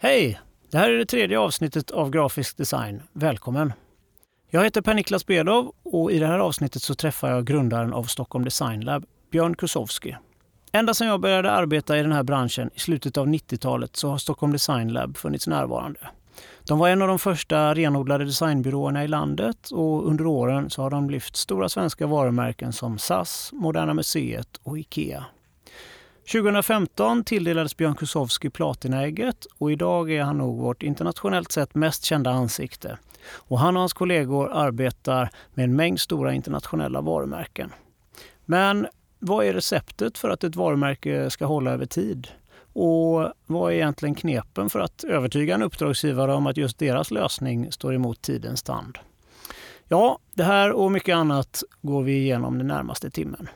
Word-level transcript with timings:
Hej! 0.00 0.40
Det 0.70 0.78
här 0.78 0.90
är 0.90 0.98
det 0.98 1.06
tredje 1.06 1.38
avsnittet 1.38 1.90
av 1.90 2.10
Grafisk 2.10 2.56
design. 2.56 3.02
Välkommen! 3.12 3.72
Jag 4.50 4.64
heter 4.64 4.80
Per-Niklas 4.80 5.26
Bedov 5.26 5.72
och 5.84 6.12
i 6.12 6.18
det 6.18 6.26
här 6.26 6.38
avsnittet 6.38 6.82
så 6.82 6.94
träffar 6.94 7.30
jag 7.30 7.46
grundaren 7.46 7.92
av 7.92 8.04
Stockholm 8.04 8.44
Design 8.44 8.80
Lab, 8.80 9.04
Björn 9.30 9.56
Kusowski. 9.56 10.16
Ända 10.72 10.94
sedan 10.94 11.06
jag 11.06 11.20
började 11.20 11.50
arbeta 11.50 11.98
i 11.98 12.02
den 12.02 12.12
här 12.12 12.22
branschen 12.22 12.70
i 12.74 12.80
slutet 12.80 13.16
av 13.16 13.26
90-talet 13.26 13.96
så 13.96 14.10
har 14.10 14.18
Stockholm 14.18 14.52
Design 14.52 14.92
Lab 14.92 15.16
funnits 15.16 15.46
närvarande. 15.46 16.00
De 16.64 16.78
var 16.78 16.88
en 16.88 17.02
av 17.02 17.08
de 17.08 17.18
första 17.18 17.74
renodlade 17.74 18.24
designbyråerna 18.24 19.04
i 19.04 19.08
landet 19.08 19.70
och 19.70 20.08
under 20.08 20.26
åren 20.26 20.70
så 20.70 20.82
har 20.82 20.90
de 20.90 21.10
lyft 21.10 21.36
stora 21.36 21.68
svenska 21.68 22.06
varumärken 22.06 22.72
som 22.72 22.98
SAS, 22.98 23.50
Moderna 23.52 23.94
Museet 23.94 24.60
och 24.62 24.78
IKEA. 24.78 25.24
2015 26.32 27.24
tilldelades 27.24 27.76
Björn 27.76 27.94
Kusowski 27.94 28.50
Platinaägget 28.50 29.46
och 29.58 29.72
idag 29.72 30.10
är 30.10 30.22
han 30.22 30.38
nog 30.38 30.58
vårt 30.58 30.82
internationellt 30.82 31.52
sett 31.52 31.74
mest 31.74 32.04
kända 32.04 32.30
ansikte. 32.30 32.98
Och 33.30 33.58
han 33.58 33.76
och 33.76 33.80
hans 33.80 33.92
kollegor 33.92 34.52
arbetar 34.52 35.30
med 35.54 35.64
en 35.64 35.76
mängd 35.76 36.00
stora 36.00 36.32
internationella 36.32 37.00
varumärken. 37.00 37.72
Men 38.44 38.86
vad 39.18 39.44
är 39.44 39.52
receptet 39.52 40.18
för 40.18 40.30
att 40.30 40.44
ett 40.44 40.56
varumärke 40.56 41.30
ska 41.30 41.46
hålla 41.46 41.70
över 41.70 41.86
tid? 41.86 42.28
Och 42.72 43.32
vad 43.46 43.72
är 43.72 43.76
egentligen 43.76 44.14
knepen 44.14 44.70
för 44.70 44.80
att 44.80 45.04
övertyga 45.04 45.54
en 45.54 45.62
uppdragsgivare 45.62 46.34
om 46.34 46.46
att 46.46 46.56
just 46.56 46.78
deras 46.78 47.10
lösning 47.10 47.72
står 47.72 47.94
emot 47.94 48.22
tidens 48.22 48.62
tand? 48.62 48.98
Ja, 49.88 50.18
det 50.34 50.44
här 50.44 50.72
och 50.72 50.92
mycket 50.92 51.16
annat 51.16 51.62
går 51.82 52.02
vi 52.02 52.12
igenom 52.12 52.58
den 52.58 52.66
närmaste 52.66 53.10
timmen. 53.10 53.48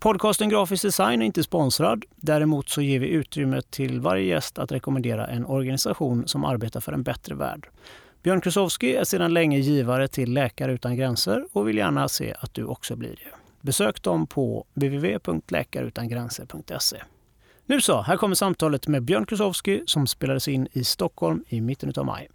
Podcasten 0.00 0.48
Grafisk 0.48 0.82
design 0.82 1.22
är 1.22 1.26
inte 1.26 1.42
sponsrad. 1.42 2.04
Däremot 2.16 2.68
så 2.68 2.82
ger 2.82 2.98
vi 2.98 3.08
utrymme 3.08 3.62
till 3.70 4.00
varje 4.00 4.24
gäst 4.24 4.58
att 4.58 4.72
rekommendera 4.72 5.26
en 5.26 5.46
organisation 5.46 6.28
som 6.28 6.44
arbetar 6.44 6.80
för 6.80 6.92
en 6.92 7.02
bättre 7.02 7.34
värld. 7.34 7.68
Björn 8.22 8.40
Krusowski 8.40 8.96
är 8.96 9.04
sedan 9.04 9.34
länge 9.34 9.58
givare 9.58 10.08
till 10.08 10.32
Läkare 10.32 10.72
utan 10.72 10.96
gränser 10.96 11.46
och 11.52 11.68
vill 11.68 11.76
gärna 11.76 12.08
se 12.08 12.34
att 12.40 12.54
du 12.54 12.64
också 12.64 12.96
blir 12.96 13.10
det. 13.10 13.34
Besök 13.60 14.02
dem 14.02 14.26
på 14.26 14.66
www.läkareutangränser.se. 14.74 17.02
Nu 17.66 17.80
så, 17.80 18.02
här 18.02 18.16
kommer 18.16 18.34
samtalet 18.34 18.88
med 18.88 19.02
Björn 19.02 19.26
Krusowski 19.26 19.82
som 19.86 20.06
spelades 20.06 20.48
in 20.48 20.68
i 20.72 20.84
Stockholm 20.84 21.44
i 21.48 21.60
mitten 21.60 21.92
av 21.96 22.06
maj. 22.06 22.28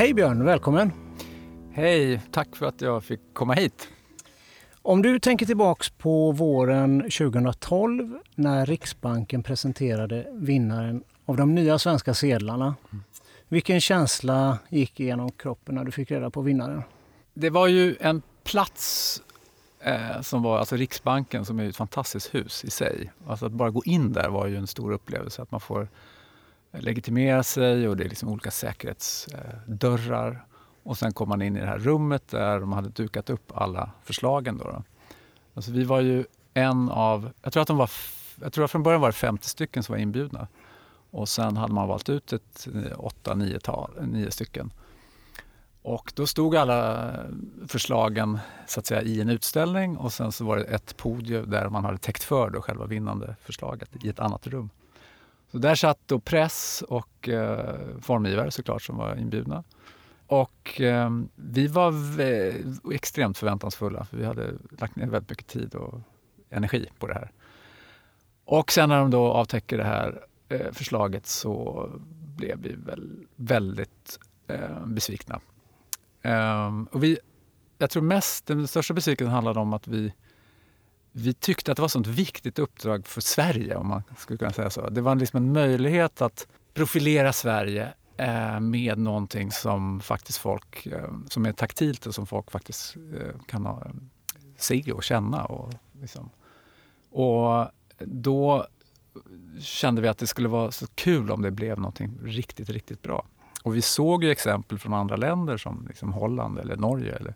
Hej 0.00 0.14
Björn, 0.14 0.44
välkommen! 0.44 0.92
Hej, 1.72 2.20
tack 2.30 2.56
för 2.56 2.66
att 2.66 2.80
jag 2.80 3.04
fick 3.04 3.20
komma 3.32 3.54
hit. 3.54 3.88
Om 4.82 5.02
du 5.02 5.18
tänker 5.18 5.46
tillbaks 5.46 5.90
på 5.90 6.32
våren 6.32 7.00
2012 7.00 8.18
när 8.34 8.66
Riksbanken 8.66 9.42
presenterade 9.42 10.26
vinnaren 10.32 11.04
av 11.26 11.36
de 11.36 11.54
nya 11.54 11.78
svenska 11.78 12.14
sedlarna. 12.14 12.74
Vilken 13.48 13.80
känsla 13.80 14.58
gick 14.68 15.00
igenom 15.00 15.30
kroppen 15.32 15.74
när 15.74 15.84
du 15.84 15.92
fick 15.92 16.10
reda 16.10 16.30
på 16.30 16.40
vinnaren? 16.40 16.82
Det 17.34 17.50
var 17.50 17.66
ju 17.66 17.96
en 18.00 18.22
plats 18.44 19.22
eh, 19.80 20.20
som 20.20 20.42
var, 20.42 20.58
alltså 20.58 20.76
Riksbanken 20.76 21.44
som 21.44 21.60
är 21.60 21.68
ett 21.68 21.76
fantastiskt 21.76 22.34
hus 22.34 22.64
i 22.64 22.70
sig. 22.70 23.12
Alltså 23.26 23.46
att 23.46 23.52
bara 23.52 23.70
gå 23.70 23.82
in 23.84 24.12
där 24.12 24.28
var 24.28 24.46
ju 24.46 24.56
en 24.56 24.66
stor 24.66 24.92
upplevelse. 24.92 25.42
Att 25.42 25.50
man 25.50 25.60
får 25.60 25.88
legitimera 26.72 27.42
sig 27.42 27.88
och 27.88 27.96
det 27.96 28.04
är 28.04 28.08
liksom 28.08 28.28
olika 28.28 28.50
säkerhetsdörrar. 28.50 30.44
Och 30.82 30.98
sen 30.98 31.12
kom 31.12 31.28
man 31.28 31.42
in 31.42 31.56
i 31.56 31.60
det 31.60 31.66
här 31.66 31.78
rummet 31.78 32.28
där 32.28 32.60
de 32.60 32.72
hade 32.72 32.88
dukat 32.88 33.30
upp 33.30 33.52
alla 33.54 33.90
förslagen. 34.04 34.58
Då, 34.58 34.64
då. 34.64 34.82
Alltså 35.54 35.72
vi 35.72 35.84
var 35.84 36.00
ju 36.00 36.24
en 36.54 36.88
av, 36.88 37.32
jag 37.42 37.52
tror 37.52 37.60
att 37.60 37.68
de 37.68 37.76
var, 37.76 37.90
jag 38.40 38.52
tror 38.52 38.64
att 38.64 38.70
från 38.70 38.82
början 38.82 39.00
var 39.00 39.08
det 39.08 39.12
50 39.12 39.48
stycken 39.48 39.82
som 39.82 39.92
var 39.92 40.00
inbjudna. 40.00 40.48
Och 41.10 41.28
sen 41.28 41.56
hade 41.56 41.72
man 41.72 41.88
valt 41.88 42.08
ut 42.08 42.32
ett 42.32 42.68
eh, 42.74 43.04
åtta, 43.04 43.34
nio, 43.34 43.60
tal, 43.60 43.90
nio 44.00 44.30
stycken. 44.30 44.72
Och 45.82 46.12
då 46.16 46.26
stod 46.26 46.56
alla 46.56 47.12
förslagen 47.68 48.38
så 48.66 48.80
att 48.80 48.86
säga, 48.86 49.02
i 49.02 49.20
en 49.20 49.28
utställning 49.28 49.96
och 49.96 50.12
sen 50.12 50.32
så 50.32 50.44
var 50.44 50.56
det 50.56 50.64
ett 50.64 50.96
podium 50.96 51.50
där 51.50 51.68
man 51.68 51.84
hade 51.84 51.98
täckt 51.98 52.22
för 52.22 52.50
då 52.50 52.62
själva 52.62 52.86
vinnande 52.86 53.36
förslaget 53.42 54.04
i 54.04 54.08
ett 54.08 54.20
annat 54.20 54.46
rum. 54.46 54.70
Så 55.52 55.58
där 55.58 55.74
satt 55.74 55.98
då 56.06 56.20
press 56.20 56.84
och 56.88 57.28
eh, 57.28 57.76
formgivare 58.00 58.50
såklart 58.50 58.82
som 58.82 58.96
var 58.96 59.16
inbjudna. 59.16 59.64
Och 60.26 60.80
eh, 60.80 61.10
vi 61.34 61.66
var 61.66 61.94
extremt 62.92 63.38
förväntansfulla 63.38 64.04
för 64.04 64.16
vi 64.16 64.24
hade 64.24 64.52
lagt 64.78 64.96
ner 64.96 65.06
väldigt 65.06 65.30
mycket 65.30 65.46
tid 65.46 65.74
och 65.74 66.00
energi 66.50 66.88
på 66.98 67.06
det 67.06 67.14
här. 67.14 67.30
Och 68.44 68.72
sen 68.72 68.88
när 68.88 68.98
de 68.98 69.10
då 69.10 69.32
avtäcker 69.32 69.78
det 69.78 69.84
här 69.84 70.24
eh, 70.48 70.72
förslaget 70.72 71.26
så 71.26 71.88
blev 72.36 72.58
vi 72.58 72.72
väl 72.72 73.26
väldigt 73.36 74.18
eh, 74.46 74.86
besvikna. 74.86 75.40
Ehm, 76.22 76.84
och 76.84 77.04
vi, 77.04 77.18
jag 77.78 77.90
tror 77.90 78.02
mest, 78.02 78.46
den 78.46 78.68
största 78.68 78.94
besvikelsen 78.94 79.32
handlade 79.32 79.60
om 79.60 79.72
att 79.72 79.88
vi 79.88 80.12
vi 81.12 81.34
tyckte 81.34 81.72
att 81.72 81.76
det 81.76 81.82
var 81.82 81.86
ett 81.86 81.92
sånt 81.92 82.06
viktigt 82.06 82.58
uppdrag 82.58 83.06
för 83.06 83.20
Sverige, 83.20 83.76
om 83.76 83.88
man 83.88 84.02
skulle 84.18 84.38
kunna 84.38 84.52
säga 84.52 84.70
så. 84.70 84.88
Det 84.88 85.00
var 85.00 85.14
liksom 85.14 85.36
en 85.36 85.52
möjlighet 85.52 86.22
att 86.22 86.46
profilera 86.74 87.32
Sverige 87.32 87.92
eh, 88.16 88.60
med 88.60 88.98
någonting 88.98 89.52
som 89.52 90.00
faktiskt 90.00 90.38
folk, 90.38 90.86
eh, 90.86 91.10
som 91.28 91.46
är 91.46 91.52
taktilt 91.52 92.06
och 92.06 92.14
som 92.14 92.26
folk 92.26 92.50
faktiskt 92.50 92.96
eh, 92.96 93.40
kan 93.46 93.66
ha, 93.66 93.86
se 94.56 94.92
och 94.92 95.02
känna. 95.02 95.44
Och, 95.44 95.72
liksom. 96.00 96.30
och 97.10 97.70
då 97.98 98.66
kände 99.60 100.02
vi 100.02 100.08
att 100.08 100.18
det 100.18 100.26
skulle 100.26 100.48
vara 100.48 100.70
så 100.70 100.86
kul 100.86 101.30
om 101.30 101.42
det 101.42 101.50
blev 101.50 101.78
någonting 101.78 102.18
riktigt, 102.22 102.70
riktigt 102.70 103.02
bra. 103.02 103.26
Och 103.62 103.76
vi 103.76 103.82
såg 103.82 104.24
ju 104.24 104.30
exempel 104.30 104.78
från 104.78 104.94
andra 104.94 105.16
länder 105.16 105.56
som 105.56 105.86
liksom 105.88 106.12
Holland 106.12 106.58
eller 106.58 106.76
Norge 106.76 107.16
eller, 107.16 107.34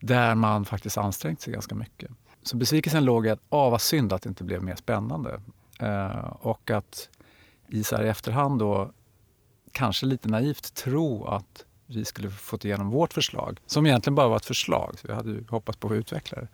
där 0.00 0.34
man 0.34 0.64
faktiskt 0.64 0.98
ansträngt 0.98 1.40
sig 1.40 1.52
ganska 1.52 1.74
mycket. 1.74 2.10
Så 2.42 2.56
besvikelsen 2.56 3.04
låg 3.04 3.26
i 3.26 3.30
att, 3.30 3.40
ah, 3.48 3.70
vad 3.70 3.80
synd 3.80 4.12
att 4.12 4.22
det 4.22 4.28
inte 4.28 4.44
blev 4.44 4.62
mer 4.62 4.76
spännande. 4.76 5.40
Eh, 5.80 6.32
och 6.40 6.70
att 6.70 7.08
i, 7.68 7.84
så 7.84 7.96
här, 7.96 8.04
i 8.04 8.08
efterhand 8.08 8.58
då 8.58 8.92
kanske 9.72 10.06
lite 10.06 10.28
naivt 10.28 10.74
tro 10.74 11.24
att 11.24 11.64
vi 11.86 12.04
skulle 12.04 12.30
fått 12.30 12.64
igenom 12.64 12.90
vårt 12.90 13.12
förslag, 13.12 13.58
som 13.66 13.86
egentligen 13.86 14.14
bara 14.14 14.28
var 14.28 14.36
ett 14.36 14.44
förslag, 14.44 14.98
så 14.98 15.06
vi 15.06 15.14
hade 15.14 15.30
ju 15.30 15.44
hoppats 15.48 15.78
på 15.78 15.88
att 15.88 15.92
utveckla 15.92 16.40
det, 16.40 16.48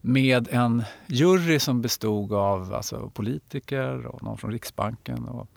med 0.00 0.48
en 0.50 0.82
jury 1.06 1.58
som 1.58 1.82
bestod 1.82 2.32
av 2.32 2.74
alltså, 2.74 3.10
politiker 3.14 4.06
och 4.06 4.22
någon 4.22 4.38
från 4.38 4.52
Riksbanken 4.52 5.28
och 5.28 5.48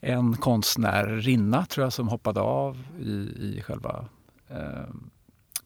en 0.00 0.36
konstnärinna, 0.36 1.66
tror 1.66 1.84
jag, 1.84 1.92
som 1.92 2.08
hoppade 2.08 2.40
av 2.40 2.84
i, 3.00 3.12
i 3.38 3.62
själva 3.66 4.08
eh, 4.48 4.94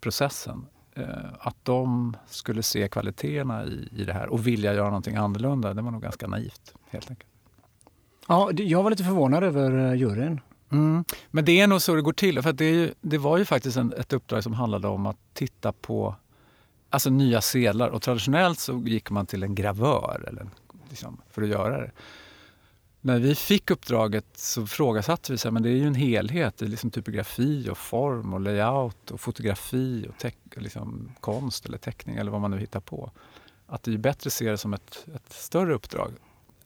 processen. 0.01 0.67
Eh, 0.95 1.07
att 1.39 1.57
de 1.63 2.17
skulle 2.27 2.63
se 2.63 2.89
kvaliteterna 2.89 3.65
i, 3.65 3.89
i 3.97 4.05
det 4.05 4.13
här 4.13 4.27
och 4.27 4.47
vilja 4.47 4.75
göra 4.75 4.87
någonting 4.87 5.17
annorlunda, 5.17 5.75
det 5.75 5.83
var 5.83 5.91
nog 5.91 6.03
ganska 6.03 6.27
naivt 6.27 6.75
helt 6.91 7.11
enkelt. 7.11 7.31
Ja, 8.29 8.51
jag 8.53 8.83
var 8.83 8.91
lite 8.91 9.05
förvånad 9.05 9.45
över 9.45 9.93
eh, 9.93 9.95
juryn. 9.95 10.41
Mm. 10.73 11.05
Men 11.31 11.45
det 11.45 11.61
är 11.61 11.67
nog 11.67 11.83
så 11.83 11.95
det 11.95 12.03
går 12.03 12.13
till. 12.13 12.43
För 12.43 12.53
det, 12.53 12.71
ju, 12.71 12.95
det, 13.01 13.19
var 13.19 13.39
ju 13.39 13.45
faktiskt 13.45 13.77
en, 13.77 13.93
ett 13.93 14.13
uppdrag 14.13 14.43
som 14.43 14.55
handlade 14.55 14.89
om 14.89 15.07
att 15.07 15.17
titta 15.33 15.73
på 15.73 16.15
alltså 16.91 17.11
nya 17.11 17.41
sedlar. 17.41 17.89
Och 17.89 18.03
traditionellt 18.03 18.59
så 18.59 18.83
gick 18.87 19.11
man 19.11 19.27
till 19.27 19.43
en 19.43 19.55
gravör 19.55 20.25
eller, 20.29 20.47
liksom, 20.89 21.21
för 21.31 21.43
att 21.43 21.49
göra 21.49 21.81
det. 21.81 21.91
När 23.07 23.19
vi 23.19 23.35
fick 23.35 23.71
uppdraget 23.71 24.25
så 24.35 24.67
frågasatte 24.67 25.33
vi, 25.33 25.39
så 25.39 25.49
här, 25.49 25.53
men 25.53 25.63
det 25.63 25.69
är 25.69 25.77
ju 25.77 25.87
en 25.87 25.95
helhet. 25.95 26.57
Det 26.57 26.65
är 26.65 26.69
liksom 26.69 26.91
typografi 26.91 27.69
och 27.71 27.79
form 27.79 28.35
och 28.35 28.41
layout 28.41 29.11
och 29.11 29.21
fotografi 29.21 30.07
och 30.09 30.25
liksom 30.63 31.11
konst 31.21 31.67
eller 31.67 31.79
teckning 31.79 32.17
eller 32.17 32.31
vad 32.31 32.41
man 32.41 32.51
nu 32.51 32.59
hittar 32.59 32.81
på. 32.81 33.11
Att 33.67 33.83
det 33.83 33.95
är 33.95 33.99
bättre 33.99 34.29
att 34.29 34.33
se 34.33 34.51
det 34.51 34.59
som 34.59 34.75
ett, 34.75 35.07
ett 35.15 35.33
större 35.33 35.75
uppdrag. 35.75 36.13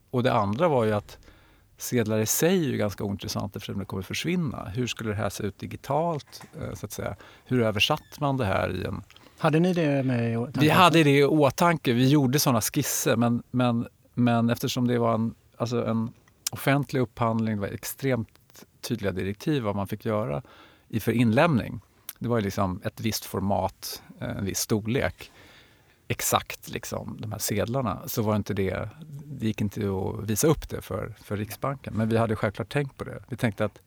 Och 0.09 0.23
det 0.23 0.33
andra 0.33 0.67
var 0.67 0.85
ju 0.85 0.93
att 0.93 1.17
sedlar 1.77 2.19
i 2.19 2.25
sig 2.25 2.65
är 2.65 2.69
ju 2.69 2.77
ganska 2.77 3.03
ointressant 3.03 3.55
eftersom 3.55 3.79
det 3.79 3.85
kommer 3.85 4.03
försvinna. 4.03 4.65
Hur 4.65 4.87
skulle 4.87 5.09
det 5.09 5.15
här 5.15 5.29
se 5.29 5.43
ut 5.43 5.59
digitalt? 5.59 6.43
Eh, 6.61 6.73
så 6.73 6.85
att 6.85 6.91
säga? 6.91 7.15
Hur 7.45 7.61
översatt 7.61 8.19
man 8.19 8.37
det 8.37 8.45
här 8.45 8.75
i 8.75 8.85
en... 8.85 9.01
Hade 9.37 9.59
ni 9.59 9.73
det 9.73 10.03
med 10.03 10.33
i 10.33 10.37
åtanke? 10.37 10.59
Vi 10.59 10.69
hade 10.69 11.03
det 11.03 11.17
i 11.17 11.23
åtanke. 11.23 11.93
Vi 11.93 12.09
gjorde 12.09 12.39
sådana 12.39 12.61
skisser 12.61 13.15
men, 13.15 13.43
men, 13.51 13.87
men 14.13 14.49
eftersom 14.49 14.87
det 14.87 14.99
var 14.99 15.13
en, 15.13 15.35
alltså 15.57 15.85
en 15.85 16.13
offentlig 16.51 16.99
upphandling, 16.99 17.55
det 17.55 17.61
var 17.61 17.67
extremt 17.67 18.65
tydliga 18.81 19.11
direktiv 19.11 19.63
vad 19.63 19.75
man 19.75 19.87
fick 19.87 20.05
göra 20.05 20.41
för 20.99 21.11
inlämning. 21.11 21.81
Det 22.19 22.27
var 22.29 22.41
liksom 22.41 22.81
ett 22.83 23.01
visst 23.01 23.25
format, 23.25 24.01
eh, 24.21 24.29
en 24.29 24.45
viss 24.45 24.59
storlek 24.59 25.31
exakt 26.09 26.69
liksom, 26.69 27.17
de 27.19 27.31
här 27.31 27.39
sedlarna 27.39 28.01
så 28.05 28.21
var 28.21 28.35
inte 28.35 28.53
det, 28.53 28.89
det 29.25 29.47
gick 29.47 29.61
inte 29.61 29.81
att 29.81 30.29
visa 30.29 30.47
upp 30.47 30.69
det 30.69 30.81
för, 30.81 31.15
för 31.21 31.37
Riksbanken. 31.37 31.93
Men 31.93 32.09
vi 32.09 32.17
hade 32.17 32.35
självklart 32.35 32.69
tänkt 32.69 32.97
på 32.97 33.03
det. 33.03 33.23
Vi 33.29 33.37
tänkte 33.37 33.65
att 33.65 33.81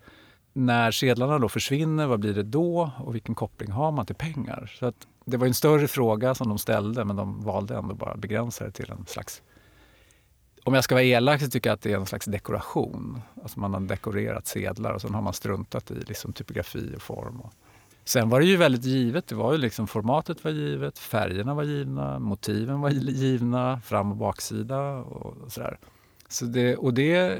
när 0.53 0.91
sedlarna 0.91 1.38
då 1.38 1.49
försvinner, 1.49 2.06
vad 2.06 2.20
blir 2.20 2.35
det 2.35 2.43
då 2.43 2.91
och 2.99 3.15
vilken 3.15 3.35
koppling 3.35 3.70
har 3.70 3.93
man 3.93 4.06
till 4.06 4.15
pengar? 4.15 4.73
Så 4.79 4.87
att 4.87 5.06
det 5.25 5.37
var 5.37 5.47
en 5.47 5.55
större 5.55 5.88
fråga 5.88 6.35
som 6.35 6.49
de 6.49 6.58
ställde 6.58 7.05
men 7.05 7.17
de 7.17 7.41
valde 7.44 7.76
ändå 7.76 7.94
bara 7.94 8.12
att 8.12 8.20
begränsa 8.20 8.65
det 8.65 8.70
till 8.70 8.91
en 8.91 9.06
slags 9.06 9.43
om 10.64 10.75
jag 10.75 10.85
ska 10.85 10.94
vara 10.94 11.05
elak 11.05 11.41
så 11.41 11.50
tycker 11.50 11.70
jag 11.70 11.75
att 11.75 11.82
det 11.82 11.93
är 11.93 11.97
en 11.97 12.06
slags 12.06 12.26
dekoration. 12.26 13.23
Alltså 13.43 13.61
man 13.61 13.75
har 13.75 13.81
dekorerat 13.81 14.47
sedlar 14.47 14.93
och 14.93 15.00
sen 15.00 15.14
har 15.14 15.23
man 15.23 15.32
struntat 15.32 15.91
i 15.91 15.94
liksom 15.94 16.32
typografi 16.32 16.93
och 16.97 17.03
form. 17.03 17.41
Och. 17.41 17.53
Sen 18.05 18.29
var 18.29 18.41
det 18.41 18.47
ju 18.47 18.56
väldigt 18.56 18.85
givet. 18.85 19.26
Det 19.26 19.35
var 19.35 19.53
ju 19.53 19.59
liksom, 19.59 19.87
formatet 19.87 20.44
var 20.44 20.50
givet, 20.50 20.99
färgerna 20.99 21.55
var 21.55 21.62
givna, 21.62 22.19
motiven 22.19 22.81
var 22.81 22.91
givna, 22.91 23.81
fram 23.81 24.11
och 24.11 24.17
baksida 24.17 24.81
och 24.93 25.53
sådär. 25.53 25.79
Så 26.29 26.44
det, 26.44 26.76
och 26.76 26.94
det, 26.94 27.38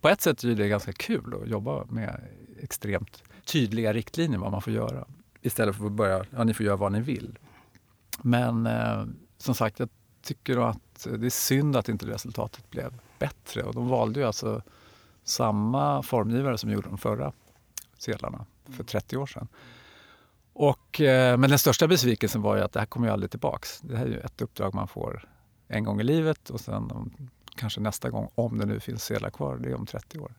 på 0.00 0.08
ett 0.08 0.20
sätt 0.20 0.44
är 0.44 0.54
det 0.54 0.68
ganska 0.68 0.92
kul 0.92 1.34
att 1.42 1.48
jobba 1.48 1.84
med 1.84 2.20
extremt 2.62 3.22
tydliga 3.44 3.92
riktlinjer 3.92 4.38
vad 4.38 4.52
man 4.52 4.62
får 4.62 4.72
göra. 4.72 5.04
Istället 5.42 5.76
för 5.76 5.86
att 5.86 5.92
börja, 5.92 6.24
ja 6.30 6.44
ni 6.44 6.54
får 6.54 6.66
göra 6.66 6.76
vad 6.76 6.92
ni 6.92 7.00
vill. 7.00 7.38
Men 8.22 8.66
eh, 8.66 9.04
som 9.38 9.54
sagt, 9.54 9.78
jag 9.78 9.88
tycker 10.22 10.70
att 10.70 10.89
det 11.04 11.26
är 11.26 11.30
synd 11.30 11.76
att 11.76 11.88
inte 11.88 12.06
resultatet 12.06 12.70
blev 12.70 12.92
bättre. 13.18 13.62
Och 13.62 13.74
de 13.74 13.88
valde 13.88 14.20
ju 14.20 14.26
alltså 14.26 14.62
samma 15.24 16.02
formgivare 16.02 16.58
som 16.58 16.70
gjorde 16.70 16.88
de 16.88 16.98
förra 16.98 17.32
sedlarna 17.98 18.46
för 18.76 18.84
30 18.84 19.16
år 19.16 19.26
sedan. 19.26 19.48
Och, 20.52 21.00
eh, 21.00 21.36
men 21.36 21.50
den 21.50 21.58
största 21.58 21.88
besvikelsen 21.88 22.42
var 22.42 22.56
ju 22.56 22.62
att 22.62 22.72
det 22.72 22.78
här 22.78 22.86
kommer 22.86 23.06
ju 23.06 23.12
aldrig 23.12 23.30
tillbaks. 23.30 23.80
Det 23.80 23.96
här 23.96 24.04
är 24.04 24.10
ju 24.10 24.18
ett 24.18 24.42
uppdrag 24.42 24.74
man 24.74 24.88
får 24.88 25.28
en 25.68 25.84
gång 25.84 26.00
i 26.00 26.04
livet 26.04 26.50
och 26.50 26.60
sen 26.60 27.10
kanske 27.56 27.80
nästa 27.80 28.10
gång, 28.10 28.30
om 28.34 28.58
det 28.58 28.66
nu 28.66 28.80
finns 28.80 29.04
sedlar 29.04 29.30
kvar, 29.30 29.56
det 29.56 29.68
är 29.68 29.74
om 29.74 29.86
30 29.86 30.18
år. 30.18 30.32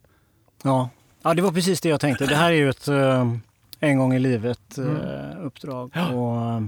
Ja, 0.64 0.90
ja 1.22 1.34
det 1.34 1.42
var 1.42 1.52
precis 1.52 1.82
det 1.82 1.90
jag 1.90 2.00
tänkte. 2.00 2.26
Det 2.26 2.36
här 2.36 2.52
är 2.52 2.56
ju 2.56 2.70
ett 2.70 2.88
uh, 2.88 3.36
en 3.80 3.98
gång 3.98 4.14
i 4.14 4.20
livet 4.20 4.78
uh, 4.78 4.86
mm. 4.86 5.38
uppdrag. 5.38 5.92
Och, 6.14 6.62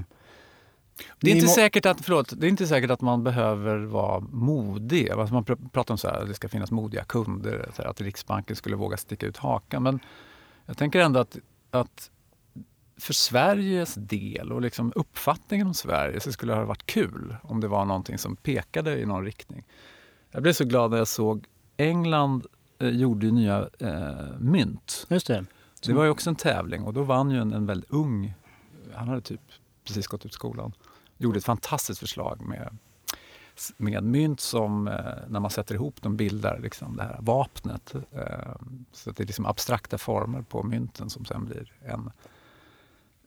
det 1.20 1.32
är, 1.32 1.36
inte 1.36 1.48
säkert 1.48 1.86
att, 1.86 2.02
förlåt, 2.02 2.34
det 2.38 2.48
är 2.48 2.50
inte 2.50 2.68
säkert 2.68 2.92
att 2.92 3.02
man 3.02 3.24
behöver 3.24 3.78
vara 3.78 4.20
modig. 4.20 5.10
Alltså 5.10 5.34
man 5.34 5.44
pratar 5.46 5.94
om 5.94 5.98
så 5.98 6.08
här, 6.08 6.22
att 6.22 6.28
det 6.28 6.34
ska 6.34 6.50
finnas 6.50 6.72
modiga 6.72 7.04
kunder, 7.04 7.72
här, 7.78 7.86
att 7.86 8.02
Riksbanken 8.02 8.56
skulle 8.56 8.76
våga 8.76 8.98
sticka 8.98 9.26
ut 9.26 9.38
hakan. 9.38 9.84
Men 9.84 10.00
jag 10.66 10.78
tänker 10.78 11.00
ändå 11.00 11.20
att, 11.20 11.38
att 11.72 12.10
för 12.98 13.14
Sveriges 13.14 13.94
del 13.96 14.52
och 14.52 14.62
liksom 14.62 14.94
uppfattningen 14.96 15.68
om 15.68 15.74
Sverige 15.74 16.20
så 16.20 16.32
skulle 16.32 16.54
det 16.54 16.60
ha 16.60 16.66
varit 16.66 16.86
kul 16.86 17.36
om 17.42 17.60
det 17.60 17.68
var 17.68 17.86
någonting 17.86 18.18
som 18.18 18.36
pekade 18.36 19.00
i 19.00 19.06
någon 19.06 19.26
riktning. 19.26 19.64
Jag 20.32 20.44
blev 20.44 20.54
så 20.54 20.66
glad 20.66 20.92
när 20.92 20.98
jag 20.98 21.08
såg 21.08 21.46
England 21.78 22.46
eh, 22.80 22.90
gjorde 22.90 23.32
nya 23.32 23.70
eh, 23.80 24.40
mynt. 24.40 25.08
Just 25.10 25.28
det. 25.28 25.46
det 25.86 25.94
var 25.94 26.04
ju 26.04 26.10
också 26.10 26.30
en 26.30 26.36
tävling 26.36 26.84
och 26.84 26.94
då 26.94 27.04
vann 27.04 27.32
ju 27.32 27.38
en, 27.38 27.54
en 27.54 27.66
väldigt 27.66 27.92
ung, 27.92 28.34
han 28.94 29.08
hade 29.08 29.22
typ 29.22 29.42
precis 29.84 30.08
gått 30.08 30.26
ut 30.26 30.34
skolan, 30.34 30.74
gjorde 31.18 31.38
ett 31.38 31.46
fantastiskt 31.46 32.00
förslag 32.00 32.42
med, 32.42 32.78
med 33.78 34.04
mynt 34.04 34.40
som 34.40 34.88
eh, 34.88 34.94
när 35.28 35.40
man 35.40 35.52
sätter 35.52 35.76
ihop 35.76 36.02
dem 36.02 36.18
bildar 36.18 36.60
liksom 36.60 36.96
det 36.96 37.04
här 37.04 37.18
vapnet. 37.20 37.94
Eh, 37.96 38.22
så 38.92 39.12
det 39.12 39.24
är 39.24 39.28
liksom 39.28 39.46
abstrakta 39.46 39.98
former 39.98 40.42
på 40.42 40.64
mynten 40.64 41.10
som 41.10 41.26
sen 41.26 41.46
blir 41.46 41.74
en 41.82 42.12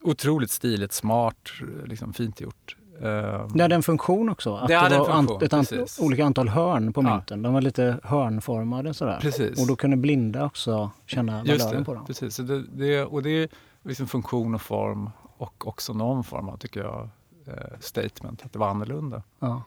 otroligt 0.03 0.51
stiligt, 0.51 0.93
smart, 0.93 1.51
liksom 1.85 2.13
fint 2.13 2.41
gjort. 2.41 2.77
Uh, 2.97 3.47
det 3.55 3.63
hade 3.63 3.75
en 3.75 3.83
funktion 3.83 4.29
också? 4.29 4.55
Att 4.55 4.69
det, 4.69 4.75
det 4.75 4.99
var 4.99 5.07
funktion, 5.07 5.43
ett 5.43 5.53
ant 5.53 5.99
olika 6.01 6.25
antal 6.25 6.49
hörn 6.49 6.93
på 6.93 7.03
mynten. 7.03 7.43
De 7.43 7.55
var 7.55 7.61
lite 7.61 8.01
hörnformade 8.03 8.95
sådär. 8.95 9.19
Precis. 9.21 9.61
Och 9.61 9.67
då 9.67 9.77
kunde 9.77 9.97
blinda 9.97 10.45
också 10.45 10.91
känna 11.07 11.45
valören 11.45 11.85
på 11.85 11.95
dem. 11.95 12.07
Precis, 12.07 12.35
så 12.35 12.43
det, 12.43 12.63
det, 12.63 13.05
och 13.05 13.23
det 13.23 13.31
är 13.31 13.49
liksom 13.83 14.07
funktion 14.07 14.55
och 14.55 14.63
form 14.63 15.11
och 15.39 15.67
också 15.67 15.93
någon 15.93 16.25
form 16.25 16.49
av, 16.49 16.57
tycker 16.57 16.81
jag, 16.81 17.09
eh, 17.47 17.79
statement, 17.81 18.45
att 18.45 18.53
det 18.53 18.59
var 18.59 18.69
annorlunda. 18.69 19.23
Ja. 19.39 19.63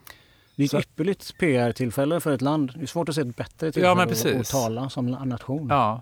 Det 0.56 0.64
är 0.64 0.66
ett 0.66 0.72
så. 0.72 0.80
ypperligt 0.80 1.38
PR-tillfälle 1.38 2.20
för 2.20 2.32
ett 2.32 2.42
land. 2.42 2.72
Det 2.76 2.82
är 2.82 2.86
svårt 2.86 3.10
att 3.10 3.16
se 3.16 3.22
ett 3.22 3.36
bättre 3.36 3.72
tillfälle 3.72 4.16
ja, 4.24 4.40
att 4.40 4.50
tala 4.50 4.90
som 4.90 5.06
nation. 5.06 5.68
Ja. 5.70 6.02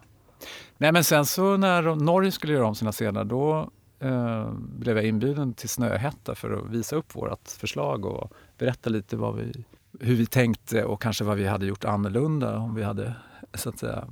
Nej, 0.78 0.92
men 0.92 1.04
sen 1.04 1.26
så 1.26 1.58
när 1.58 1.96
Norge 1.96 2.32
skulle 2.32 2.54
göra 2.54 2.68
om 2.68 2.76
sina 2.76 2.92
scener 2.92 3.24
då 3.24 3.70
eh, 4.00 4.52
blev 4.52 4.96
jag 4.96 5.06
inbjuden 5.06 5.54
till 5.54 5.70
Snöhätta 5.70 6.36
för 6.36 6.52
att 6.52 6.70
visa 6.70 6.96
upp 6.96 7.16
vårt 7.16 7.48
förslag 7.48 8.06
och 8.06 8.32
berätta 8.58 8.90
lite 8.90 9.18
vad 9.18 9.36
vi, 9.36 9.66
hur 10.00 10.16
vi 10.16 10.26
tänkte 10.26 10.84
och 10.84 11.02
kanske 11.02 11.24
vad 11.24 11.38
vi 11.38 11.48
hade 11.48 11.66
gjort 11.66 11.86
annorlunda 11.86 12.58
om 12.58 12.76
vi 12.76 12.84
hade 12.84 13.14
så 13.54 13.70
att 13.70 13.80
säga, 13.80 14.08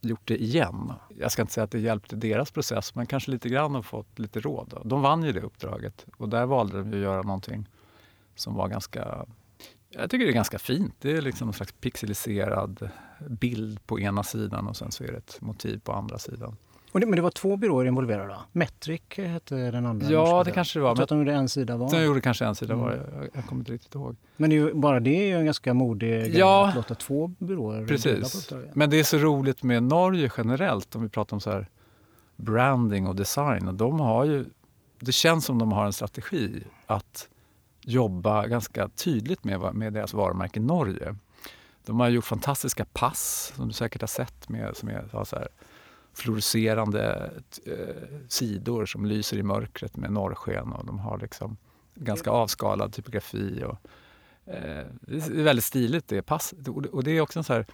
gjort 0.00 0.28
det 0.28 0.42
igen. 0.42 0.92
Jag 1.18 1.32
ska 1.32 1.42
inte 1.42 1.54
säga 1.54 1.64
att 1.64 1.70
det 1.70 1.80
hjälpte 1.80 2.16
deras 2.16 2.50
process, 2.50 2.94
men 2.94 3.06
kanske 3.06 3.30
lite 3.30 3.48
grann 3.48 3.76
och 3.76 3.86
fått 3.86 4.18
lite 4.18 4.40
råd. 4.40 4.82
De 4.84 5.02
vann 5.02 5.22
ju 5.22 5.32
det 5.32 5.40
uppdraget 5.40 6.06
och 6.16 6.28
där 6.28 6.46
valde 6.46 6.78
de 6.78 6.88
att 6.90 6.96
göra 6.96 7.22
någonting 7.22 7.68
som 8.34 8.54
var 8.54 8.68
ganska 8.68 9.26
jag 9.92 10.10
tycker 10.10 10.24
det 10.24 10.30
är 10.30 10.34
ganska 10.34 10.58
fint. 10.58 10.94
Det 10.98 11.12
är 11.12 11.22
liksom 11.22 11.48
en 11.48 11.54
slags 11.54 11.72
pixeliserad 11.72 12.90
bild 13.28 13.86
på 13.86 14.00
ena 14.00 14.22
sidan 14.22 14.66
och 14.66 14.76
sen 14.76 14.92
så 14.92 15.04
är 15.04 15.12
det 15.12 15.18
ett 15.18 15.40
motiv 15.40 15.80
på 15.84 15.92
andra 15.92 16.18
sidan. 16.18 16.56
Och 16.92 17.00
det, 17.00 17.06
men 17.06 17.16
det 17.16 17.22
var 17.22 17.30
två 17.30 17.56
byråer 17.56 17.86
involverade? 17.86 18.36
Metric 18.52 19.02
hette 19.16 19.70
den 19.70 19.86
andra? 19.86 20.10
Ja, 20.10 20.42
det 20.44 20.50
kanske 20.50 20.78
det 20.78 20.82
var. 20.82 20.88
Jag 20.88 20.96
tror 20.96 21.04
att 21.04 21.08
de 21.08 21.18
gjorde 21.18 21.32
en 21.32 21.48
sida 21.48 21.76
var. 21.76 21.90
De 21.90 22.02
gjorde 22.02 22.20
kanske 22.20 22.44
en 22.44 22.54
sida 22.54 22.74
var. 22.74 22.92
Mm. 22.92 23.04
Jag, 23.14 23.28
jag 23.32 23.46
kommer 23.46 23.60
inte 23.60 23.72
riktigt 23.72 23.94
ihåg. 23.94 24.16
Men 24.36 24.50
det 24.50 24.56
ju, 24.56 24.74
bara 24.74 25.00
det 25.00 25.10
är 25.10 25.26
ju 25.26 25.38
en 25.38 25.44
ganska 25.44 25.74
modig 25.74 26.34
ja, 26.34 26.68
att 26.68 26.74
låta 26.74 26.94
två 26.94 27.28
byråer 27.38 27.86
Precis. 27.86 28.52
Men 28.74 28.90
det 28.90 29.00
är 29.00 29.04
så 29.04 29.18
roligt 29.18 29.62
med 29.62 29.82
Norge 29.82 30.30
generellt, 30.36 30.96
om 30.96 31.02
vi 31.02 31.08
pratar 31.08 31.36
om 31.36 31.40
så 31.40 31.50
här 31.50 31.68
branding 32.36 33.06
och 33.06 33.16
design. 33.16 33.68
Och 33.68 33.74
de 33.74 34.00
har 34.00 34.24
ju, 34.24 34.44
det 35.00 35.12
känns 35.12 35.44
som 35.44 35.58
de 35.58 35.72
har 35.72 35.86
en 35.86 35.92
strategi 35.92 36.62
att 36.86 37.28
jobba 37.80 38.46
ganska 38.46 38.88
tydligt 38.88 39.44
med, 39.44 39.74
med 39.74 39.92
deras 39.92 40.14
varumärke 40.14 40.60
Norge. 40.60 41.16
De 41.86 42.00
har 42.00 42.08
gjort 42.08 42.24
fantastiska 42.24 42.84
pass, 42.84 43.52
som 43.56 43.68
du 43.68 43.74
säkert 43.74 44.00
har 44.00 44.08
sett, 44.08 44.48
med, 44.48 44.76
som 44.76 44.88
är 44.88 45.24
så 45.24 45.36
här, 45.36 45.48
fluorescerande 46.14 47.30
eh, 47.66 48.18
sidor 48.28 48.86
som 48.86 49.06
lyser 49.06 49.36
i 49.36 49.42
mörkret 49.42 49.96
med 49.96 50.12
norrsken 50.12 50.72
och 50.72 50.86
de 50.86 50.98
har 50.98 51.18
liksom 51.18 51.56
ganska 51.94 52.30
avskalad 52.30 52.92
typografi. 52.92 53.64
Och, 53.64 53.76
eh, 54.52 54.86
det 55.00 55.26
är 55.26 55.42
väldigt 55.42 55.64
stiligt 55.64 56.08
det 56.08 56.22
pass. 56.22 56.54
Och 56.92 57.04
det 57.04 57.10
är 57.10 57.20
också 57.20 57.38
en 57.38 57.44
så 57.44 57.52
här, 57.52 57.66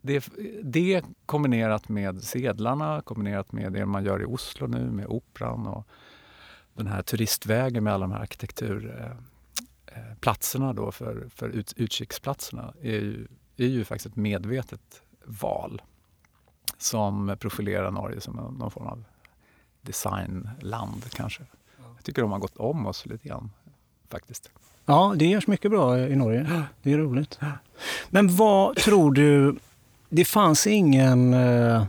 det, 0.00 0.28
det 0.62 1.04
kombinerat 1.26 1.88
med 1.88 2.22
sedlarna, 2.22 3.00
kombinerat 3.00 3.52
med 3.52 3.72
det 3.72 3.86
man 3.86 4.04
gör 4.04 4.22
i 4.22 4.24
Oslo 4.24 4.66
nu 4.66 4.90
med 4.90 5.06
operan 5.06 5.66
och 5.66 5.88
den 6.74 6.86
här 6.86 7.02
turistvägen 7.02 7.84
med 7.84 7.92
alla 7.92 8.06
de 8.06 8.12
här 8.12 8.20
arkitekturplatserna 8.20 10.64
eh, 10.64 10.70
eh, 10.70 10.74
då 10.74 10.92
för, 10.92 11.28
för 11.34 11.48
ut, 11.48 11.72
utkiksplatserna 11.76 12.74
är 12.82 13.00
ju, 13.00 13.26
är 13.56 13.66
ju 13.66 13.84
faktiskt 13.84 14.06
ett 14.06 14.16
medvetet 14.16 15.02
val 15.24 15.82
som 16.78 17.36
profilerar 17.40 17.90
Norge 17.90 18.20
som 18.20 18.56
någon 18.58 18.70
form 18.70 18.86
av 18.86 19.04
designland 19.82 21.10
kanske. 21.10 21.42
Jag 21.96 22.04
tycker 22.04 22.22
de 22.22 22.32
har 22.32 22.38
gått 22.38 22.56
om 22.56 22.86
oss 22.86 23.06
lite 23.06 23.28
grann 23.28 23.50
faktiskt. 24.08 24.50
Ja, 24.84 25.14
det 25.16 25.26
görs 25.26 25.46
mycket 25.46 25.70
bra 25.70 25.98
i 25.98 26.16
Norge. 26.16 26.62
Det 26.82 26.92
är 26.92 26.98
roligt. 26.98 27.38
Men 28.08 28.36
vad 28.36 28.76
tror 28.76 29.12
du... 29.12 29.56
Det 30.08 30.24
fanns 30.24 30.66
ingen... 30.66 31.34
Eh, 31.34 31.84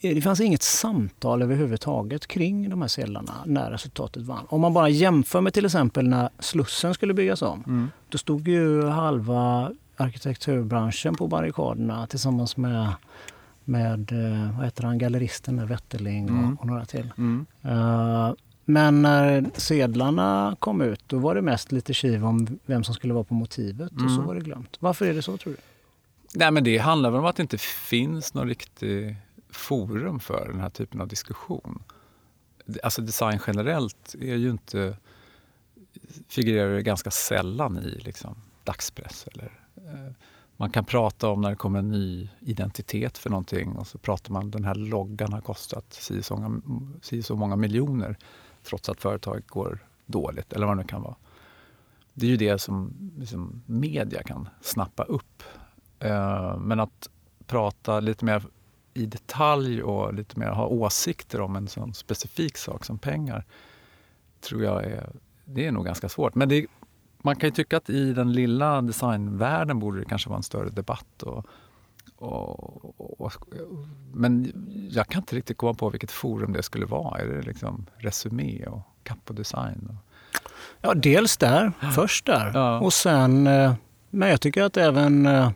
det 0.00 0.22
fanns 0.22 0.40
inget 0.40 0.62
samtal 0.62 1.42
överhuvudtaget 1.42 2.26
kring 2.26 2.70
de 2.70 2.80
här 2.80 2.88
sedlarna 2.88 3.34
när 3.46 3.70
resultatet 3.70 4.22
vann. 4.22 4.46
Om 4.48 4.60
man 4.60 4.74
bara 4.74 4.88
jämför 4.88 5.40
med 5.40 5.54
till 5.54 5.64
exempel 5.64 6.08
när 6.08 6.28
Slussen 6.38 6.94
skulle 6.94 7.14
byggas 7.14 7.42
om. 7.42 7.64
Mm. 7.66 7.90
Då 8.08 8.18
stod 8.18 8.48
ju 8.48 8.86
halva 8.86 9.72
arkitekturbranschen 9.96 11.14
på 11.14 11.26
barrikaderna 11.26 12.06
tillsammans 12.06 12.56
med 12.56 12.92
med 13.64 14.12
eh, 14.12 14.56
vad 14.56 14.64
heter 14.64 14.84
han, 14.84 14.98
galleristen 14.98 15.56
där, 15.56 15.66
Wetterling 15.66 16.24
och, 16.24 16.38
mm. 16.38 16.54
och 16.56 16.66
några 16.66 16.84
till. 16.84 17.12
Mm. 17.18 17.46
Uh, 17.64 18.34
men 18.64 19.02
när 19.02 19.50
sedlarna 19.54 20.56
kom 20.58 20.80
ut 20.80 21.00
då 21.06 21.18
var 21.18 21.34
det 21.34 21.42
mest 21.42 21.72
lite 21.72 21.94
kiv 21.94 22.24
om 22.26 22.58
vem 22.66 22.84
som 22.84 22.94
skulle 22.94 23.14
vara 23.14 23.24
på 23.24 23.34
motivet 23.34 23.92
mm. 23.92 24.04
och 24.04 24.10
så 24.10 24.16
mm. 24.16 24.26
var 24.26 24.34
det 24.34 24.40
glömt. 24.40 24.76
Varför 24.80 25.06
är 25.06 25.14
det 25.14 25.22
så 25.22 25.36
tror 25.36 25.52
du? 25.52 25.58
Nej, 26.34 26.50
men 26.50 26.64
det 26.64 26.78
handlar 26.78 27.10
väl 27.10 27.20
om 27.20 27.26
att 27.26 27.36
det 27.36 27.42
inte 27.42 27.58
finns 27.58 28.34
någon 28.34 28.48
riktig 28.48 29.16
forum 29.50 30.20
för 30.20 30.48
den 30.48 30.60
här 30.60 30.70
typen 30.70 31.00
av 31.00 31.08
diskussion. 31.08 31.82
Alltså 32.82 33.02
design 33.02 33.38
generellt 33.46 34.14
är 34.20 34.36
ju 34.36 34.50
inte, 34.50 34.96
figurerar 36.28 36.80
ganska 36.80 37.10
sällan 37.10 37.78
i 37.78 38.00
liksom, 38.04 38.36
dagspress 38.64 39.26
eller 39.32 39.52
eh, 39.76 40.12
man 40.62 40.70
kan 40.70 40.84
prata 40.84 41.28
om 41.28 41.40
när 41.40 41.50
det 41.50 41.56
kommer 41.56 41.78
en 41.78 41.90
ny 41.90 42.28
identitet 42.40 43.18
för 43.18 43.30
någonting 43.30 43.72
och 43.72 43.86
så 43.86 43.98
pratar 43.98 44.32
man 44.32 44.50
den 44.50 44.64
här 44.64 44.74
loggan 44.74 45.32
har 45.32 45.40
kostat 45.40 45.92
si 45.92 46.22
så 46.22 46.36
många, 46.36 46.60
si 47.02 47.22
så 47.22 47.36
många 47.36 47.56
miljoner 47.56 48.16
trots 48.62 48.88
att 48.88 49.00
företaget 49.00 49.48
går 49.48 49.78
dåligt 50.06 50.52
eller 50.52 50.66
vad 50.66 50.76
det 50.76 50.82
nu 50.82 50.88
kan 50.88 51.02
vara. 51.02 51.14
Det 52.14 52.26
är 52.26 52.30
ju 52.30 52.36
det 52.36 52.58
som 52.58 52.94
liksom, 53.18 53.62
media 53.66 54.22
kan 54.22 54.48
snappa 54.60 55.02
upp. 55.02 55.42
Eh, 55.98 56.58
men 56.58 56.80
att 56.80 57.08
prata 57.46 58.00
lite 58.00 58.24
mer 58.24 58.42
i 58.94 59.06
detalj 59.06 59.82
och 59.82 60.14
lite 60.14 60.38
mer 60.38 60.48
ha 60.48 60.66
åsikter 60.66 61.40
om 61.40 61.56
en 61.56 61.68
sån 61.68 61.94
specifik 61.94 62.56
sak 62.56 62.84
som 62.84 62.98
pengar 62.98 63.44
tror 64.40 64.64
jag 64.64 64.84
är, 64.84 65.10
det 65.44 65.66
är 65.66 65.72
nog 65.72 65.84
ganska 65.84 66.08
svårt. 66.08 66.34
Men 66.34 66.48
det, 66.48 66.66
man 67.22 67.36
kan 67.36 67.46
ju 67.46 67.54
tycka 67.54 67.76
att 67.76 67.90
i 67.90 68.12
den 68.12 68.32
lilla 68.32 68.82
designvärlden 68.82 69.78
borde 69.78 69.98
det 69.98 70.04
kanske 70.04 70.28
vara 70.28 70.36
en 70.36 70.42
större 70.42 70.70
debatt. 70.70 71.22
Och, 71.22 71.46
och, 72.16 73.20
och, 73.20 73.32
men 74.12 74.52
jag 74.90 75.06
kan 75.06 75.20
inte 75.20 75.36
riktigt 75.36 75.56
komma 75.56 75.74
på 75.74 75.90
vilket 75.90 76.10
forum 76.10 76.52
det 76.52 76.62
skulle 76.62 76.86
vara. 76.86 77.20
Är 77.20 77.26
det 77.26 77.42
liksom 77.42 77.86
Resumé 77.96 78.66
och 78.66 78.80
Capo 79.02 79.32
Design? 79.32 79.88
Och... 79.90 80.12
Ja, 80.80 80.94
dels 80.94 81.36
där, 81.36 81.72
först 81.94 82.26
där. 82.26 82.50
Ja. 82.54 82.80
Och 82.80 82.92
sen, 82.92 83.46
eh, 83.46 83.74
men 84.10 84.28
jag 84.28 84.40
tycker 84.40 84.62
att 84.62 84.76
även 84.76 85.26
eh, 85.26 85.50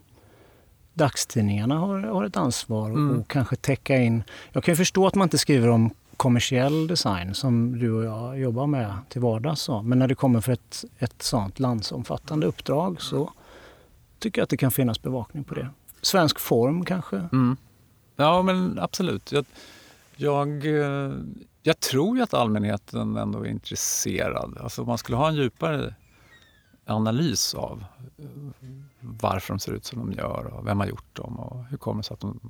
dagstidningarna 0.95 1.79
har, 1.79 1.99
har 1.99 2.25
ett 2.25 2.37
ansvar 2.37 2.91
mm. 2.91 3.21
och 3.21 3.29
kanske 3.29 3.57
täcka 3.57 3.97
in. 3.97 4.23
Jag 4.53 4.65
kan 4.65 4.73
ju 4.73 4.77
förstå 4.77 5.07
att 5.07 5.15
man 5.15 5.27
inte 5.27 5.39
skriver 5.39 5.69
om 5.69 5.91
kommersiell 6.17 6.87
design 6.87 7.35
som 7.35 7.79
du 7.79 7.93
och 7.93 8.05
jag 8.05 8.39
jobbar 8.39 8.67
med 8.67 8.95
till 9.09 9.21
vardags. 9.21 9.69
Men 9.83 9.99
när 9.99 10.09
det 10.09 10.15
kommer 10.15 10.41
för 10.41 10.53
ett, 10.53 10.85
ett 10.99 11.23
sånt 11.23 11.59
landsomfattande 11.59 12.47
uppdrag 12.47 13.03
så 13.03 13.33
tycker 14.19 14.41
jag 14.41 14.45
att 14.45 14.51
det 14.51 14.57
kan 14.57 14.71
finnas 14.71 15.03
bevakning 15.03 15.45
på 15.45 15.55
det. 15.55 15.69
Svensk 16.03 16.39
form 16.39 16.85
kanske? 16.85 17.17
Mm. 17.17 17.57
Ja, 18.17 18.43
men 18.43 18.79
absolut. 18.79 19.33
Jag, 19.33 19.45
jag, 20.17 20.67
eh, 20.67 21.13
jag, 21.63 21.81
tror 21.81 22.17
ju 22.17 22.23
att 22.23 22.35
allmänheten 22.35 23.17
ändå 23.17 23.47
är 23.47 23.49
intresserad. 23.49 24.59
Alltså 24.61 24.83
om 24.83 24.89
man 24.89 24.99
skulle 24.99 25.17
ha 25.17 25.29
en 25.29 25.35
djupare 25.35 25.95
analys 26.87 27.55
av 27.55 27.85
eh, 28.19 28.25
varför 29.01 29.55
de 29.55 29.59
ser 29.59 29.73
ut 29.73 29.85
som 29.85 29.99
de 29.99 30.13
gör 30.13 30.47
och 30.55 30.67
vem 30.67 30.81
har 30.81 30.87
gjort 30.87 31.17
dem 31.17 31.39
och 31.39 31.65
hur 31.65 31.77
kommer 31.77 32.03
det 32.03 32.07
sig 32.07 32.15
att 32.15 32.21
de... 32.21 32.41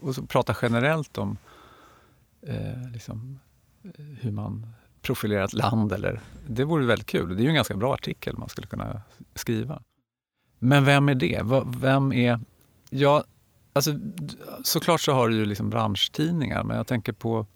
Och 0.00 0.14
så 0.14 0.22
prata 0.22 0.56
generellt 0.62 1.18
om 1.18 1.36
eh, 2.46 2.90
liksom, 2.92 3.40
eh, 3.84 4.04
hur 4.20 4.30
man 4.30 4.66
profilerar 5.02 5.44
ett 5.44 5.52
land. 5.52 5.92
Eller, 5.92 6.20
det 6.48 6.64
vore 6.64 6.86
väldigt 6.86 7.06
kul. 7.06 7.36
Det 7.36 7.42
är 7.42 7.44
ju 7.44 7.48
en 7.48 7.54
ganska 7.54 7.76
bra 7.76 7.94
artikel 7.94 8.36
man 8.38 8.48
skulle 8.48 8.66
kunna 8.66 9.02
skriva. 9.34 9.82
Men 10.58 10.84
vem 10.84 11.08
är 11.08 11.14
det? 11.14 11.42
Vem 11.80 12.12
är... 12.12 12.40
Ja, 12.90 13.24
alltså, 13.72 13.94
såklart 14.62 15.00
så 15.00 15.12
har 15.12 15.28
du 15.28 15.36
ju 15.36 15.44
liksom 15.44 15.70
branschtidningar, 15.70 16.64
men 16.64 16.76
jag 16.76 16.86
tänker 16.86 17.12
på 17.12 17.46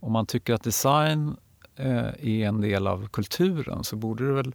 om 0.00 0.12
man 0.12 0.26
tycker 0.26 0.54
att 0.54 0.62
design 0.62 1.36
eh, 1.76 2.06
är 2.06 2.46
en 2.46 2.60
del 2.60 2.86
av 2.86 3.08
kulturen 3.08 3.84
så 3.84 3.96
borde 3.96 4.26
det 4.26 4.32
väl 4.32 4.54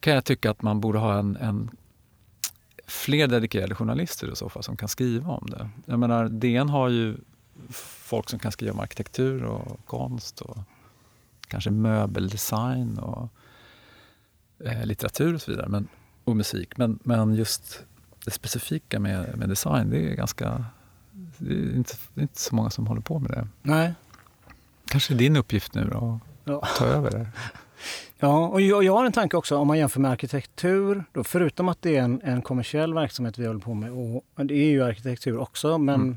kan 0.00 0.14
jag 0.14 0.24
tycka 0.24 0.50
att 0.50 0.62
man 0.62 0.80
borde 0.80 0.98
ha 0.98 1.18
en, 1.18 1.36
en 1.36 1.70
fler 2.86 3.26
dedikerade 3.26 3.74
journalister 3.74 4.32
i 4.32 4.36
så 4.36 4.48
fall 4.48 4.62
som 4.62 4.76
kan 4.76 4.88
skriva 4.88 5.30
om 5.32 5.46
det. 5.50 5.70
Jag 5.86 5.98
menar, 5.98 6.28
DN 6.28 6.68
har 6.68 6.88
ju 6.88 7.16
folk 7.70 8.30
som 8.30 8.38
kan 8.38 8.52
skriva 8.52 8.72
om 8.72 8.80
arkitektur 8.80 9.44
och 9.44 9.86
konst 9.86 10.40
och 10.40 10.58
kanske 11.48 11.70
möbeldesign 11.70 12.98
och 12.98 13.28
eh, 14.64 14.86
litteratur 14.86 15.34
och 15.34 15.42
så 15.42 15.50
vidare. 15.50 15.68
Men, 15.68 15.88
och 16.24 16.36
musik. 16.36 16.76
Men, 16.76 16.98
men 17.02 17.34
just 17.34 17.84
det 18.24 18.30
specifika 18.30 19.00
med, 19.00 19.38
med 19.38 19.48
design, 19.48 19.90
det 19.90 20.10
är 20.10 20.14
ganska... 20.14 20.64
Det 21.38 21.54
är, 21.54 21.76
inte, 21.76 21.94
det 22.14 22.20
är 22.20 22.22
inte 22.22 22.40
så 22.40 22.54
många 22.54 22.70
som 22.70 22.86
håller 22.86 23.00
på 23.00 23.18
med 23.18 23.30
det. 23.30 23.48
Nej. 23.62 23.94
Kanske 24.86 25.14
är 25.14 25.18
din 25.18 25.36
uppgift 25.36 25.74
nu 25.74 25.88
då, 25.92 26.20
att 26.44 26.50
ja. 26.52 26.68
ta 26.78 26.86
över 26.86 27.10
det. 27.10 27.26
Ja, 28.18 28.46
och 28.48 28.60
jag, 28.60 28.84
jag, 28.84 28.92
har 28.92 29.04
en 29.04 29.12
tanke 29.12 29.36
också 29.36 29.56
om 29.56 29.66
man 29.66 29.78
jämför 29.78 30.00
med 30.00 30.10
arkitektur. 30.10 31.04
Då, 31.12 31.24
förutom 31.24 31.68
att 31.68 31.82
det 31.82 31.96
är 31.96 32.02
en, 32.02 32.20
en 32.24 32.42
kommersiell 32.42 32.94
verksamhet 32.94 33.38
vi 33.38 33.46
håller 33.46 33.60
på 33.60 33.74
med, 33.74 33.90
och 33.92 34.46
det 34.46 34.54
är 34.54 34.70
ju 34.70 34.84
arkitektur 34.84 35.38
också, 35.38 35.78
men 35.78 35.94
mm. 35.94 36.16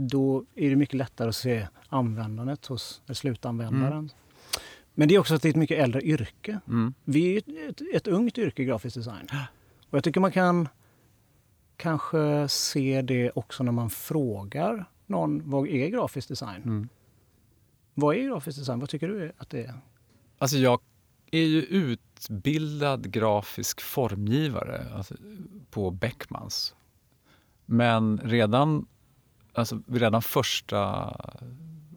Då 0.00 0.44
är 0.54 0.70
det 0.70 0.76
mycket 0.76 0.94
lättare 0.94 1.28
att 1.28 1.36
se 1.36 1.68
användandet 1.88 2.66
hos 2.66 3.02
slutanvändaren. 3.12 3.92
Mm. 3.92 4.10
Men 4.94 5.08
det 5.08 5.14
är 5.14 5.18
också 5.18 5.34
att 5.34 5.42
det 5.42 5.48
är 5.48 5.50
ett 5.50 5.56
mycket 5.56 5.78
äldre 5.78 6.02
yrke. 6.02 6.60
Mm. 6.68 6.94
Vi 7.04 7.36
är 7.36 7.68
ett, 7.68 7.80
ett, 7.94 8.06
ungt 8.06 8.38
yrke, 8.38 8.64
grafisk 8.64 8.96
design. 8.96 9.28
Och 9.90 9.96
jag 9.96 10.04
tycker 10.04 10.20
man 10.20 10.32
kan 10.32 10.68
kanske 11.76 12.48
se 12.48 13.02
det 13.02 13.30
också 13.34 13.62
när 13.62 13.72
man 13.72 13.90
frågar 13.90 14.84
någon 15.06 15.50
vad 15.50 15.68
är 15.68 15.88
grafisk 15.88 16.28
design? 16.28 16.62
Mm. 16.62 16.88
Vad 17.94 18.16
är 18.16 18.22
grafisk 18.22 18.58
design? 18.58 18.80
Vad 18.80 18.88
tycker 18.88 19.08
du 19.08 19.32
att 19.38 19.50
det 19.50 19.64
är? 19.64 19.74
Alltså 20.38 20.56
jag 20.56 20.80
är 21.30 21.44
ju 21.44 21.62
utbildad 21.62 23.10
grafisk 23.10 23.80
formgivare 23.80 24.86
alltså, 24.94 25.14
på 25.70 25.90
Beckmans. 25.90 26.74
Men 27.66 28.20
redan, 28.24 28.86
alltså, 29.58 29.82
redan 29.86 30.22
första 30.22 31.12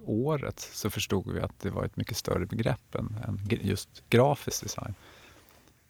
året 0.05 0.59
så 0.59 0.89
förstod 0.89 1.31
vi 1.31 1.39
att 1.39 1.59
det 1.59 1.69
var 1.69 1.83
ett 1.85 1.97
mycket 1.97 2.17
större 2.17 2.45
begrepp 2.45 2.95
än, 2.95 3.17
än 3.27 3.39
just 3.61 4.03
grafisk 4.09 4.63
design. 4.63 4.95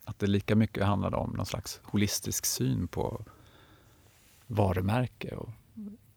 Att 0.06 0.20
det 0.20 0.28
lika 0.28 0.56
mycket 0.56 0.86
handlade 0.86 1.18
om 1.18 1.30
någon 1.30 1.46
slags 1.46 1.80
holistisk 1.84 2.46
syn 2.46 2.88
på 2.88 3.26
varumärke 4.48 5.36
och 5.36 5.50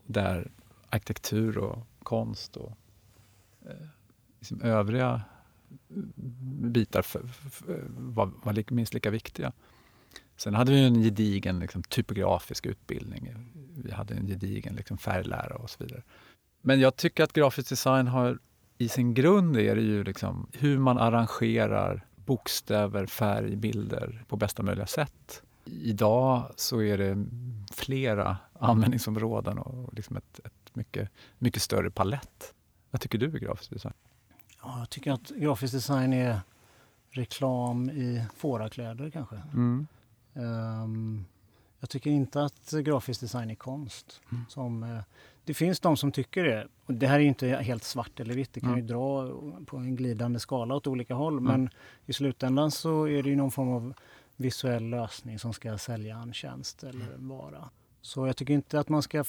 där 0.07 0.51
arkitektur 0.91 1.59
och 1.59 1.87
konst 2.03 2.57
och 2.57 2.73
eh, 3.67 3.87
liksom 4.39 4.63
övriga 4.63 5.23
bitar 6.63 7.03
för, 7.03 7.27
för, 7.27 7.85
var, 7.89 8.31
var 8.43 8.73
minst 8.73 8.95
lika 8.95 9.11
viktiga. 9.11 9.53
Sen 10.37 10.55
hade 10.55 10.73
vi 10.73 10.85
en 10.85 11.03
gedigen 11.03 11.59
liksom, 11.59 11.83
typografisk 11.83 12.67
utbildning. 12.67 13.35
Vi 13.75 13.93
hade 13.93 14.15
en 14.15 14.27
gedigen 14.27 14.75
liksom, 14.75 14.99
färglära 14.99 15.55
och 15.55 15.71
så 15.71 15.85
vidare. 15.85 16.03
Men 16.61 16.81
jag 16.81 16.97
tycker 16.97 17.25
att 17.25 17.33
grafisk 17.33 17.69
design 17.69 18.07
har 18.07 18.39
i 18.79 18.89
sin 18.89 19.15
grund 19.15 19.57
är 19.57 19.77
det 19.77 19.83
ju 19.83 20.05
liksom 20.05 20.47
hur 20.53 20.79
man 20.79 20.99
arrangerar 20.99 22.07
bokstäver, 22.17 23.07
färg, 23.07 23.57
bilder 23.57 24.25
på 24.29 24.37
bästa 24.37 24.63
möjliga 24.63 24.87
sätt. 24.87 25.43
Idag 25.65 26.53
så 26.57 26.83
är 26.83 26.99
det 26.99 27.27
flera 27.73 28.37
användningsområden 28.59 29.59
och 29.59 29.95
liksom 29.95 30.17
ett, 30.17 30.41
ett 30.45 30.75
mycket, 30.77 31.11
mycket 31.39 31.63
större 31.63 31.91
palett. 31.91 32.55
Vad 32.91 33.01
tycker 33.01 33.19
du 33.19 33.27
är 33.27 33.39
grafisk 33.39 33.71
design? 33.71 33.95
Ja, 34.63 34.79
jag 34.79 34.91
tycker 34.91 35.13
att 35.13 35.29
grafisk 35.29 35.75
design 35.75 36.13
är 36.13 36.41
reklam 37.11 37.91
i 37.91 38.25
fårakläder 38.37 39.11
kanske. 39.11 39.37
Mm. 39.53 39.87
Um, 40.33 41.25
jag 41.85 41.91
tycker 41.91 42.11
inte 42.11 42.43
att 42.43 42.71
grafisk 42.71 43.21
design 43.21 43.51
är 43.51 43.55
konst. 43.55 44.21
Mm. 44.33 44.45
Som, 44.49 44.83
uh, 44.83 45.01
det 45.45 45.55
finns 45.55 45.81
de 45.81 45.97
som 45.97 46.13
tycker 46.13 46.45
det. 46.45 46.69
Och 46.87 46.95
det 46.95 47.07
här 47.07 47.21
är 47.21 47.25
inte 47.25 47.49
helt 47.49 47.85
svart 47.85 48.21
eller 48.21 48.35
vitt. 48.35 48.53
Det 48.53 48.61
kan 48.61 48.69
mm. 48.69 48.81
ju 48.81 48.87
dra 48.87 49.29
på 49.67 49.77
en 49.77 49.97
glidande 49.97 50.41
skala 50.41 50.75
åt 50.75 50.87
olika 50.87 51.15
håll. 51.15 51.39
Mm. 51.39 51.45
Men 51.45 51.71
i 52.07 52.13
slutändan 52.13 52.71
så 52.71 53.09
är 53.09 53.23
det 53.23 53.29
ju 53.29 53.37
någon 53.37 53.51
form 53.51 53.69
av 53.69 53.95
visuell 54.37 54.85
lösning 54.91 55.39
som 55.39 55.53
ska 55.53 55.79
sälja 55.79 56.17
en 56.17 56.33
tjänst 56.33 56.85
eller 56.85 57.17
vara. 57.17 57.71
Så 58.01 58.27
jag 58.27 58.37
tycker 58.37 58.55
inte 58.55 58.81
att 58.81 58.89
man 58.89 59.03
ska 59.03 59.25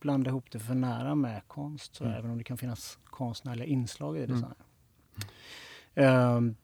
blanda 0.00 0.30
ihop 0.30 0.50
det 0.50 0.58
för 0.58 0.74
nära 0.74 1.14
med 1.14 1.42
konst, 1.46 1.94
så, 1.94 2.04
mm. 2.04 2.16
även 2.16 2.30
om 2.30 2.38
det 2.38 2.44
kan 2.44 2.58
finnas 2.58 2.98
konstnärliga 3.04 3.66
inslag 3.66 4.18
i 4.18 4.26
design. 4.26 4.54
Mm. 5.94 6.36
Um, 6.36 6.56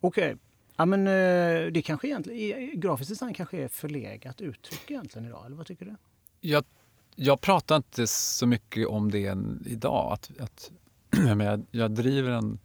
Okej, 0.00 0.24
okay 0.24 0.38
ja, 0.76 0.86
men, 0.86 1.06
eh, 1.06 1.72
det 1.72 1.82
kanske 1.84 2.08
egentligen, 2.08 2.80
grafisk 2.80 3.10
design 3.10 3.34
kanske 3.34 3.58
är 3.58 3.68
förlegat 3.68 4.40
uttryck 4.40 4.90
egentligen 4.90 5.28
idag, 5.28 5.46
eller 5.46 5.56
vad 5.56 5.66
tycker 5.66 5.84
du? 5.84 5.96
Jag, 6.40 6.64
jag 7.14 7.40
pratar 7.40 7.76
inte 7.76 8.06
så 8.06 8.46
mycket 8.46 8.86
om 8.86 9.10
det 9.10 9.36
idag. 9.66 10.12
Att, 10.12 10.30
att, 10.40 10.72
jag, 11.40 11.66
jag 11.70 11.90
driver 11.90 12.30
en 12.30 12.58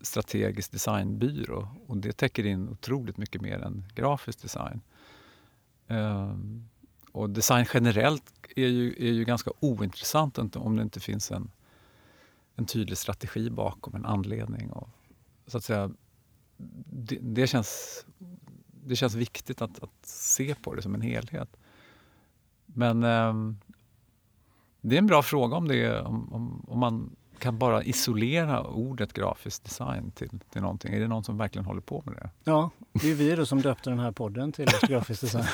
strategisk 0.00 0.72
designbyrå 0.72 1.68
och 1.86 1.96
det 1.96 2.12
täcker 2.12 2.46
in 2.46 2.68
otroligt 2.68 3.16
mycket 3.16 3.40
mer 3.40 3.58
än 3.58 3.84
grafisk 3.94 4.42
design. 4.42 4.80
Um, 5.88 6.68
och 7.12 7.30
design 7.30 7.66
generellt 7.74 8.32
är 8.56 8.66
ju, 8.66 8.94
är 8.98 9.12
ju 9.12 9.24
ganska 9.24 9.50
ointressant 9.60 10.56
om 10.56 10.76
det 10.76 10.82
inte 10.82 11.00
finns 11.00 11.30
en, 11.30 11.50
en 12.56 12.66
tydlig 12.66 12.98
strategi 12.98 13.50
bakom, 13.50 13.94
en 13.94 14.06
anledning. 14.06 14.70
Och, 14.70 14.88
så 15.46 15.58
att 15.58 15.64
säga, 15.64 15.90
det, 16.90 17.18
det, 17.20 17.46
känns, 17.46 18.04
det 18.84 18.96
känns 18.96 19.14
viktigt 19.14 19.62
att, 19.62 19.82
att, 19.82 19.90
se 20.02 20.54
på 20.54 20.74
det 20.74 20.82
som 20.82 20.94
en 20.94 21.00
helhet. 21.00 21.56
Men 22.66 23.02
eh, 23.02 23.34
det 24.80 24.96
är 24.96 24.98
en 24.98 25.06
bra 25.06 25.22
fråga 25.22 25.56
om, 25.56 25.68
det, 25.68 26.00
om, 26.00 26.32
om, 26.32 26.64
om 26.68 26.78
man 26.78 27.16
kan 27.42 27.58
bara 27.58 27.82
isolera 27.82 28.62
ordet 28.62 29.12
grafisk 29.12 29.64
design 29.64 30.10
till, 30.10 30.28
till 30.50 30.62
någonting. 30.62 30.94
Är 30.94 31.00
det 31.00 31.08
någon 31.08 31.24
som 31.24 31.38
verkligen 31.38 31.64
håller 31.64 31.80
på 31.80 32.02
med 32.06 32.14
det? 32.14 32.30
Ja, 32.44 32.70
det 32.92 33.10
är 33.10 33.14
vi 33.14 33.34
då 33.34 33.46
som 33.46 33.62
döpte 33.62 33.90
den 33.90 33.98
här 33.98 34.12
podden 34.12 34.52
till 34.52 34.68
grafisk 34.82 35.20
design. 35.20 35.44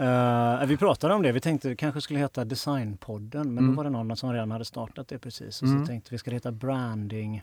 Uh, 0.00 0.64
vi 0.66 0.76
pratade 0.76 1.14
om 1.14 1.22
det. 1.22 1.32
Vi 1.32 1.40
tänkte 1.40 1.68
det 1.68 1.76
kanske 1.76 2.00
skulle 2.00 2.18
heta 2.18 2.44
Designpodden, 2.44 3.54
men 3.54 3.64
mm. 3.64 3.70
då 3.70 3.76
var 3.76 3.84
det 3.84 3.90
någon 3.90 4.16
som 4.16 4.32
redan 4.32 4.50
hade 4.50 4.64
startat 4.64 5.08
det 5.08 5.18
precis. 5.18 5.62
Och 5.62 5.68
mm. 5.68 5.80
så 5.80 5.86
tänkte 5.86 6.08
vi, 6.10 6.18
ska 6.18 6.30
heta 6.30 6.52
branding? 6.52 7.42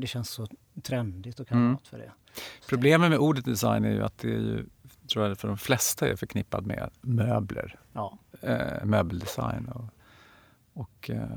Det 0.00 0.06
känns 0.06 0.30
så 0.30 0.46
trendigt 0.82 1.40
och 1.40 1.48
kalla 1.48 1.60
mm. 1.60 1.72
något 1.72 1.88
för 1.88 1.98
det. 1.98 2.12
Problemet 2.68 3.10
med 3.10 3.18
ordet 3.18 3.44
design 3.44 3.84
är 3.84 3.90
ju 3.90 4.02
att 4.02 4.18
det 4.18 4.28
är 4.28 4.38
ju, 4.38 4.66
tror 5.12 5.26
jag 5.26 5.38
för 5.38 5.48
de 5.48 5.58
flesta 5.58 6.08
är 6.08 6.16
förknippat 6.16 6.66
med 6.66 6.90
möbler. 7.00 7.78
Ja. 7.92 8.18
Uh, 8.44 8.84
möbeldesign 8.84 9.68
och, 9.68 9.84
Och, 10.72 11.10
eh, 11.10 11.28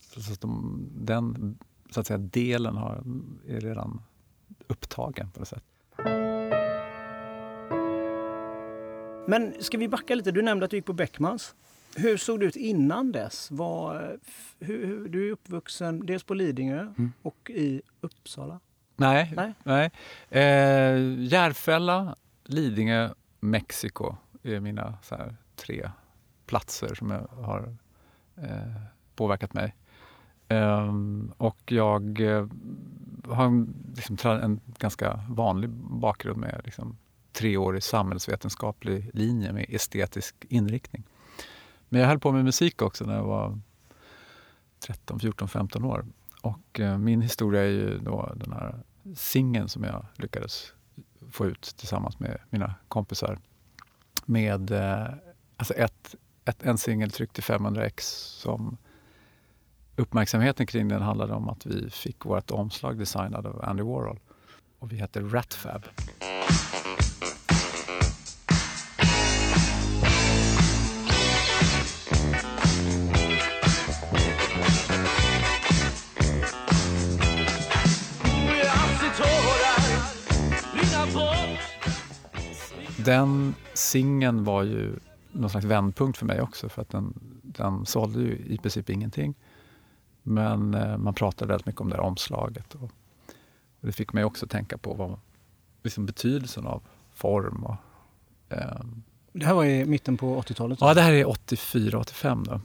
så 0.00 0.32
att 0.32 0.40
de, 0.40 0.82
den 0.94 1.58
så 1.90 2.00
att 2.00 2.06
säga, 2.06 2.18
delen 2.18 2.76
har, 2.76 3.02
är 3.48 3.60
redan 3.60 4.02
upptagen 4.66 5.30
på 5.30 5.38
något 5.38 5.48
sätt. 5.48 5.64
Men 9.26 9.54
ska 9.60 9.78
vi 9.78 9.88
backa 9.88 10.14
lite? 10.14 10.30
Du 10.30 10.42
nämnde 10.42 10.64
att 10.64 10.70
du 10.70 10.76
gick 10.76 10.86
på 10.86 10.92
Beckmans. 10.92 11.54
Hur 11.96 12.16
såg 12.16 12.40
det 12.40 12.46
ut 12.46 12.56
innan 12.56 13.12
dess? 13.12 13.50
Var, 13.50 14.18
hur, 14.58 14.86
hur, 14.86 15.08
du 15.08 15.28
är 15.28 15.32
uppvuxen 15.32 16.06
dels 16.06 16.24
på 16.24 16.34
Lidingö 16.34 16.80
mm. 16.80 17.12
och 17.22 17.50
i 17.50 17.82
Uppsala. 18.00 18.60
Nej. 18.96 19.32
nej. 19.36 19.54
nej. 19.62 19.90
Eh, 20.30 21.24
Järfälla, 21.24 22.16
Lidingö, 22.44 23.10
Mexiko 23.40 24.16
är 24.42 24.60
mina 24.60 24.98
här, 25.10 25.36
tre 25.56 25.90
platser 26.46 26.94
som 26.94 27.10
jag 27.10 27.28
har 27.44 27.76
eh, 28.36 28.82
påverkat 29.14 29.54
mig. 29.54 29.74
Eh, 30.48 30.94
och 31.36 31.72
jag 31.72 32.20
eh, 32.20 32.46
har 33.24 33.44
en, 33.44 33.74
liksom, 33.96 34.16
en 34.30 34.60
ganska 34.78 35.24
vanlig 35.28 35.70
bakgrund 35.70 36.38
med 36.38 36.60
liksom, 36.64 36.96
treårig 37.32 37.82
samhällsvetenskaplig 37.82 39.10
linje 39.12 39.52
med 39.52 39.66
estetisk 39.68 40.34
inriktning. 40.48 41.04
Men 41.92 42.00
jag 42.00 42.08
höll 42.08 42.18
på 42.18 42.32
med 42.32 42.44
musik 42.44 42.82
också 42.82 43.04
när 43.04 43.14
jag 43.14 43.24
var 43.24 43.58
13, 44.78 45.20
14, 45.20 45.48
15 45.48 45.84
år. 45.84 46.06
Och 46.42 46.80
eh, 46.80 46.98
min 46.98 47.20
historia 47.20 47.62
är 47.62 47.68
ju 47.68 47.98
då 47.98 48.32
den 48.36 48.52
här 48.52 48.82
singeln 49.14 49.68
som 49.68 49.84
jag 49.84 50.06
lyckades 50.16 50.72
få 51.30 51.46
ut 51.46 51.62
tillsammans 51.76 52.18
med 52.18 52.38
mina 52.50 52.74
kompisar. 52.88 53.38
Med 54.24 54.70
eh, 54.70 55.06
alltså 55.56 55.74
ett, 55.74 56.14
ett, 56.44 56.62
en 56.62 56.78
singel 56.78 57.10
tryckt 57.10 57.38
i 57.38 57.42
500 57.42 57.84
x 57.84 58.06
som 58.40 58.76
uppmärksamheten 59.96 60.66
kring 60.66 60.88
den 60.88 61.02
handlade 61.02 61.34
om 61.34 61.48
att 61.48 61.66
vi 61.66 61.90
fick 61.90 62.24
vårt 62.24 62.50
omslag 62.50 62.98
designat 62.98 63.46
av 63.46 63.64
Andy 63.64 63.82
Warhol. 63.82 64.20
Och 64.78 64.92
vi 64.92 64.96
hette 64.96 65.20
Ratfab. 65.20 65.82
Den 83.04 83.54
singeln 83.74 84.44
var 84.44 84.62
ju 84.62 84.96
någon 85.32 85.50
slags 85.50 85.66
vändpunkt 85.66 86.18
för 86.18 86.26
mig 86.26 86.40
också 86.40 86.68
för 86.68 86.82
att 86.82 86.88
den, 86.88 87.14
den 87.42 87.86
sålde 87.86 88.20
ju 88.20 88.36
i 88.48 88.58
princip 88.58 88.90
ingenting. 88.90 89.34
Men 90.22 90.74
eh, 90.74 90.96
man 90.96 91.14
pratade 91.14 91.48
väldigt 91.48 91.66
mycket 91.66 91.80
om 91.80 91.90
det 91.90 91.96
här 91.96 92.02
omslaget. 92.02 92.74
Och, 92.74 92.90
det 93.80 93.92
fick 93.92 94.12
mig 94.12 94.24
också 94.24 94.46
tänka 94.46 94.78
på 94.78 94.94
vad, 94.94 95.18
liksom 95.82 96.06
betydelsen 96.06 96.66
av 96.66 96.82
form. 97.12 97.64
Och, 97.64 97.76
eh, 98.56 98.80
det 99.32 99.46
här 99.46 99.54
var 99.54 99.64
i 99.64 99.84
mitten 99.84 100.16
på 100.16 100.42
80-talet? 100.42 100.78
Ja, 100.80 100.94
det 100.94 101.00
här 101.00 101.12
är 101.12 101.24
84-85. 101.24 102.60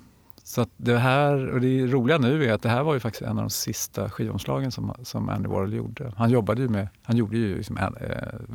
Så 0.48 0.66
det 0.78 0.98
här, 0.98 1.48
och 1.48 1.62
det 1.62 1.88
roliga 1.88 2.18
nu 2.18 2.46
är 2.46 2.54
att 2.54 2.62
det 2.62 2.70
här 2.70 2.84
var 2.84 2.94
ju 2.94 3.00
faktiskt 3.00 3.22
en 3.22 3.38
av 3.38 3.44
de 3.44 3.50
sista 3.50 4.10
skivomslagen 4.10 4.72
som, 4.72 4.94
som 5.04 5.30
Andy 5.30 5.50
Warhol 5.50 5.74
gjorde. 5.74 6.14
Han 6.18 6.30
jobbade 6.30 6.62
ju 6.62 6.70
med, 6.70 6.88
han 7.04 7.18
gjorde 7.18 7.38
ju 7.38 7.58
liksom, 7.58 7.78
äh, 7.78 7.88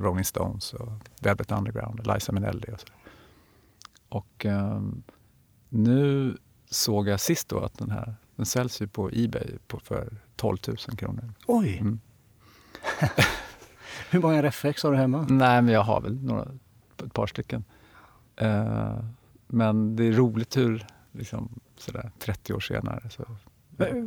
Rolling 0.01 0.25
Stones 0.25 0.73
och 0.73 0.93
Velvet 1.21 1.53
Underground, 1.53 2.07
Liza 2.07 2.33
Minnelli 2.33 2.73
och 2.73 2.81
så. 2.81 2.87
Och 4.09 4.45
um, 4.45 5.03
nu 5.69 6.37
såg 6.71 7.09
jag 7.09 7.21
sist 7.21 7.49
då 7.49 7.59
att 7.59 7.79
den 7.79 7.91
här, 7.91 8.15
den 8.37 8.47
säljs 8.47 8.83
ju 8.83 8.89
på 8.89 9.11
Ebay 9.13 9.59
på, 9.67 9.81
för 9.81 10.17
12 10.37 10.59
000 10.67 10.77
kronor. 10.77 11.35
Oj! 11.47 11.79
Mm. 11.79 12.01
Hur 14.11 14.21
många 14.21 14.43
reflex 14.43 14.83
har 14.83 14.93
du 14.93 14.99
hemma? 14.99 15.27
Nej, 15.29 15.63
men 15.63 15.75
jag 15.75 15.83
har 15.83 16.01
väl 16.01 16.25
några, 16.25 16.49
ett 17.05 17.13
par 17.13 17.27
stycken. 17.27 17.65
Uh, 18.43 19.05
men 19.47 19.97
det 19.97 20.05
är 20.05 20.13
roligt 20.13 20.57
hur 20.57 20.87
liksom, 21.13 21.61
sådär 21.83 22.11
30 22.19 22.55
år 22.55 22.61
senare. 22.61 23.11
Så, 23.11 23.25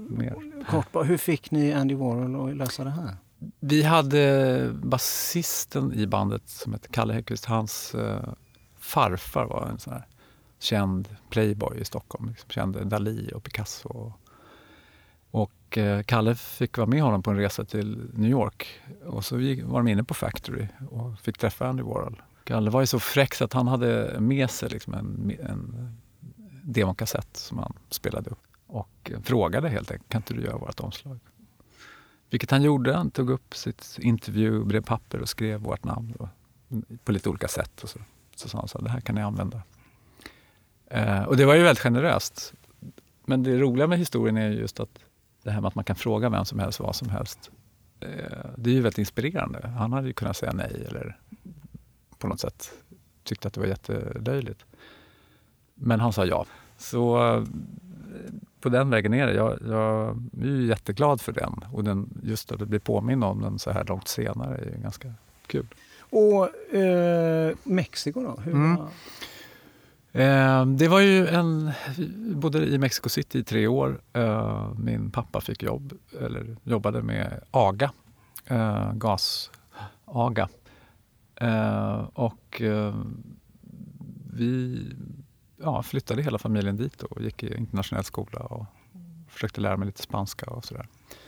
mer. 0.09 0.63
Kort, 0.69 0.87
hur 1.05 1.17
fick 1.17 1.51
ni 1.51 1.73
Andy 1.73 1.95
Warhol 1.95 2.49
att 2.49 2.57
lösa 2.57 2.83
det 2.83 2.89
här? 2.89 3.17
Vi 3.59 3.83
hade 3.83 4.69
basisten 4.73 5.93
i 5.93 6.07
bandet 6.07 6.49
som 6.49 6.73
hette 6.73 6.87
Kalle 6.87 7.13
Häggkvist. 7.13 7.45
Hans 7.45 7.95
eh, 7.95 8.33
farfar 8.79 9.45
var 9.45 9.67
en 9.67 9.79
sån 9.79 9.93
här 9.93 10.07
känd 10.59 11.15
playboy 11.29 11.77
i 11.77 11.85
Stockholm. 11.85 12.29
Liksom, 12.29 12.49
kände 12.49 12.83
Dalí 12.83 13.31
och 13.33 13.43
Picasso. 13.43 13.89
Och, 13.89 14.11
och 15.31 15.77
eh, 15.77 16.03
Kalle 16.03 16.35
fick 16.35 16.77
vara 16.77 16.87
med 16.87 17.01
honom 17.01 17.23
på 17.23 17.31
en 17.31 17.37
resa 17.37 17.65
till 17.65 18.09
New 18.13 18.31
York. 18.31 18.67
Och 19.05 19.25
så 19.25 19.35
var 19.63 19.79
de 19.79 19.87
inne 19.87 20.03
på 20.03 20.13
Factory 20.13 20.67
och 20.89 21.19
fick 21.19 21.37
träffa 21.37 21.67
Andy 21.67 21.83
Warhol. 21.83 22.21
Kalle 22.43 22.69
var 22.69 22.81
ju 22.81 22.87
så 22.87 22.99
fräck 22.99 23.33
så 23.33 23.45
att 23.45 23.53
han 23.53 23.67
hade 23.67 24.19
med 24.19 24.49
sig 24.49 24.69
liksom 24.69 24.93
en, 24.93 25.37
en 25.49 25.91
demokassett 26.65 27.37
som 27.37 27.57
han 27.57 27.73
spelade 27.89 28.29
upp 28.29 28.39
och 28.67 29.11
frågade 29.23 29.69
helt 29.69 29.91
enkelt, 29.91 30.09
kan 30.09 30.19
inte 30.19 30.33
du 30.33 30.41
göra 30.41 30.57
vårt 30.57 30.79
omslag? 30.79 31.19
Vilket 32.29 32.51
han 32.51 32.61
gjorde. 32.61 32.95
Han 32.95 33.11
tog 33.11 33.29
upp 33.29 33.55
sitt 33.55 33.97
intervjubrevpapper 34.01 35.19
och 35.19 35.29
skrev 35.29 35.59
vårt 35.59 35.83
namn 35.83 36.13
då, 36.19 36.29
på 37.03 37.11
lite 37.11 37.29
olika 37.29 37.47
sätt. 37.47 37.83
Och 37.83 37.89
så, 37.89 37.99
så 38.35 38.49
sa 38.49 38.57
han 38.57 38.67
så 38.67 38.81
det 38.81 38.89
här 38.89 39.01
kan 39.01 39.15
ni 39.15 39.21
använda. 39.21 39.61
Eh, 40.87 41.23
och 41.23 41.37
det 41.37 41.45
var 41.45 41.55
ju 41.55 41.63
väldigt 41.63 41.83
generöst. 41.83 42.53
Men 43.25 43.43
det 43.43 43.57
roliga 43.57 43.87
med 43.87 43.99
historien 43.99 44.37
är 44.37 44.49
just 44.49 44.79
att 44.79 44.99
det 45.43 45.51
här 45.51 45.61
med 45.61 45.67
att 45.67 45.75
man 45.75 45.83
kan 45.83 45.95
fråga 45.95 46.29
vem 46.29 46.45
som 46.45 46.59
helst 46.59 46.79
vad 46.79 46.95
som 46.95 47.09
helst. 47.09 47.51
Eh, 47.99 48.49
det 48.57 48.69
är 48.69 48.73
ju 48.73 48.81
väldigt 48.81 48.97
inspirerande. 48.97 49.67
Han 49.67 49.93
hade 49.93 50.07
ju 50.07 50.13
kunnat 50.13 50.37
säga 50.37 50.53
nej 50.53 50.85
eller 50.87 51.19
på 52.17 52.27
något 52.27 52.39
sätt 52.39 52.71
tyckte 53.23 53.47
att 53.47 53.53
det 53.53 53.59
var 53.59 53.67
jättelöjligt. 53.67 54.65
Men 55.75 55.99
han 55.99 56.13
sa 56.13 56.25
ja. 56.25 56.45
Så 56.77 57.33
eh, 57.35 57.43
på 58.61 58.69
den 58.69 58.89
vägen 58.89 59.13
är 59.13 59.27
det. 59.27 59.33
Jag, 59.33 59.59
jag 59.67 60.09
är 60.41 60.45
ju 60.45 60.65
jätteglad 60.65 61.21
för 61.21 61.31
den. 61.31 61.65
Och 61.71 61.83
den, 61.83 62.21
just 62.23 62.51
att 62.51 62.59
bli 62.59 62.79
påminn 62.79 63.23
om 63.23 63.41
den 63.41 63.59
så 63.59 63.71
här 63.71 63.83
långt 63.83 64.07
senare 64.07 64.57
är 64.57 64.81
ganska 64.81 65.13
kul. 65.47 65.67
Och 66.09 66.75
eh, 66.75 67.55
Mexiko 67.63 68.21
då? 68.21 68.41
Hur 68.43 68.53
mm. 68.53 68.75
var... 68.75 68.87
Eh, 70.11 70.65
det 70.65 70.87
var 70.87 70.99
ju 70.99 71.27
en... 71.27 71.71
Bodde 72.35 72.65
i 72.65 72.77
Mexico 72.77 73.09
City 73.09 73.39
i 73.39 73.43
tre 73.43 73.67
år. 73.67 74.01
Eh, 74.13 74.69
min 74.77 75.11
pappa 75.11 75.41
fick 75.41 75.63
jobb, 75.63 75.93
eller 76.21 76.57
jobbade 76.63 77.01
med 77.01 77.43
AGA, 77.51 77.91
gas-AGA. 78.93 80.49
Och 82.13 82.61
vi 84.33 84.81
ja, 85.57 85.83
flyttade 85.83 86.21
hela 86.21 86.37
familjen 86.37 86.77
dit 86.77 87.03
och 87.03 87.21
gick 87.21 87.43
i 87.43 87.57
internationell 87.57 88.03
skola 88.03 88.39
och 88.39 88.65
försökte 89.29 89.61
lära 89.61 89.77
mig 89.77 89.85
lite 89.85 90.01
spanska 90.01 90.45
och 90.45 90.65
sådär. 90.65 90.87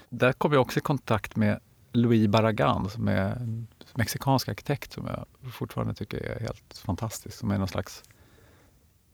Där 0.10 0.34
kom 0.34 0.54
jag 0.54 0.62
också 0.62 0.80
i 0.80 0.82
kontakt 0.82 1.36
med 1.36 1.60
Louis 1.92 2.28
Barragán 2.28 2.88
som 2.88 3.08
är 3.08 3.36
en 3.36 3.68
mexikansk 3.96 4.50
arkitekt 4.50 4.92
som 4.92 5.08
jag 5.08 5.52
fortfarande 5.52 5.94
tycker 5.94 6.18
är 6.18 6.40
helt 6.40 6.82
fantastisk. 6.86 7.38
Som 7.38 7.52
är 7.52 7.58
någon 7.58 7.68
slags... 7.68 8.04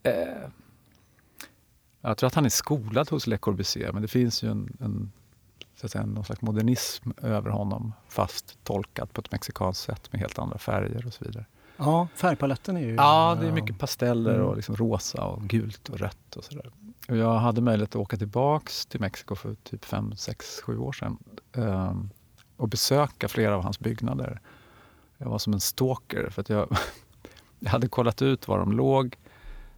Eh, 0.04 0.14
jag 2.02 2.18
tror 2.18 2.28
att 2.28 2.36
han 2.36 2.46
är 2.46 2.50
skolad 2.50 3.10
hos 3.10 3.28
Le 3.28 3.38
Corbusier 3.38 3.92
men 3.92 4.02
det 4.02 4.08
finns 4.08 4.44
ju 4.44 4.52
en, 4.52 4.78
en 4.80 5.12
så 5.76 5.86
att 5.86 5.92
säga, 5.92 6.06
någon 6.06 6.26
slags 6.26 6.42
modernism 6.42 7.10
över 7.22 7.50
honom 7.50 7.94
fast 8.08 8.64
tolkad 8.64 9.14
på 9.14 9.22
ett 9.22 9.32
mexikanskt 9.32 9.84
sätt 9.84 10.12
med 10.12 10.22
helt 10.22 10.40
andra 10.40 10.58
färger 10.58 11.08
och 11.08 11.14
så 11.14 11.26
vidare. 11.26 11.46
Ja, 11.86 12.08
färgpaletten 12.16 12.78
är 12.78 12.82
ju... 12.82 12.96
Ja, 12.96 13.38
det 13.42 13.48
är 13.48 13.52
mycket 13.52 13.80
pasteller 13.80 14.40
och 14.40 14.46
mm. 14.46 14.56
liksom 14.56 14.76
rosa 14.76 15.26
och 15.26 15.42
gult 15.42 15.90
och 15.90 16.00
rött 16.00 16.36
och 16.36 16.44
sådär. 16.44 16.72
Och 17.10 17.18
jag 17.18 17.34
hade 17.34 17.62
möjlighet 17.62 17.90
att 17.90 18.02
åka 18.02 18.18
tillbaks 18.18 18.86
till 18.86 19.00
Mexiko 19.00 19.36
för 19.36 19.56
typ 19.64 19.86
5, 19.86 20.16
6, 20.16 20.62
7 20.62 20.78
år 20.78 20.92
sedan 20.92 21.18
um, 21.54 22.10
och 22.58 22.70
besöka 22.70 23.28
flera 23.28 23.56
av 23.56 23.64
hans 23.64 23.80
byggnader. 23.80 24.42
Jag 25.18 25.30
var 25.30 25.40
som 25.40 25.54
en 25.54 25.60
stalker 25.60 26.30
för 26.30 26.42
att 26.42 26.50
jag, 26.50 26.78
jag 27.60 27.70
hade 27.70 27.88
kollat 27.88 28.22
ut 28.22 28.48
var 28.48 28.60
de 28.60 28.72
låg. 28.72 29.16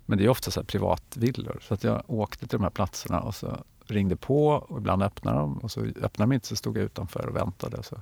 Men 0.05 0.17
det 0.17 0.25
är 0.25 0.29
ofta 0.29 0.51
så 0.51 0.63
privatvillor. 0.63 1.59
Så 1.61 1.73
att 1.73 1.83
jag 1.83 2.03
åkte 2.07 2.47
till 2.47 2.57
de 2.57 2.63
här 2.63 2.69
platserna 2.69 3.21
och 3.21 3.35
så 3.35 3.57
ringde 3.87 4.15
på 4.15 4.47
och 4.47 4.77
ibland 4.77 5.03
öppnade 5.03 5.39
de 5.39 5.57
och 5.57 5.71
så 5.71 5.79
öppnade 5.81 6.31
de 6.31 6.31
inte 6.31 6.47
så 6.47 6.55
stod 6.55 6.77
jag 6.77 6.83
utanför 6.83 7.27
och 7.27 7.35
väntade. 7.35 7.83
Så 7.83 8.01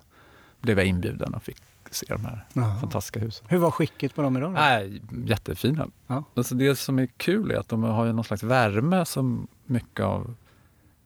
blev 0.60 0.78
jag 0.78 0.88
inbjuden 0.88 1.34
och 1.34 1.44
fick 1.44 1.58
se 1.93 2.06
de 2.10 2.25
här 2.25 2.45
Aha. 2.56 2.79
fantastiska 2.79 3.19
husen. 3.19 3.45
Hur 3.49 3.58
var 3.58 3.71
skicket 3.71 4.15
på 4.15 4.21
dem 4.21 4.38
idag? 4.38 4.49
Då? 4.49 4.53
Nej, 4.53 5.01
jättefina. 5.25 5.88
Ja. 6.08 6.23
Alltså 6.36 6.56
det 6.56 6.75
som 6.75 6.99
är 6.99 7.06
kul 7.06 7.51
är 7.51 7.56
att 7.56 7.69
de 7.69 7.84
har 7.84 8.13
någon 8.13 8.23
slags 8.23 8.43
värme 8.43 9.06
som 9.06 9.47
mycket 9.65 10.06
av 10.06 10.36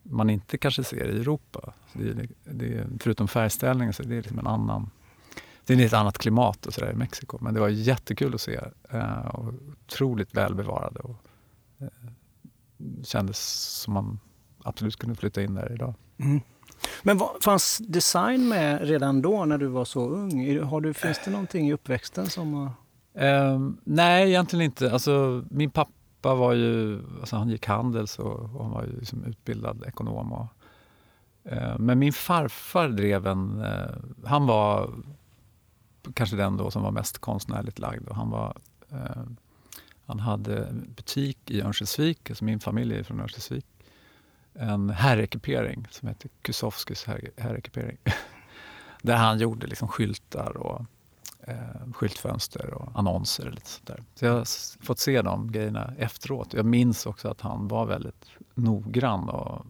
man 0.04 0.30
inte 0.30 0.58
kanske 0.58 0.84
ser 0.84 1.08
i 1.08 1.20
Europa. 1.20 1.74
Det 1.94 2.10
är, 2.10 2.28
det 2.44 2.74
är, 2.74 2.88
förutom 3.00 3.28
färgställningen 3.28 3.94
så 3.94 4.04
är 4.04 4.08
det 4.08 4.16
liksom 4.16 4.40
en 4.40 4.48
annan 4.48 4.90
det 5.68 5.74
är 5.74 5.86
ett 5.86 5.94
annat 5.94 6.18
klimat 6.18 6.66
och 6.66 6.74
så 6.74 6.86
i 6.86 6.94
Mexiko. 6.94 7.38
Men 7.42 7.54
det 7.54 7.60
var 7.60 7.70
jättekul 7.70 8.36
att 8.36 8.42
se. 8.42 8.60
Eh, 8.90 9.28
och 9.28 9.54
otroligt 9.72 10.36
välbevarade. 10.36 11.00
Och, 11.00 11.16
eh, 11.78 11.88
kändes 13.04 13.40
som 13.82 13.94
man 13.94 14.20
absolut 14.64 14.96
kunde 14.96 15.16
flytta 15.16 15.42
in 15.42 15.56
där 15.56 15.72
idag. 15.72 15.94
Mm. 16.18 16.42
Men 17.04 17.18
vad, 17.18 17.30
fanns 17.44 17.78
design 17.78 18.50
med 18.50 18.88
redan 18.88 19.22
då 19.22 19.46
när 19.46 19.58
du 19.58 19.68
var 19.68 19.86
så 19.86 20.10
ung? 20.10 20.64
Har 20.64 20.82
du, 20.82 20.94
finns 20.94 21.22
det 21.26 21.32
någonting 21.32 21.68
i 21.68 21.74
uppväxten 21.74 22.30
som... 22.30 22.72
Uh, 23.22 23.70
nej, 23.84 24.30
egentligen 24.30 24.66
inte. 24.66 24.92
Alltså, 24.92 25.44
min 25.50 25.72
pappa 25.72 26.36
var 26.36 26.54
ju, 26.54 27.02
alltså 27.20 27.36
han 27.36 27.50
gick 27.50 27.66
Handels 27.66 28.20
och, 28.20 28.56
och 28.56 28.64
han 28.64 28.72
var 28.72 28.84
ju 28.84 29.00
liksom 29.00 29.24
utbildad 29.24 29.84
ekonom. 29.88 30.34
Och, 30.34 30.48
uh, 31.52 31.78
men 31.80 32.00
min 32.00 32.14
farfar 32.14 32.90
drev 32.90 33.28
en... 33.28 33.62
Uh, 33.62 34.26
han 34.26 34.48
var 34.48 34.90
kanske 36.14 36.36
den 36.36 36.58
då 36.58 36.72
som 36.72 36.84
var 36.84 36.92
mest 36.92 37.18
konstnärligt 37.18 37.80
lagd. 37.80 38.08
Och 38.08 38.16
han, 38.16 38.30
var, 38.30 38.58
eh, 38.90 39.24
han 40.06 40.20
hade 40.20 40.68
butik 40.96 41.52
i 41.52 41.62
Örnsköldsvik, 41.62 42.30
alltså 42.30 42.46
min 42.46 42.60
familj 42.60 42.96
är 42.96 43.04
från 43.04 43.20
Örnsköldsvik 43.20 43.66
en 44.60 44.90
herrekipering 44.90 45.88
som 45.90 46.08
heter 46.08 46.30
Kusowskis 46.42 47.06
herrekipering. 47.38 47.98
Där 49.02 49.16
han 49.16 49.40
gjorde 49.40 49.68
liksom 49.68 49.88
skyltar 49.88 50.58
och 50.58 50.86
eh, 51.48 51.92
skyltfönster 51.94 52.74
och 52.74 52.92
annonser. 53.00 53.48
Och 53.48 53.54
lite 53.54 53.70
sånt 53.70 53.88
där. 53.88 54.04
Så 54.16 54.26
jag 54.26 54.34
har 54.34 54.46
fått 54.86 55.00
se 55.00 55.22
de 55.22 55.52
grejerna 55.52 55.94
efteråt. 55.98 56.54
Jag 56.54 56.66
minns 56.66 57.06
också 57.06 57.30
att 57.30 57.42
han 57.42 57.68
var 57.68 57.86
väldigt 57.86 58.26
noggrann 58.56 59.30
och 59.30 59.66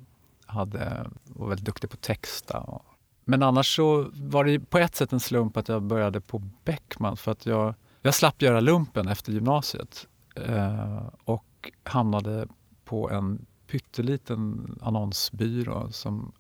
hade, 0.46 1.10
var 1.24 1.48
väldigt 1.48 1.66
duktig 1.66 1.90
på 1.90 1.94
att 1.94 2.02
texta. 2.02 2.60
Och, 2.60 2.86
men 3.26 3.44
annars 3.44 3.76
så 3.76 4.10
var 4.14 4.46
det 4.46 4.60
på 4.60 4.78
ett 4.78 4.96
sätt 4.96 5.14
en 5.14 5.20
slump 5.20 5.58
att 5.58 5.68
jag 5.68 5.84
började 5.84 6.22
på 6.22 6.40
Beckman 6.64 7.18
för 7.18 7.32
att 7.32 7.46
jag, 7.46 7.76
jag 8.02 8.14
slapp 8.14 8.42
göra 8.42 8.60
lumpen 8.60 9.08
efter 9.08 9.32
gymnasiet 9.32 10.08
eh, 10.36 11.08
och 11.24 11.72
hamnade 11.84 12.48
på 12.86 13.10
en 13.10 13.46
pytteliten 13.68 14.76
annonsbyrå 14.82 15.92
som, 15.92 16.32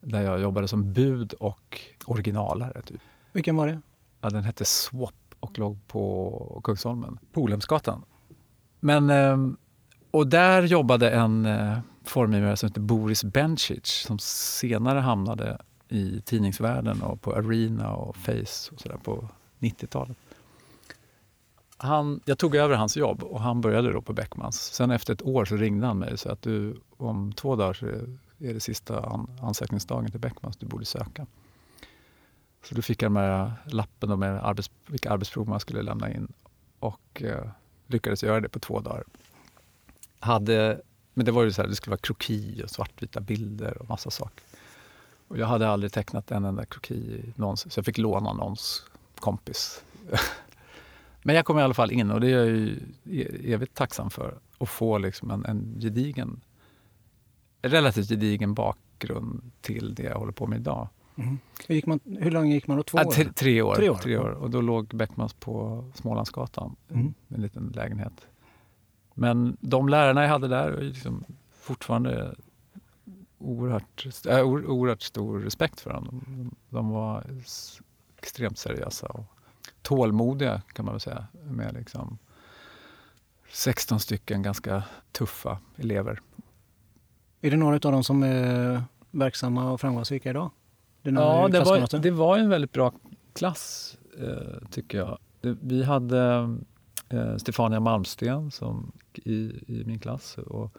där 0.00 0.22
jag 0.22 0.40
jobbade 0.40 0.68
som 0.68 0.92
bud 0.92 1.32
och 1.32 1.80
originalare. 2.04 2.82
Typ. 2.82 3.00
Vilken 3.32 3.56
var 3.56 3.66
det? 3.66 3.80
Ja, 4.20 4.30
den 4.30 4.44
hette 4.44 4.64
Swap 4.64 5.14
och 5.40 5.58
låg 5.58 5.86
på 5.86 6.60
Kungsholmen, 6.64 7.18
Polhemsgatan. 7.32 8.04
Men, 8.80 9.10
ehm, 9.10 9.56
och 10.10 10.26
där 10.26 10.62
jobbade 10.62 11.10
en 11.10 11.46
eh, 11.46 11.78
formgivare 12.04 12.56
som 12.56 12.66
hette 12.66 12.80
Boris 12.80 13.24
Bencic 13.24 13.86
som 14.06 14.18
senare 14.18 14.98
hamnade 14.98 15.58
i 15.88 16.20
tidningsvärlden 16.20 17.02
och 17.02 17.22
på 17.22 17.34
Arena 17.34 17.94
och 17.94 18.16
Face 18.16 18.72
och 18.72 18.80
sådär 18.80 18.98
på 19.02 19.28
90-talet 19.58 20.16
han, 21.78 22.20
jag 22.24 22.38
tog 22.38 22.56
över 22.56 22.76
hans 22.76 22.96
jobb 22.96 23.22
och 23.22 23.40
han 23.40 23.60
började 23.60 23.92
då 23.92 24.02
på 24.02 24.12
Beckmans. 24.12 24.62
Sen 24.62 24.90
efter 24.90 25.12
ett 25.12 25.22
år 25.22 25.44
så 25.44 25.56
ringde 25.56 25.86
han 25.86 25.98
mig 25.98 26.12
och 26.12 26.20
sa 26.20 26.30
att 26.30 26.42
du, 26.42 26.80
om 26.96 27.32
två 27.32 27.56
dagar 27.56 27.72
så 27.72 27.86
är 28.38 28.54
det 28.54 28.60
sista 28.60 29.00
an, 29.00 29.38
ansökningsdagen 29.42 30.10
till 30.10 30.20
Beckmans, 30.20 30.56
du 30.56 30.66
borde 30.66 30.84
söka. 30.84 31.26
Så 32.64 32.74
då 32.74 32.82
fick 32.82 33.02
jag 33.02 33.12
med 33.12 33.52
lappen 33.64 34.18
med 34.18 34.46
arbets, 34.46 34.70
vilka 34.86 35.10
arbetsprov 35.10 35.48
man 35.48 35.60
skulle 35.60 35.82
lämna 35.82 36.12
in 36.12 36.32
och 36.78 37.22
eh, 37.22 37.48
lyckades 37.86 38.22
göra 38.22 38.40
det 38.40 38.48
på 38.48 38.58
två 38.58 38.80
dagar. 38.80 39.04
Hade, 40.20 40.80
men 41.14 41.26
det 41.26 41.32
var 41.32 41.42
ju 41.42 41.52
så 41.52 41.62
här, 41.62 41.68
det 41.68 41.76
skulle 41.76 41.92
vara 41.92 42.00
kroki 42.00 42.62
och 42.64 42.70
svartvita 42.70 43.20
bilder 43.20 43.78
och 43.78 43.88
massa 43.88 44.10
saker. 44.10 44.44
Och 45.28 45.38
jag 45.38 45.46
hade 45.46 45.68
aldrig 45.68 45.92
tecknat 45.92 46.30
en 46.30 46.44
enda 46.44 46.64
kroki 46.64 47.32
någonsin, 47.36 47.70
så 47.70 47.78
jag 47.78 47.84
fick 47.84 47.98
låna 47.98 48.32
någons 48.32 48.86
kompis 49.18 49.84
Men 51.22 51.36
jag 51.36 51.44
kom 51.44 51.58
i 51.58 51.62
alla 51.62 51.74
fall 51.74 51.90
in 51.92 52.10
och 52.10 52.20
det 52.20 52.26
är 52.26 52.38
jag 52.38 52.46
ju 52.46 52.78
e-, 53.04 53.52
evigt 53.52 53.74
tacksam 53.74 54.10
för. 54.10 54.38
Att 54.58 54.68
få 54.68 54.98
liksom 54.98 55.30
en, 55.30 55.44
en 55.44 55.80
gedigen, 55.80 56.40
relativt 57.62 58.08
gedigen 58.08 58.54
bakgrund 58.54 59.50
till 59.60 59.94
det 59.94 60.02
jag 60.02 60.18
håller 60.18 60.32
på 60.32 60.46
med 60.46 60.58
idag. 60.60 60.88
Mm. 61.16 61.38
Hur, 61.68 61.82
man, 61.86 62.00
hur 62.04 62.30
länge 62.30 62.54
gick 62.54 62.66
man 62.66 62.76
då? 62.76 62.82
Två 62.82 62.98
år? 62.98 63.12
Tre, 63.12 63.24
tre, 63.34 63.62
år, 63.62 63.74
tre 63.74 63.90
år? 63.90 63.94
Tre 63.94 64.18
år. 64.18 64.30
Och 64.30 64.50
då 64.50 64.60
låg 64.60 64.86
Beckmans 64.86 65.34
på 65.34 65.84
Smålandsgatan, 65.94 66.76
mm. 66.90 67.14
en 67.28 67.42
liten 67.42 67.72
lägenhet. 67.74 68.26
Men 69.14 69.56
de 69.60 69.88
lärarna 69.88 70.22
jag 70.22 70.28
hade 70.28 70.48
där, 70.48 70.80
liksom 70.80 71.24
fortfarande 71.52 72.34
oerhört, 73.38 74.06
äh, 74.28 74.40
oerhört 74.42 75.02
stor 75.02 75.40
respekt 75.40 75.80
för 75.80 75.92
dem. 75.92 76.22
De, 76.26 76.54
de 76.68 76.88
var 76.88 77.24
extremt 78.18 78.58
seriösa 78.58 79.06
och 79.06 79.24
tålmodiga 79.82 80.62
kan 80.72 80.84
man 80.84 80.94
väl 80.94 81.00
säga. 81.00 81.26
Med 81.50 81.74
liksom 81.74 82.18
16 83.50 84.00
stycken 84.00 84.42
ganska 84.42 84.82
tuffa 85.12 85.58
elever. 85.76 86.20
Är 87.40 87.50
det 87.50 87.56
några 87.56 87.74
av 87.74 87.92
dem 87.92 88.04
som 88.04 88.22
är 88.22 88.82
verksamma 89.10 89.70
och 89.70 89.80
framgångsrika 89.80 90.30
idag? 90.30 90.50
Det 91.02 91.10
ja, 91.10 91.48
det 91.48 91.60
var, 91.60 91.98
det 91.98 92.10
var 92.10 92.38
en 92.38 92.48
väldigt 92.48 92.72
bra 92.72 92.92
klass 93.34 93.96
eh, 94.20 94.68
tycker 94.70 94.98
jag. 94.98 95.18
Vi 95.60 95.82
hade 95.82 96.56
eh, 97.08 97.36
Stefania 97.36 97.80
Malmsten 97.80 98.50
som 98.50 98.92
i, 99.14 99.34
i 99.66 99.82
min 99.86 99.98
klass 99.98 100.38
och 100.38 100.76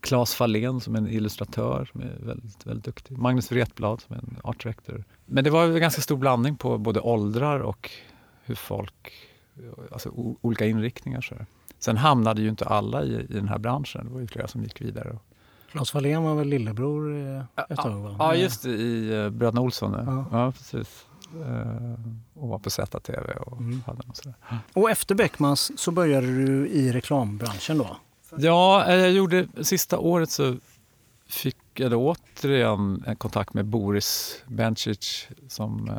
Claes 0.00 0.34
Fahlén 0.34 0.80
som 0.80 0.94
är 0.94 0.98
en 0.98 1.08
illustratör 1.08 1.88
som 1.92 2.00
är 2.00 2.16
väldigt, 2.20 2.66
väldigt 2.66 2.84
duktig. 2.84 3.18
Magnus 3.18 3.52
Wretblad 3.52 4.00
som 4.00 4.16
är 4.16 4.18
en 4.18 4.36
art 4.44 4.62
director. 4.62 5.04
Men 5.26 5.44
det 5.44 5.50
var 5.50 5.64
en 5.64 5.80
ganska 5.80 6.02
stor 6.02 6.16
blandning 6.16 6.56
på 6.56 6.78
både 6.78 7.00
åldrar 7.00 7.60
och 7.60 7.90
hur 8.44 8.54
folk, 8.54 9.12
alltså 9.92 10.10
olika 10.40 10.66
inriktningar. 10.66 11.20
Så 11.20 11.34
Sen 11.78 11.96
hamnade 11.96 12.42
ju 12.42 12.48
inte 12.48 12.64
alla 12.64 13.04
i, 13.04 13.14
i 13.14 13.26
den 13.26 13.48
här 13.48 13.58
branschen. 13.58 14.04
Det 14.06 14.12
var 14.12 14.20
ju 14.20 14.26
flera 14.26 14.48
som 14.48 14.62
gick 14.62 14.80
vidare. 14.80 15.18
Claes 15.70 15.94
Wallén 15.94 16.22
var 16.22 16.34
väl 16.34 16.48
lillebror 16.48 17.16
ett 17.68 17.76
tag? 17.76 18.00
Va? 18.00 18.16
Ja, 18.18 18.34
just 18.34 18.62
det, 18.62 18.70
i 18.70 19.10
uh, 19.14 19.30
Bröderna 19.30 19.60
Olsson. 19.60 19.92
Ja. 19.92 20.24
ja, 20.38 20.52
precis. 20.52 21.06
Uh, 21.36 21.94
och 22.34 22.48
var 22.48 22.58
på 22.58 22.70
ZTV 22.70 23.32
och 23.46 23.60
mm. 23.60 23.82
hade 23.86 24.06
något 24.06 24.16
sådär. 24.16 24.34
Och 24.72 24.90
efter 24.90 25.14
Beckmans 25.14 25.78
så 25.80 25.90
började 25.90 26.26
du 26.26 26.68
i 26.68 26.92
reklambranschen 26.92 27.78
då? 27.78 27.96
Ja, 28.36 28.84
eh, 28.86 28.94
jag 28.94 29.12
gjorde, 29.12 29.46
sista 29.62 29.98
året 29.98 30.30
så 30.30 30.56
fick 31.28 31.56
jag 31.74 31.90
då 31.90 32.14
återigen 32.36 33.04
en 33.06 33.16
kontakt 33.16 33.54
med 33.54 33.64
Boris 33.64 34.42
Bencic 34.46 35.28
som 35.48 35.90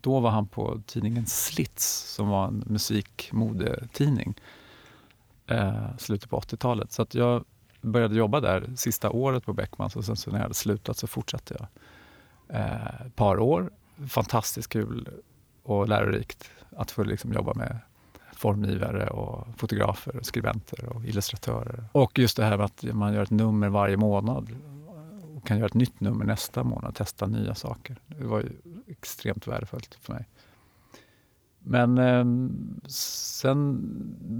då 0.00 0.20
var 0.20 0.30
han 0.30 0.46
på 0.46 0.82
tidningen 0.86 1.26
Slits 1.26 2.14
som 2.14 2.28
var 2.28 2.48
en 2.48 2.64
musikmodetidning 2.66 4.34
eh, 5.46 5.96
slutet 5.98 6.30
på 6.30 6.40
80-talet. 6.40 6.92
Så 6.92 7.02
att 7.02 7.14
jag 7.14 7.44
började 7.80 8.16
jobba 8.16 8.40
där 8.40 8.70
sista 8.76 9.10
året 9.10 9.44
på 9.44 9.52
Beckmans 9.52 9.96
och 9.96 10.04
sen 10.04 10.16
så 10.16 10.30
när 10.30 10.38
jag 10.38 10.42
hade 10.42 10.54
slutat 10.54 10.96
så 10.96 11.06
fortsatte 11.06 11.56
jag 11.58 11.68
eh, 12.60 13.06
ett 13.06 13.16
par 13.16 13.38
år. 13.38 13.70
Fantastiskt 14.08 14.68
kul 14.68 15.08
och 15.62 15.88
lärorikt 15.88 16.50
att 16.76 16.90
få 16.90 17.04
liksom 17.04 17.32
jobba 17.32 17.54
med 17.54 17.78
formgivare 18.32 19.10
och 19.10 19.46
fotografer, 19.56 20.16
och 20.16 20.26
skribenter 20.26 20.84
och 20.84 21.04
illustratörer. 21.04 21.84
Och 21.92 22.18
just 22.18 22.36
det 22.36 22.44
här 22.44 22.56
med 22.56 22.64
att 22.64 22.82
man 22.82 23.14
gör 23.14 23.22
ett 23.22 23.30
nummer 23.30 23.68
varje 23.68 23.96
månad 23.96 24.50
kan 25.46 25.58
göra 25.58 25.66
ett 25.66 25.74
nytt 25.74 26.00
nummer 26.00 26.24
nästa 26.24 26.64
månad, 26.64 26.94
testa 26.94 27.26
nya 27.26 27.54
saker. 27.54 27.96
Det 28.06 28.24
var 28.24 28.40
ju 28.40 28.50
extremt 28.86 29.46
värdefullt 29.46 29.98
för 30.00 30.12
mig. 30.12 30.28
Men 31.58 31.98
eh, 31.98 32.24
sen 32.88 33.80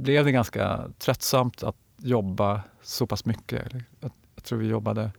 blev 0.03 0.25
det 0.25 0.33
ganska 0.33 0.90
tröttsamt 0.99 1.62
att 1.62 1.77
jobba 1.97 2.62
så 2.83 3.07
pass 3.07 3.25
mycket. 3.25 3.73
Jag, 4.01 4.12
jag 4.35 4.45
tror 4.45 4.59
vi 4.59 4.66
jobbade... 4.66 5.11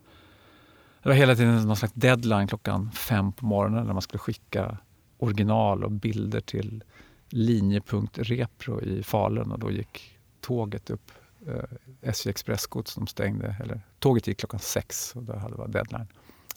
Det 1.04 1.10
var 1.10 1.16
hela 1.16 1.36
tiden 1.36 1.68
någon 1.68 1.76
slags 1.76 1.94
deadline 1.94 2.48
klockan 2.48 2.92
fem 2.92 3.32
på 3.32 3.46
morgonen 3.46 3.86
när 3.86 3.94
man 3.94 4.02
skulle 4.02 4.20
skicka 4.20 4.78
original 5.18 5.84
och 5.84 5.92
bilder 5.92 6.42
till 6.42 6.84
linjepunkt 7.30 8.18
Repro 8.18 8.82
i 8.82 9.04
Falun 9.04 9.52
och 9.52 9.60
då 9.60 9.72
gick 9.72 10.18
tåget 10.42 10.90
upp 10.90 11.12
eh, 11.48 11.64
SJ 12.02 12.30
Expressgods 12.30 12.92
som 12.92 13.08
stängde, 13.08 13.56
eller 13.60 13.82
tåget 14.00 14.28
gick 14.28 14.38
klockan 14.38 14.60
sex 14.60 15.16
och 15.16 15.24
då 15.24 15.36
hade 15.36 15.54
det 15.54 15.58
varit 15.58 15.74
deadline. 15.74 16.08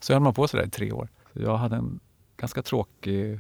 Så 0.01 0.13
höll 0.13 0.23
man 0.23 0.35
på 0.35 0.49
sådär 0.49 0.65
i 0.65 0.71
tre 0.71 0.93
år. 0.93 1.09
Jag 1.33 1.57
hade 1.57 1.77
en 1.77 2.01
ganska 2.37 2.63
tråkig 2.63 3.33
eh, 3.33 3.39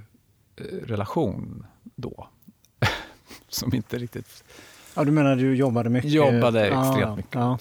relation 0.83 1.67
då. 1.95 2.29
som 3.49 3.75
inte 3.75 3.99
riktigt... 3.99 4.45
Ja, 4.95 5.05
du 5.05 5.11
menar 5.11 5.37
du 5.37 5.57
jobbade 5.57 5.91
mycket? 5.91 6.11
Jobbade 6.11 6.67
extremt 6.67 7.17
mycket. 7.17 7.35
Ja. 7.35 7.59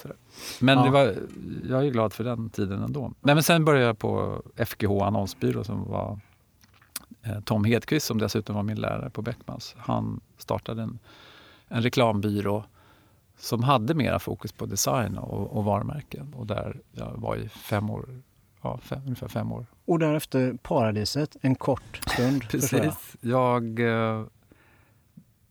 Men 0.60 0.78
ja. 0.78 0.84
det 0.84 0.89
var, 0.89 1.15
jag 1.69 1.86
är 1.86 1.89
glad 1.89 2.13
för 2.13 2.23
den 2.23 2.49
tiden 2.49 2.84
ändå. 2.84 3.13
Nej, 3.21 3.36
men 3.36 3.43
sen 3.43 3.65
började 3.65 3.86
jag 3.86 3.99
på 3.99 4.43
FGH 4.56 4.91
annonsbyrå 5.02 5.63
som 5.63 5.89
var 5.89 6.19
eh, 7.23 7.39
Tom 7.39 7.63
Hedqvist 7.63 8.06
som 8.06 8.17
dessutom 8.17 8.56
var 8.56 8.63
min 8.63 8.82
lärare 8.82 9.10
på 9.10 9.21
Beckmans. 9.21 9.75
Han 9.78 10.21
startade 10.38 10.82
en, 10.82 10.99
en 11.67 11.82
reklambyrå 11.82 12.63
som 13.39 13.63
hade 13.63 13.93
mera 13.93 14.19
fokus 14.19 14.52
på 14.52 14.65
design 14.65 15.17
och, 15.17 15.58
och 15.58 15.63
varumärken. 15.63 16.34
Och 16.34 16.47
där 16.47 16.82
jag 16.91 17.13
var 17.17 17.36
i 17.36 17.49
fem 17.49 17.89
år, 17.89 18.21
ja, 18.62 18.78
fem, 18.78 19.02
ungefär 19.06 19.28
fem 19.28 19.52
år. 19.52 19.65
Och 19.86 19.99
därefter 19.99 20.54
Paradiset, 20.62 21.38
en 21.41 21.56
kort 21.56 22.02
stund. 22.08 22.41
Precis. 22.49 23.15
Jag 23.21 23.80
eh, 23.80 24.25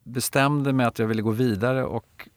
bestämde 0.02 0.72
mig 0.72 0.86
att 0.86 0.98
jag 0.98 1.06
ville 1.06 1.22
gå 1.22 1.30
vidare 1.30 1.84
och 1.84 2.28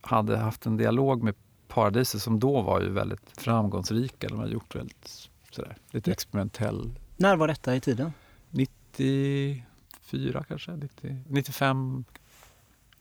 hade 0.00 0.36
haft 0.36 0.66
en 0.66 0.76
dialog 0.76 1.22
med 1.22 1.34
Paradiset 1.68 2.22
som 2.22 2.40
då 2.40 2.62
var 2.62 2.80
ju 2.80 2.90
väldigt 2.90 3.40
framgångsrika. 3.40 4.28
De 4.28 4.38
har 4.38 4.46
gjort 4.46 4.74
väldigt 4.74 5.30
sådär, 5.50 5.76
lite 5.90 6.12
experimentell. 6.12 6.98
När 7.16 7.36
var 7.36 7.48
detta 7.48 7.76
i 7.76 7.80
tiden? 7.80 8.12
94 8.50 10.44
kanske, 10.48 10.72
90, 10.76 11.24
95. 11.28 12.04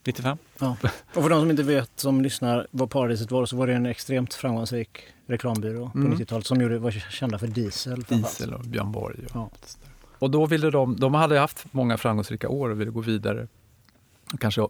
95. 0.05 0.37
Ja. 0.59 0.75
Och 1.15 1.23
för 1.23 1.29
de 1.29 1.41
som 1.41 1.51
inte 1.51 1.63
vet, 1.63 1.91
som 1.95 2.21
lyssnar, 2.21 2.67
vad 2.71 2.89
Paradiset 2.89 3.31
var 3.31 3.45
så 3.45 3.55
var 3.57 3.67
det 3.67 3.73
en 3.73 3.85
extremt 3.85 4.33
framgångsrik 4.33 4.89
reklambyrå 5.27 5.89
på 5.89 5.97
Mm. 5.97 6.13
90-talet 6.17 6.45
som 6.45 6.61
gjorde, 6.61 6.79
var 6.79 6.91
kända 6.91 7.39
för 7.39 7.47
Diesel. 7.47 8.01
Diesel 8.03 8.53
och 8.53 8.61
Björn 8.63 8.91
Borg. 8.91 9.19
Och, 9.25 9.31
Ja. 9.33 9.49
och 10.19 10.31
då 10.31 10.45
ville 10.45 10.69
de, 10.69 10.95
de 10.95 11.13
hade 11.13 11.39
haft 11.39 11.65
många 11.73 11.97
framgångsrika 11.97 12.49
år 12.49 12.69
och 12.69 12.81
ville 12.81 12.91
gå 12.91 13.01
vidare. 13.01 13.47
Och 14.33 14.39
kanske 14.39 14.67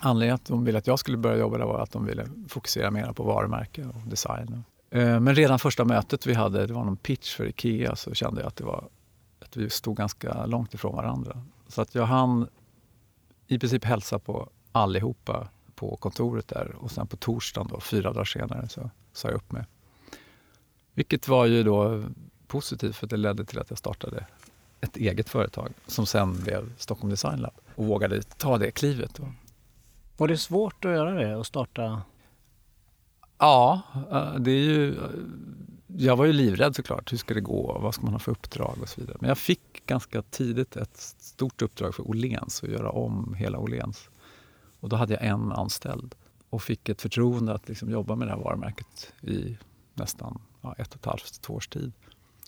anledningen 0.00 0.34
att 0.34 0.44
de 0.44 0.64
ville 0.64 0.78
att 0.78 0.86
jag 0.86 0.98
skulle 0.98 1.16
börja 1.16 1.36
jobba 1.38 1.58
där 1.58 1.64
var 1.64 1.80
att 1.82 1.90
de 1.92 2.06
ville 2.06 2.26
fokusera 2.48 2.90
mer 2.90 3.12
på 3.12 3.22
varumärke 3.22 3.84
och 3.84 4.08
design. 4.10 4.64
Eh, 4.90 5.20
Men 5.20 5.34
redan 5.34 5.58
första 5.58 5.84
mötet 5.84 6.26
vi 6.26 6.34
hade, 6.34 6.66
det 6.66 6.72
var 6.72 6.84
någon 6.84 6.96
pitch 6.96 7.34
för 7.36 7.46
IKEA, 7.48 7.96
så 7.96 8.14
kände 8.14 8.40
jag 8.40 8.48
att, 8.48 8.56
det 8.56 8.64
var, 8.64 8.84
att 9.40 9.56
vi 9.56 9.70
stod 9.70 9.96
ganska 9.96 10.46
långt 10.46 10.74
ifrån 10.74 10.96
varandra. 10.96 11.42
Så 11.68 11.82
att 11.82 11.94
jag 11.94 12.06
hann 12.06 12.46
i 13.46 13.58
princip 13.58 13.84
hälsa 13.84 14.18
på 14.18 14.48
allihopa 14.72 15.48
på 15.74 15.96
kontoret 15.96 16.48
där 16.48 16.74
och 16.78 16.90
sen 16.90 17.06
på 17.06 17.16
torsdagen, 17.16 17.68
då, 17.68 17.80
fyra 17.80 18.12
dagar 18.12 18.24
senare, 18.24 18.68
så 18.68 18.90
sa 19.12 19.28
jag 19.28 19.36
upp 19.36 19.52
mig. 19.52 19.64
Vilket 20.94 21.28
var 21.28 21.46
ju 21.46 21.62
då 21.62 22.04
positivt 22.46 22.96
för 22.96 23.06
det 23.06 23.16
ledde 23.16 23.44
till 23.44 23.58
att 23.58 23.70
jag 23.70 23.78
startade 23.78 24.26
ett 24.80 24.96
eget 24.96 25.28
företag 25.28 25.72
som 25.86 26.06
sen 26.06 26.42
blev 26.42 26.72
Stockholm 26.78 27.10
Design 27.10 27.40
Lab 27.40 27.54
och 27.74 27.86
vågade 27.86 28.22
ta 28.22 28.58
det 28.58 28.70
klivet. 28.70 29.14
Då. 29.14 29.32
Var 30.16 30.28
det 30.28 30.38
svårt 30.38 30.84
att 30.84 30.90
göra 30.90 31.10
det 31.10 31.36
och 31.36 31.46
starta? 31.46 32.02
Ja, 33.38 33.82
eh, 34.10 34.34
det 34.34 34.50
är 34.50 34.64
ju... 34.64 34.98
Jag 35.98 36.16
var 36.16 36.24
ju 36.24 36.32
livrädd 36.32 36.76
såklart. 36.76 37.12
Hur 37.12 37.18
ska 37.18 37.34
det 37.34 37.40
gå? 37.40 37.78
Vad 37.82 37.94
ska 37.94 38.04
man 38.04 38.12
ha 38.12 38.18
för 38.18 38.32
uppdrag 38.32 38.78
och 38.82 38.88
så 38.88 39.00
vidare. 39.00 39.16
Men 39.20 39.28
jag 39.28 39.38
fick 39.38 39.86
ganska 39.86 40.22
tidigt 40.22 40.76
ett 40.76 40.96
stort 41.18 41.62
uppdrag 41.62 41.94
för 41.94 42.08
Åhléns 42.08 42.62
att 42.62 42.70
göra 42.70 42.90
om 42.90 43.34
hela 43.34 43.58
Åhléns. 43.58 44.08
Och 44.80 44.88
då 44.88 44.96
hade 44.96 45.14
jag 45.14 45.24
en 45.24 45.52
anställd 45.52 46.14
och 46.50 46.62
fick 46.62 46.88
ett 46.88 47.02
förtroende 47.02 47.54
att 47.54 47.68
liksom 47.68 47.90
jobba 47.90 48.16
med 48.16 48.28
det 48.28 48.32
här 48.32 48.40
varumärket 48.40 49.12
i 49.20 49.58
nästan 49.94 50.40
ja, 50.60 50.74
ett 50.78 50.94
och 50.94 51.00
ett 51.00 51.06
halvt, 51.06 51.42
två 51.42 51.54
års 51.54 51.68
tid. 51.68 51.92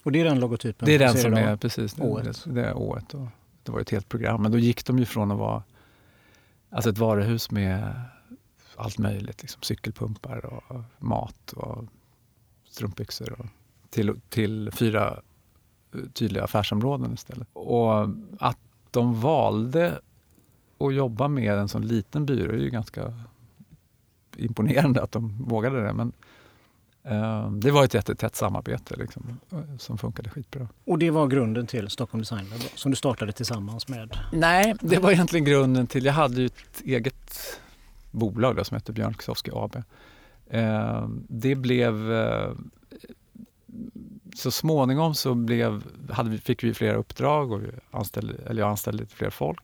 Och 0.03 0.13
det 0.13 0.21
är 0.21 0.25
den 0.25 0.41
logotypen? 0.41 0.87
Det 0.87 0.95
är 0.95 0.99
den 0.99 1.17
som 1.17 1.35
är 1.35 1.57
precis 1.57 1.95
det, 1.95 2.03
Året. 2.03 2.45
det, 2.45 2.53
det 2.53 2.65
är 2.65 2.77
året. 2.77 3.15
Och 3.15 3.27
det 3.63 3.73
var 3.73 3.81
ett 3.81 3.91
helt 3.91 4.09
program. 4.09 4.43
Men 4.43 4.53
då 4.53 4.59
gick 4.59 4.87
de 4.87 4.99
ju 4.99 5.05
från 5.05 5.31
att 5.31 5.39
vara 5.39 5.63
alltså 6.71 6.91
ett 6.91 6.99
varuhus 6.99 7.51
med 7.51 8.03
allt 8.77 8.99
möjligt. 8.99 9.43
Liksom 9.43 9.63
cykelpumpar 9.63 10.47
och 10.47 10.81
mat 10.99 11.53
och 11.53 11.85
strumpbyxor. 12.79 13.33
Och, 13.33 13.47
till, 13.91 14.21
till 14.29 14.71
fyra 14.73 15.21
eh, 15.95 16.01
tydliga 16.13 16.45
affärsområden 16.45 17.15
istället. 17.15 17.49
Och 17.53 18.03
att 18.39 18.59
de 18.91 19.21
valde 19.21 20.01
att 20.79 20.95
jobba 20.95 21.29
med 21.29 21.59
en 21.59 21.69
sån 21.69 21.87
liten 21.87 22.27
byrå 22.27 22.53
är 22.53 22.59
ju 22.59 22.71
ganska 22.71 23.15
imponerande 24.37 25.03
att 25.03 25.13
de 25.13 25.45
vågade 25.45 25.83
det. 25.83 25.93
Men 25.93 26.13
eh, 27.03 27.51
det 27.51 27.71
var 27.71 27.85
ett 27.85 27.95
jättetätt 27.95 28.37
samarbete 28.37 28.97
liksom, 28.97 29.39
eh, 29.53 29.77
som 29.79 29.99
funkade 29.99 30.31
skitbra. 30.31 30.69
Och 30.85 30.99
det 30.99 31.11
var 31.11 31.27
grunden 31.27 31.67
till 31.67 31.89
Stockholm 31.89 32.23
Design 32.23 32.49
Lab 32.51 32.61
som 32.75 32.91
du 32.91 32.97
startade 32.97 33.33
tillsammans 33.33 33.89
med? 33.89 34.19
Nej, 34.33 34.75
det 34.81 34.99
var 34.99 35.11
egentligen 35.11 35.45
grunden 35.45 35.87
till... 35.87 36.05
Jag 36.05 36.13
hade 36.13 36.41
ju 36.41 36.47
ett 36.47 36.83
eget 36.85 37.61
bolag 38.11 38.57
då, 38.57 38.65
som 38.65 38.75
hette 38.75 38.93
Björn 38.93 39.15
Kusowski 39.15 39.51
AB. 39.55 39.77
Eh, 40.51 41.09
det 41.29 41.55
blev... 41.55 42.13
Eh, 42.13 42.53
så 44.35 44.51
småningom 44.51 45.15
så 45.15 45.35
blev, 45.35 45.85
hade 46.11 46.31
vi, 46.31 46.39
fick 46.39 46.65
vi 46.65 46.75
flera 46.75 46.97
uppdrag 46.97 47.53
och 47.53 47.61
anställde, 47.91 48.35
eller 48.47 48.63
jag 48.63 48.71
anställde 48.71 49.03
lite 49.03 49.15
fler 49.15 49.31
folk. 49.31 49.63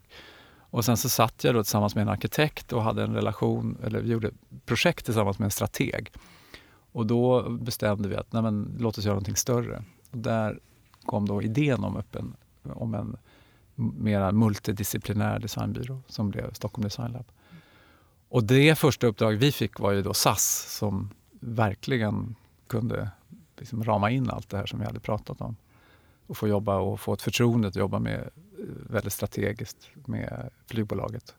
Och 0.56 0.84
sen 0.84 0.96
så 0.96 1.08
satt 1.08 1.44
jag 1.44 1.54
då 1.54 1.62
tillsammans 1.62 1.94
med 1.94 2.02
en 2.02 2.08
arkitekt 2.08 2.72
och 2.72 2.82
hade 2.82 3.02
en 3.02 3.14
relation, 3.14 3.78
eller 3.84 4.00
vi 4.00 4.10
gjorde 4.10 4.30
projekt 4.66 5.04
tillsammans 5.04 5.38
med 5.38 5.44
en 5.44 5.50
strateg. 5.50 6.12
Och 6.92 7.06
då 7.06 7.50
bestämde 7.50 8.08
vi 8.08 8.16
att 8.16 8.32
nej 8.32 8.42
men, 8.42 8.76
låt 8.78 8.98
oss 8.98 9.04
göra 9.04 9.14
någonting 9.14 9.36
större. 9.36 9.84
Och 10.10 10.18
där 10.18 10.58
kom 11.04 11.28
då 11.28 11.42
idén 11.42 11.84
om, 11.84 11.96
öppen, 11.96 12.36
om 12.62 12.94
en 12.94 13.16
mera 13.74 14.32
multidisciplinär 14.32 15.38
designbyrå 15.38 16.02
som 16.06 16.30
blev 16.30 16.52
Stockholm 16.52 16.84
Design 16.84 17.12
Lab. 17.12 17.24
Och 18.34 18.44
det 18.44 18.78
första 18.78 19.06
uppdraget 19.06 19.40
vi 19.40 19.52
fick 19.52 19.78
var 19.80 19.92
ju 19.92 20.02
då 20.02 20.14
SAS 20.14 20.76
som 20.78 21.10
verkligen 21.40 22.34
kunde 22.66 23.10
liksom 23.58 23.84
rama 23.84 24.10
in 24.10 24.30
allt 24.30 24.48
det 24.48 24.56
här 24.56 24.66
som 24.66 24.78
vi 24.78 24.84
hade 24.84 25.00
pratat 25.00 25.40
om. 25.40 25.56
Och 26.26 26.36
få 26.36 26.48
jobba 26.48 26.76
och 26.76 27.00
få 27.00 27.12
ett 27.12 27.22
förtroende 27.22 27.68
att 27.68 27.76
jobba 27.76 27.98
med 27.98 28.18
eh, 28.18 28.64
väldigt 28.90 29.12
strategiskt 29.12 29.90
med 29.94 30.50
flygbolaget. 30.66 31.34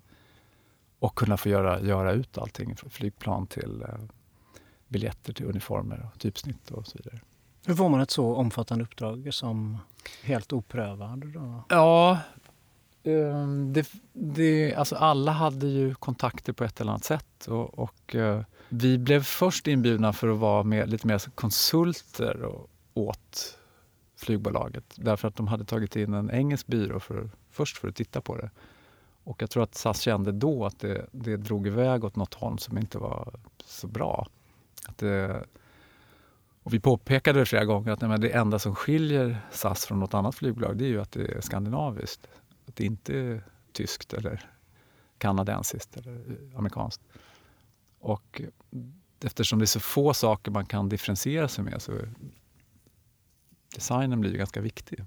Och 0.99 1.15
kunna 1.15 1.37
få 1.37 1.49
göra, 1.49 1.81
göra 1.81 2.11
ut 2.11 2.37
allting 2.37 2.75
från 2.75 2.89
flygplan 2.89 3.47
till 3.47 3.81
eh, 3.81 3.87
biljetter 4.87 5.33
till 5.33 5.45
uniformer 5.45 6.09
och 6.13 6.19
typsnitt 6.19 6.71
och 6.71 6.87
så 6.87 6.97
vidare. 6.97 7.21
Hur 7.65 7.75
får 7.75 7.89
man 7.89 8.01
ett 8.01 8.11
så 8.11 8.35
omfattande 8.35 8.83
uppdrag 8.83 9.29
som 9.31 9.77
helt 10.23 10.53
oprövad? 10.53 11.25
Då? 11.25 11.63
Ja, 11.69 12.19
Ehm, 13.05 13.73
det, 13.73 13.87
det, 14.13 14.75
alltså 14.75 14.95
alla 14.95 15.31
hade 15.31 15.67
ju 15.67 15.95
kontakter 15.95 16.53
på 16.53 16.63
ett 16.63 16.81
eller 16.81 16.91
annat 16.91 17.03
sätt. 17.03 17.47
Och, 17.47 17.79
och 17.79 18.15
eh, 18.15 18.41
vi 18.69 18.97
blev 18.97 19.23
först 19.23 19.67
inbjudna 19.67 20.13
för 20.13 20.27
att 20.27 20.37
vara 20.37 20.63
med, 20.63 20.89
lite 20.89 21.07
mer 21.07 21.21
konsulter 21.35 22.41
och, 22.41 22.69
åt 22.93 23.57
flygbolaget. 24.17 24.83
Därför 24.95 25.27
att 25.27 25.35
de 25.35 25.47
hade 25.47 25.65
tagit 25.65 25.95
in 25.95 26.13
en 26.13 26.31
engelsk 26.31 26.67
byrå 26.67 26.99
för, 26.99 27.29
först 27.51 27.77
för 27.77 27.87
att 27.87 27.95
titta 27.95 28.21
på 28.21 28.37
det. 28.37 28.49
Och 29.23 29.41
jag 29.41 29.49
tror 29.49 29.63
att 29.63 29.75
SAS 29.75 29.99
kände 29.99 30.31
då 30.31 30.65
att 30.65 30.79
det, 30.79 31.05
det 31.11 31.37
drog 31.37 31.67
iväg 31.67 32.03
åt 32.03 32.15
något 32.15 32.33
håll 32.33 32.59
som 32.59 32.77
inte 32.77 32.97
var 32.97 33.33
så 33.65 33.87
bra. 33.87 34.27
Att 34.87 34.97
det, 34.97 35.45
och 36.63 36.73
vi 36.73 36.79
påpekade 36.79 37.45
flera 37.45 37.65
gånger 37.65 37.91
att 37.91 38.01
nej, 38.01 38.09
men 38.09 38.21
det 38.21 38.29
enda 38.29 38.59
som 38.59 38.75
skiljer 38.75 39.37
SAS 39.51 39.85
från 39.85 39.99
något 39.99 40.13
annat 40.13 40.35
flygbolag 40.35 40.77
det 40.77 40.85
är 40.85 40.89
ju 40.89 41.01
att 41.01 41.11
det 41.11 41.25
är 41.25 41.41
skandinaviskt. 41.41 42.27
Att 42.75 42.79
det 42.79 42.85
inte 42.85 43.17
är 43.17 43.43
tyskt 43.71 44.13
eller 44.13 44.49
kanadensiskt 45.17 45.97
eller 45.97 46.37
amerikanskt. 46.55 47.01
Och 47.99 48.41
eftersom 49.23 49.59
det 49.59 49.65
är 49.65 49.67
så 49.67 49.79
få 49.79 50.13
saker 50.13 50.51
man 50.51 50.65
kan 50.65 50.89
differentiera 50.89 51.47
sig 51.47 51.63
med 51.63 51.81
så 51.81 51.91
designen 53.75 54.21
blir 54.21 54.31
ju 54.31 54.37
ganska 54.37 54.61
viktig. 54.61 55.05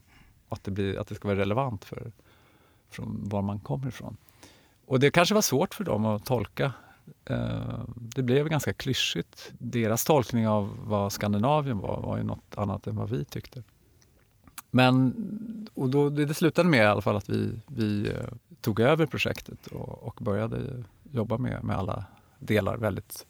Att 0.48 0.64
det, 0.64 0.70
blir, 0.70 0.98
att 0.98 1.08
det 1.08 1.14
ska 1.14 1.28
vara 1.28 1.38
relevant 1.38 1.84
för 1.84 2.12
från 2.88 3.28
var 3.28 3.42
man 3.42 3.60
kommer 3.60 3.88
ifrån. 3.88 4.16
Och 4.86 5.00
det 5.00 5.10
kanske 5.10 5.34
var 5.34 5.42
svårt 5.42 5.74
för 5.74 5.84
dem 5.84 6.04
att 6.04 6.24
tolka. 6.24 6.72
Eh, 7.24 7.84
det 7.94 8.22
blev 8.22 8.48
ganska 8.48 8.72
klyschigt. 8.72 9.52
Deras 9.58 10.04
tolkning 10.04 10.48
av 10.48 10.78
vad 10.84 11.12
Skandinavien 11.12 11.78
var 11.78 12.00
var 12.00 12.16
ju 12.16 12.22
något 12.22 12.54
annat 12.58 12.86
än 12.86 12.96
vad 12.96 13.10
vi 13.10 13.24
tyckte. 13.24 13.62
Men 14.70 15.14
och 15.74 15.90
då, 15.90 16.08
det 16.08 16.34
slutade 16.34 16.68
med 16.68 16.82
i 16.82 16.86
alla 16.86 17.00
fall 17.00 17.16
att 17.16 17.28
vi, 17.28 17.60
vi 17.66 18.08
eh, 18.08 18.28
tog 18.60 18.80
över 18.80 19.06
projektet 19.06 19.66
och, 19.66 20.02
och 20.02 20.18
började 20.20 20.84
jobba 21.12 21.38
med, 21.38 21.64
med 21.64 21.76
alla 21.76 22.04
delar 22.38 22.76
väldigt 22.76 23.26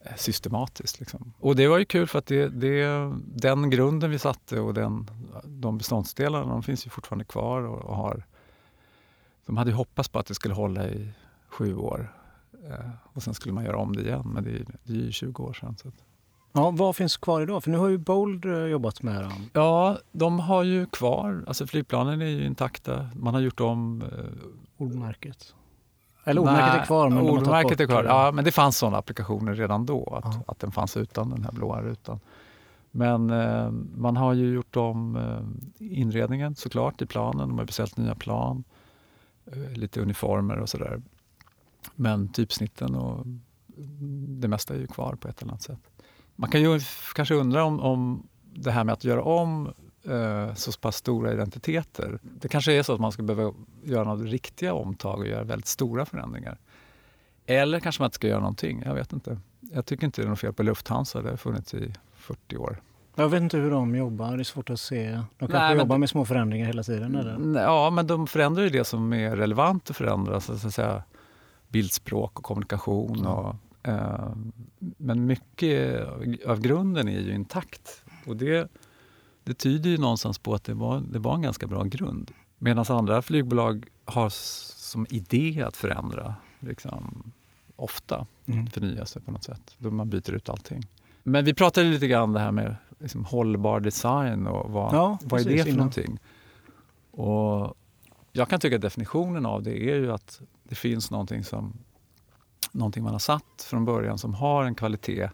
eh, 0.00 0.16
systematiskt. 0.16 1.00
Liksom. 1.00 1.32
Och 1.38 1.56
det 1.56 1.68
var 1.68 1.78
ju 1.78 1.84
kul 1.84 2.06
för 2.06 2.18
att 2.18 2.26
det, 2.26 2.48
det, 2.48 3.12
den 3.26 3.70
grunden 3.70 4.10
vi 4.10 4.18
satte 4.18 4.60
och 4.60 4.74
den, 4.74 5.10
de 5.44 5.78
beståndsdelarna 5.78 6.52
de 6.52 6.62
finns 6.62 6.86
ju 6.86 6.90
fortfarande 6.90 7.24
kvar 7.24 7.62
och, 7.62 7.84
och 7.84 7.96
har 7.96 8.24
de 9.46 9.56
hade 9.56 9.70
ju 9.70 9.76
hoppats 9.76 10.08
på 10.08 10.18
att 10.18 10.26
det 10.26 10.34
skulle 10.34 10.54
hålla 10.54 10.88
i 10.88 11.12
sju 11.48 11.76
år 11.76 12.12
eh, 12.68 12.90
och 13.02 13.22
sen 13.22 13.34
skulle 13.34 13.54
man 13.54 13.64
göra 13.64 13.76
om 13.76 13.96
det 13.96 14.02
igen, 14.02 14.30
men 14.34 14.44
det 14.44 14.50
är, 14.50 14.66
det 14.84 14.92
är 14.92 14.96
ju 14.96 15.12
20 15.12 15.42
år 15.42 15.52
sedan. 15.52 15.76
Så 15.82 15.88
att. 15.88 15.94
Ja, 16.52 16.70
vad 16.70 16.96
finns 16.96 17.16
kvar 17.16 17.40
idag? 17.40 17.64
För 17.64 17.70
nu 17.70 17.78
har 17.78 17.88
ju 17.88 17.98
Bold 17.98 18.44
eh, 18.44 18.52
jobbat 18.52 19.02
med 19.02 19.22
dem. 19.22 19.50
Ja, 19.52 19.98
de 20.12 20.40
har 20.40 20.62
ju 20.62 20.86
kvar, 20.86 21.44
alltså 21.46 21.66
flygplanen 21.66 22.22
är 22.22 22.26
ju 22.26 22.46
intakta. 22.46 23.08
Man 23.14 23.34
har 23.34 23.40
gjort 23.40 23.60
om... 23.60 24.02
Eh, 24.02 24.18
Ordmärket. 24.84 25.54
Eller 26.24 26.40
ordmärket 26.40 26.80
är 26.82 26.86
kvar, 26.86 27.08
men 27.10 27.18
ordmärket 27.18 27.80
är 27.80 27.86
kvar. 27.86 28.04
Ja, 28.04 28.32
men 28.32 28.44
det 28.44 28.52
fanns 28.52 28.78
sådana 28.78 28.98
applikationer 28.98 29.54
redan 29.54 29.86
då, 29.86 30.20
att, 30.24 30.34
Ja. 30.34 30.42
att 30.46 30.58
den 30.60 30.72
fanns 30.72 30.96
utan 30.96 31.30
den 31.30 31.44
här 31.44 31.52
blåa 31.52 31.82
rutan. 31.82 32.20
Men 32.90 33.30
eh, 33.30 33.70
man 33.96 34.16
har 34.16 34.34
ju 34.34 34.52
gjort 34.54 34.76
om 34.76 35.16
eh, 35.16 35.40
inredningen 35.98 36.54
såklart 36.54 37.02
i 37.02 37.06
planen. 37.06 37.48
De 37.48 37.58
har 37.58 37.64
beställt 37.64 37.96
nya 37.96 38.14
plan, 38.14 38.64
eh, 39.46 39.72
lite 39.72 40.00
uniformer 40.00 40.56
och 40.58 40.68
sådär. 40.68 41.02
Men 41.94 42.28
typsnitten 42.28 42.94
och 42.94 43.26
det 44.40 44.48
mesta 44.48 44.74
är 44.74 44.78
ju 44.78 44.86
kvar 44.86 45.14
på 45.14 45.28
ett 45.28 45.42
eller 45.42 45.52
annat 45.52 45.62
sätt. 45.62 45.78
Man 46.42 46.50
kan 46.50 46.60
ju 46.60 46.80
kanske 47.14 47.34
undra 47.34 47.64
om, 47.64 47.80
om 47.80 48.26
det 48.54 48.70
här 48.70 48.84
med 48.84 48.92
att 48.92 49.04
göra 49.04 49.22
om 49.22 49.72
eh, 50.04 50.54
så 50.54 50.72
pass 50.72 50.96
stora 50.96 51.32
identiteter. 51.32 52.18
Det 52.22 52.48
kanske 52.48 52.72
är 52.72 52.82
så 52.82 52.94
att 52.94 53.00
man 53.00 53.12
ska 53.12 53.22
behöva 53.22 53.54
göra 53.84 54.04
några 54.04 54.24
riktiga 54.24 54.74
omtag 54.74 55.18
och 55.18 55.26
göra 55.26 55.44
väldigt 55.44 55.66
stora 55.66 56.06
förändringar. 56.06 56.58
Eller 57.46 57.80
kanske 57.80 58.02
man 58.02 58.06
inte 58.06 58.14
ska 58.14 58.26
göra 58.28 58.40
någonting, 58.40 58.82
jag 58.86 58.94
vet 58.94 59.12
inte. 59.12 59.38
jag 59.60 59.86
tycker 59.86 60.04
inte 60.06 60.20
det 60.22 60.26
är 60.26 60.28
något 60.30 60.40
fel 60.40 60.52
på 60.52 60.62
Lufthansa. 60.62 61.22
Det 61.22 61.30
har 61.30 61.36
funnits 61.36 61.74
i 61.74 61.92
40 62.14 62.56
år. 62.56 62.82
Jag 63.14 63.28
vet 63.28 63.42
inte 63.42 63.56
hur 63.56 63.70
de 63.70 63.96
jobbar. 63.96 64.36
Det 64.36 64.42
är 64.42 64.44
svårt 64.44 64.70
att 64.70 64.80
se. 64.80 65.10
De 65.10 65.22
kanske 65.38 65.58
Nej, 65.58 65.68
men- 65.68 65.78
jobbar 65.78 65.98
med 65.98 66.10
små 66.10 66.24
förändringar 66.24 66.66
hela 66.66 66.82
tiden. 66.82 67.14
Eller? 67.14 67.34
Mm, 67.34 67.54
Ja, 67.62 67.90
men 67.90 68.06
de 68.06 68.26
förändrar 68.26 68.62
ju 68.62 68.70
det 68.70 68.84
som 68.84 69.12
är 69.12 69.36
relevant 69.36 69.90
att 69.90 69.96
förändra. 69.96 70.40
Så 70.40 70.52
att 70.52 70.74
säga, 70.74 71.02
bildspråk 71.68 72.38
och 72.38 72.44
kommunikation. 72.44 73.26
Och, 73.26 73.56
men 74.96 75.26
mycket 75.26 76.06
av- 76.46 76.60
grunden 76.60 77.08
är 77.08 77.20
ju 77.20 77.34
intakt. 77.34 78.04
Och 78.26 78.36
det, 78.36 78.68
det 79.44 79.54
tyder 79.54 79.90
ju 79.90 79.98
någonstans 79.98 80.38
på 80.38 80.54
att 80.54 80.64
det 80.64 80.74
var, 80.74 81.00
det 81.12 81.18
var 81.18 81.34
en 81.34 81.42
ganska 81.42 81.66
bra 81.66 81.82
grund. 81.84 82.30
Medan 82.58 82.84
andra 82.88 83.22
flygbolag 83.22 83.86
har 84.04 84.28
som 84.30 85.06
idé 85.10 85.62
att 85.66 85.76
förändra 85.76 86.34
liksom, 86.60 87.32
ofta, 87.76 88.26
Mm. 88.46 88.66
förnya 88.66 89.06
sig 89.06 89.22
på 89.22 89.30
något 89.32 89.44
sätt. 89.44 89.74
Då 89.78 89.90
man 89.90 90.10
byter 90.10 90.30
ut 90.30 90.48
allting. 90.48 90.82
Men 91.22 91.44
vi 91.44 91.54
pratade 91.54 91.88
lite 91.88 92.06
grann 92.06 92.22
om 92.22 92.32
det 92.32 92.40
här 92.40 92.52
med 92.52 92.76
liksom, 92.98 93.24
hållbar 93.24 93.80
design 93.80 94.46
och 94.46 94.70
vad, 94.70 94.94
Ja, 94.94 95.18
vad 95.24 95.40
är 95.40 95.44
det 95.44 95.58
för 95.62 95.66
innan. 95.68 95.76
någonting? 95.78 96.18
Och 97.10 97.74
jag 98.32 98.48
kan 98.48 98.60
tycka 98.60 98.76
att 98.76 98.82
definitionen 98.82 99.46
av 99.46 99.62
det 99.62 99.90
är 99.90 99.94
ju 99.96 100.12
att 100.12 100.40
det 100.64 100.74
finns 100.74 101.10
någonting 101.10 101.44
som 101.44 101.72
någonting 102.72 103.04
man 103.04 103.12
har 103.12 103.18
satt 103.18 103.62
från 103.62 103.84
början 103.84 104.18
som 104.18 104.34
har 104.34 104.64
en 104.64 104.74
kvalitet 104.74 105.28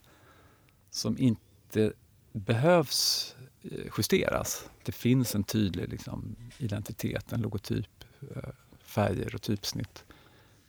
som 0.91 1.19
inte 1.19 1.93
behövs 2.33 3.35
eh, 3.63 3.71
justeras. 3.99 4.69
Det 4.85 4.93
finns 4.93 5.35
en 5.35 5.45
tydlig 5.45 5.89
liksom, 5.89 6.37
identitet, 6.59 7.33
en 7.33 7.41
logotyp, 7.41 8.05
eh, 8.21 8.51
färger 8.81 9.35
och 9.35 9.43
typsnitt 9.43 10.05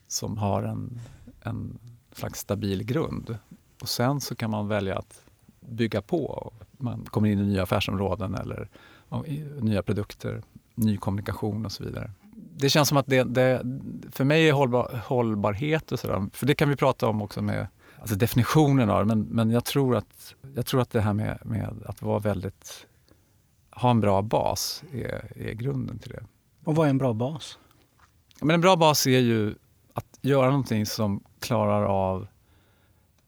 som 0.07 0.37
har 0.37 0.63
en, 0.63 0.99
en 1.41 1.79
slags 2.11 2.39
stabil 2.39 2.83
grund. 2.83 3.37
Och 3.81 3.89
sen 3.89 4.21
så 4.21 4.35
kan 4.35 4.51
man 4.51 4.67
välja 4.67 4.97
att 4.97 5.21
bygga 5.59 6.01
på. 6.01 6.53
Man 6.71 7.05
kommer 7.05 7.29
in 7.29 7.39
i 7.39 7.43
nya 7.43 7.63
affärsområden 7.63 8.35
eller 8.35 8.69
nya 9.61 9.83
produkter, 9.83 10.43
ny 10.75 10.97
kommunikation 10.97 11.65
och 11.65 11.71
så 11.71 11.83
vidare. 11.83 12.11
Det 12.59 12.69
känns 12.69 12.89
som 12.89 12.97
att 12.97 13.07
det, 13.07 13.23
det 13.23 13.61
för 14.11 14.23
mig 14.23 14.49
är 14.49 14.53
hållbar, 14.53 15.01
hållbarhet 15.05 15.91
och 15.91 15.99
sådär, 15.99 16.29
för 16.33 16.45
det 16.45 16.55
kan 16.55 16.69
vi 16.69 16.75
prata 16.75 17.07
om 17.07 17.21
också 17.21 17.41
med 17.41 17.67
alltså 17.99 18.15
definitionen 18.15 18.89
av 18.89 18.99
det, 18.99 19.15
men, 19.15 19.21
men 19.21 19.51
jag, 19.51 19.65
tror 19.65 19.95
att, 19.95 20.35
jag 20.55 20.65
tror 20.65 20.81
att 20.81 20.89
det 20.89 21.01
här 21.01 21.13
med, 21.13 21.39
med 21.45 21.83
att 21.85 22.01
vara 22.01 22.19
väldigt, 22.19 22.87
ha 23.71 23.91
en 23.91 23.99
bra 23.99 24.21
bas 24.21 24.83
är, 24.93 25.31
är 25.35 25.53
grunden 25.53 25.99
till 25.99 26.11
det. 26.11 26.23
Och 26.63 26.75
vad 26.75 26.85
är 26.85 26.89
en 26.89 26.97
bra 26.97 27.13
bas? 27.13 27.59
Men 28.41 28.53
en 28.53 28.61
bra 28.61 28.75
bas 28.75 29.07
är 29.07 29.19
ju 29.19 29.55
att 29.93 30.19
göra 30.21 30.45
någonting 30.45 30.85
som 30.85 31.23
klarar 31.39 31.83
av 31.83 32.27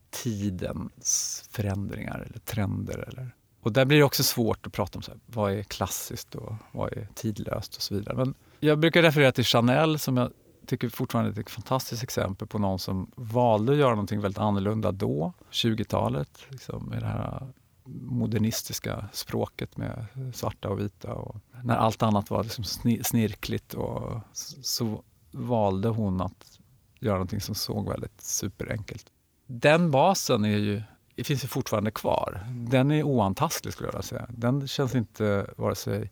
tidens 0.09 1.43
förändringar 1.51 2.19
eller 2.29 2.39
trender. 2.39 3.09
Eller. 3.09 3.35
Och 3.61 3.71
där 3.71 3.85
blir 3.85 3.97
det 3.97 4.03
också 4.03 4.23
svårt 4.23 4.67
att 4.67 4.73
prata 4.73 4.99
om 4.99 5.01
så 5.01 5.11
här, 5.11 5.19
vad 5.25 5.53
är 5.53 5.63
klassiskt 5.63 6.35
och 6.35 6.53
vad 6.71 6.93
är 6.93 7.07
tidlöst 7.15 7.75
och 7.75 7.81
så 7.81 7.95
vidare. 7.95 8.15
Men 8.15 8.33
jag 8.63 8.79
brukar 8.79 9.01
referera 9.01 9.31
till 9.31 9.43
Chanel 9.43 9.99
som 9.99 10.17
jag 10.17 10.31
tycker 10.65 10.89
fortfarande 10.89 11.31
är 11.31 11.41
ett 11.41 11.49
fantastiskt 11.49 12.03
exempel 12.03 12.47
på 12.47 12.59
någon 12.59 12.79
som 12.79 13.11
valde 13.15 13.71
att 13.71 13.77
göra 13.77 13.89
någonting 13.89 14.21
väldigt 14.21 14.39
annorlunda 14.39 14.91
då, 14.91 15.33
20-talet, 15.51 16.45
liksom, 16.49 16.85
med 16.85 17.01
det 17.01 17.05
här 17.05 17.47
modernistiska 17.93 19.09
språket 19.13 19.77
med 19.77 20.05
svarta 20.33 20.69
och 20.69 20.79
vita. 20.79 21.13
Och 21.13 21.35
när 21.63 21.75
allt 21.75 22.03
annat 22.03 22.29
var 22.29 22.43
liksom 22.43 22.63
snirkligt 23.03 23.73
och 23.73 24.19
så 24.61 25.03
valde 25.31 25.87
hon 25.89 26.21
att 26.21 26.59
göra 26.99 27.15
någonting 27.15 27.41
som 27.41 27.55
såg 27.55 27.89
väldigt 27.89 28.21
superenkelt. 28.21 29.05
Den 29.45 29.91
basen 29.91 30.45
är 30.45 30.57
ju, 30.57 30.81
finns 31.23 31.43
ju 31.43 31.47
fortfarande 31.47 31.91
kvar. 31.91 32.45
Den 32.49 32.91
är 32.91 33.03
oantastlig 33.03 33.73
skulle 33.73 33.87
jag 33.87 33.93
vilja 33.93 34.03
säga. 34.03 34.25
Den 34.29 34.67
känns 34.67 34.95
inte 34.95 35.53
vare 35.57 35.75
sig 35.75 36.11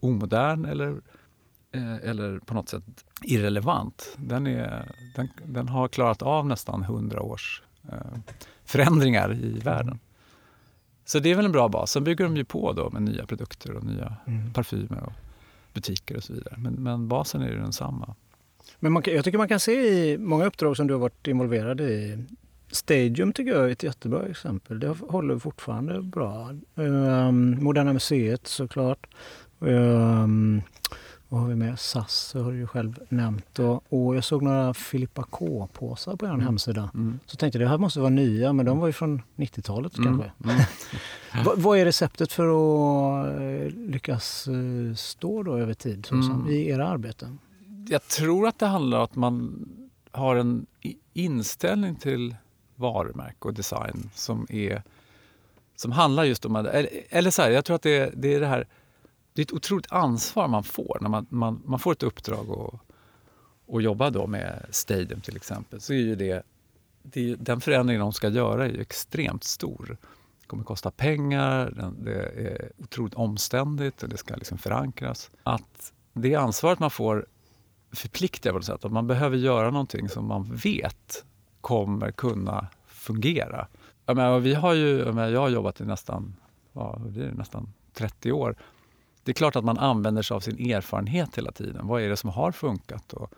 omodern 0.00 0.64
eller, 0.64 1.00
eller 2.02 2.38
på 2.38 2.54
något 2.54 2.68
sätt 2.68 2.84
irrelevant. 3.22 4.14
Den, 4.16 4.46
är, 4.46 4.92
den, 5.16 5.28
den 5.46 5.68
har 5.68 5.88
klarat 5.88 6.22
av 6.22 6.46
nästan 6.46 6.82
hundra 6.84 7.22
års 7.22 7.62
eh, 7.92 7.98
förändringar 8.64 9.34
i 9.34 9.58
världen. 9.58 9.98
Så 11.04 11.18
det 11.18 11.30
är 11.30 11.34
väl 11.34 11.44
en 11.44 11.52
bra 11.52 11.68
bas. 11.68 11.90
Sen 11.90 12.04
bygger 12.04 12.24
de 12.24 12.36
ju 12.36 12.44
på 12.44 12.72
då 12.72 12.90
med 12.90 13.02
nya 13.02 13.26
produkter 13.26 13.72
och 13.76 13.84
nya 13.84 14.16
Mm. 14.26 14.52
parfymer 14.52 15.02
och 15.02 15.12
butiker 15.74 16.16
och 16.16 16.24
så 16.24 16.32
vidare. 16.32 16.54
Men, 16.58 16.72
men 16.74 17.08
basen 17.08 17.42
är 17.42 17.48
ju 17.48 17.56
densamma. 17.58 18.14
Men 18.78 18.92
man, 18.92 19.02
jag 19.06 19.24
tycker 19.24 19.38
man 19.38 19.48
kan 19.48 19.60
se 19.60 19.72
i 19.72 20.18
många 20.18 20.44
uppdrag 20.44 20.76
som 20.76 20.86
du 20.86 20.94
har 20.94 21.00
varit 21.00 21.26
involverad 21.26 21.80
i. 21.80 22.24
Stadium 22.70 23.32
tycker 23.32 23.52
jag 23.52 23.64
är 23.64 23.68
ett 23.68 23.82
jättebra 23.82 24.26
exempel. 24.26 24.80
Det 24.80 24.88
håller 25.08 25.38
fortfarande 25.38 26.02
bra. 26.02 26.50
Um, 26.74 27.64
Moderna 27.64 27.92
Museet 27.92 28.46
såklart. 28.46 29.06
Um, 29.58 30.62
vad 31.34 31.42
har 31.42 31.48
vi 31.48 31.54
med? 31.56 31.78
SAS 31.78 32.34
har 32.34 32.52
du 32.52 32.58
ju 32.58 32.66
själv 32.66 32.98
nämnt. 33.08 33.58
Och, 33.58 33.84
och 33.88 34.16
jag 34.16 34.24
såg 34.24 34.42
några 34.42 34.74
Filippa 34.74 35.22
K-påsar 35.22 36.16
på 36.16 36.26
er 36.26 36.30
Mm. 36.30 36.40
hemsida. 36.46 36.90
Mm. 36.94 37.20
Så 37.26 37.36
tänkte 37.36 37.58
jag 37.58 37.66
det 37.66 37.70
här 37.70 37.78
måste 37.78 38.00
vara 38.00 38.10
nya, 38.10 38.52
men 38.52 38.66
de 38.66 38.78
var 38.78 38.86
ju 38.86 38.92
från 38.92 39.22
90-talet 39.36 39.98
Mm. 39.98 40.04
kanske. 40.18 40.32
Mm. 40.44 40.64
Va, 41.44 41.52
vad 41.56 41.78
är 41.78 41.84
receptet 41.84 42.32
för 42.32 42.44
att 42.46 43.26
eh, 43.40 43.70
lyckas 43.76 44.48
eh, 44.48 44.94
stå 44.94 45.42
då 45.42 45.56
över 45.56 45.74
tid 45.74 46.06
som 46.06 46.20
Mm. 46.20 46.46
i 46.46 46.68
era 46.68 46.88
arbeten? 46.88 47.38
Jag 47.88 48.02
tror 48.08 48.46
att 48.48 48.58
det 48.58 48.66
handlar 48.66 48.98
om 48.98 49.04
att 49.04 49.16
man 49.16 49.68
har 50.10 50.36
en 50.36 50.66
inställning 51.12 51.96
till 51.96 52.36
varumärke 52.76 53.48
och 53.48 53.54
design 53.54 54.10
som 54.14 54.46
är 54.50 54.82
som 55.76 55.92
handlar 55.92 56.24
just 56.24 56.44
om 56.44 56.56
eller, 56.56 56.88
eller 57.08 57.30
så 57.30 57.42
här, 57.42 57.50
jag 57.50 57.64
tror 57.64 57.76
att 57.76 57.82
det, 57.82 58.10
det 58.16 58.34
är 58.34 58.40
det 58.40 58.46
här, 58.46 58.66
det 59.34 59.42
är 59.42 59.44
ett 59.44 59.52
otroligt 59.52 59.92
ansvar 59.92 60.48
man 60.48 60.64
får 60.64 60.98
när 61.00 61.08
man, 61.08 61.26
man, 61.28 61.62
man 61.64 61.78
får 61.78 61.92
ett 61.92 62.02
uppdrag 62.02 62.50
och, 62.50 62.74
och 63.66 63.82
jobba 63.82 64.10
då 64.10 64.26
med 64.26 64.66
Stadium 64.70 65.20
till 65.20 65.36
exempel. 65.36 65.80
Så 65.80 65.92
är 65.92 65.96
ju 65.98 66.14
det, 66.16 66.42
det 67.02 67.20
är, 67.20 67.24
ju- 67.24 67.36
den 67.36 67.60
förändringen 67.60 68.00
de 68.00 68.12
ska 68.12 68.28
göra 68.28 68.64
är 68.64 68.70
ju 68.70 68.80
extremt 68.80 69.44
stor. 69.44 69.96
Det 70.40 70.46
kommer 70.46 70.64
kosta 70.64 70.90
pengar, 70.90 71.92
det 71.98 72.14
är 72.14 72.72
otroligt 72.78 73.14
omständigt 73.14 74.02
och 74.02 74.08
det 74.08 74.16
ska 74.16 74.36
liksom 74.36 74.58
förankras. 74.58 75.30
Att 75.42 75.92
det 76.12 76.34
ansvaret 76.34 76.78
man 76.78 76.90
får 76.90 77.26
förpliktigar. 77.92 78.52
på 78.52 78.58
något 78.58 78.66
sätt. 78.66 78.84
Att 78.84 78.92
man 78.92 79.06
behöver 79.06 79.36
göra 79.36 79.70
någonting 79.70 80.08
som 80.08 80.26
man 80.26 80.54
vet 80.54 81.24
kommer 81.60 82.10
kunna 82.10 82.68
fungera. 82.86 83.66
Jag, 84.06 84.16
menar, 84.16 84.38
vi 84.40 84.54
har 84.54 84.74
ju, 84.74 84.98
jag, 84.98 85.14
menar, 85.14 85.28
jag 85.28 85.40
har 85.40 85.48
jobbat 85.48 85.80
i 85.80 85.84
nästan, 85.84 86.36
ja, 86.72 87.00
det 87.08 87.24
är 87.24 87.32
nästan 87.32 87.72
30 87.92 88.32
år. 88.32 88.56
Det 89.24 89.32
är 89.32 89.34
klart 89.34 89.56
att 89.56 89.64
man 89.64 89.78
använder 89.78 90.22
sig 90.22 90.34
av 90.34 90.40
sin 90.40 90.70
erfarenhet 90.70 91.38
hela 91.38 91.52
tiden. 91.52 91.86
Vad 91.86 92.02
är 92.02 92.08
det 92.08 92.16
som 92.16 92.30
har 92.30 92.52
funkat? 92.52 93.12
Och 93.12 93.34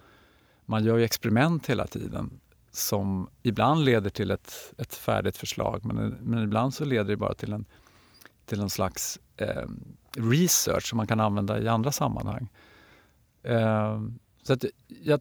man 0.65 0.85
gör 0.85 0.97
ju 0.97 1.05
experiment 1.05 1.67
hela 1.67 1.87
tiden 1.87 2.41
som 2.71 3.29
ibland 3.43 3.85
leder 3.85 4.11
till 4.11 4.31
ett, 4.31 4.75
ett 4.79 4.95
färdigt 4.95 5.37
förslag 5.37 5.85
men, 5.85 6.09
men 6.21 6.43
ibland 6.43 6.75
så 6.75 6.85
leder 6.85 7.05
det 7.05 7.17
bara 7.17 7.35
till 7.35 7.53
en, 7.53 7.65
till 8.45 8.61
en 8.61 8.71
slags 8.71 9.19
eh, 9.37 9.67
research 10.13 10.89
som 10.89 10.97
man 10.97 11.07
kan 11.07 11.21
använda 11.21 11.61
i 11.61 11.69
andra 11.69 11.93
sammanhang. 11.93 12.49
Eh, 13.43 14.03
så 14.43 14.53
att 14.53 14.65
jag, 15.03 15.21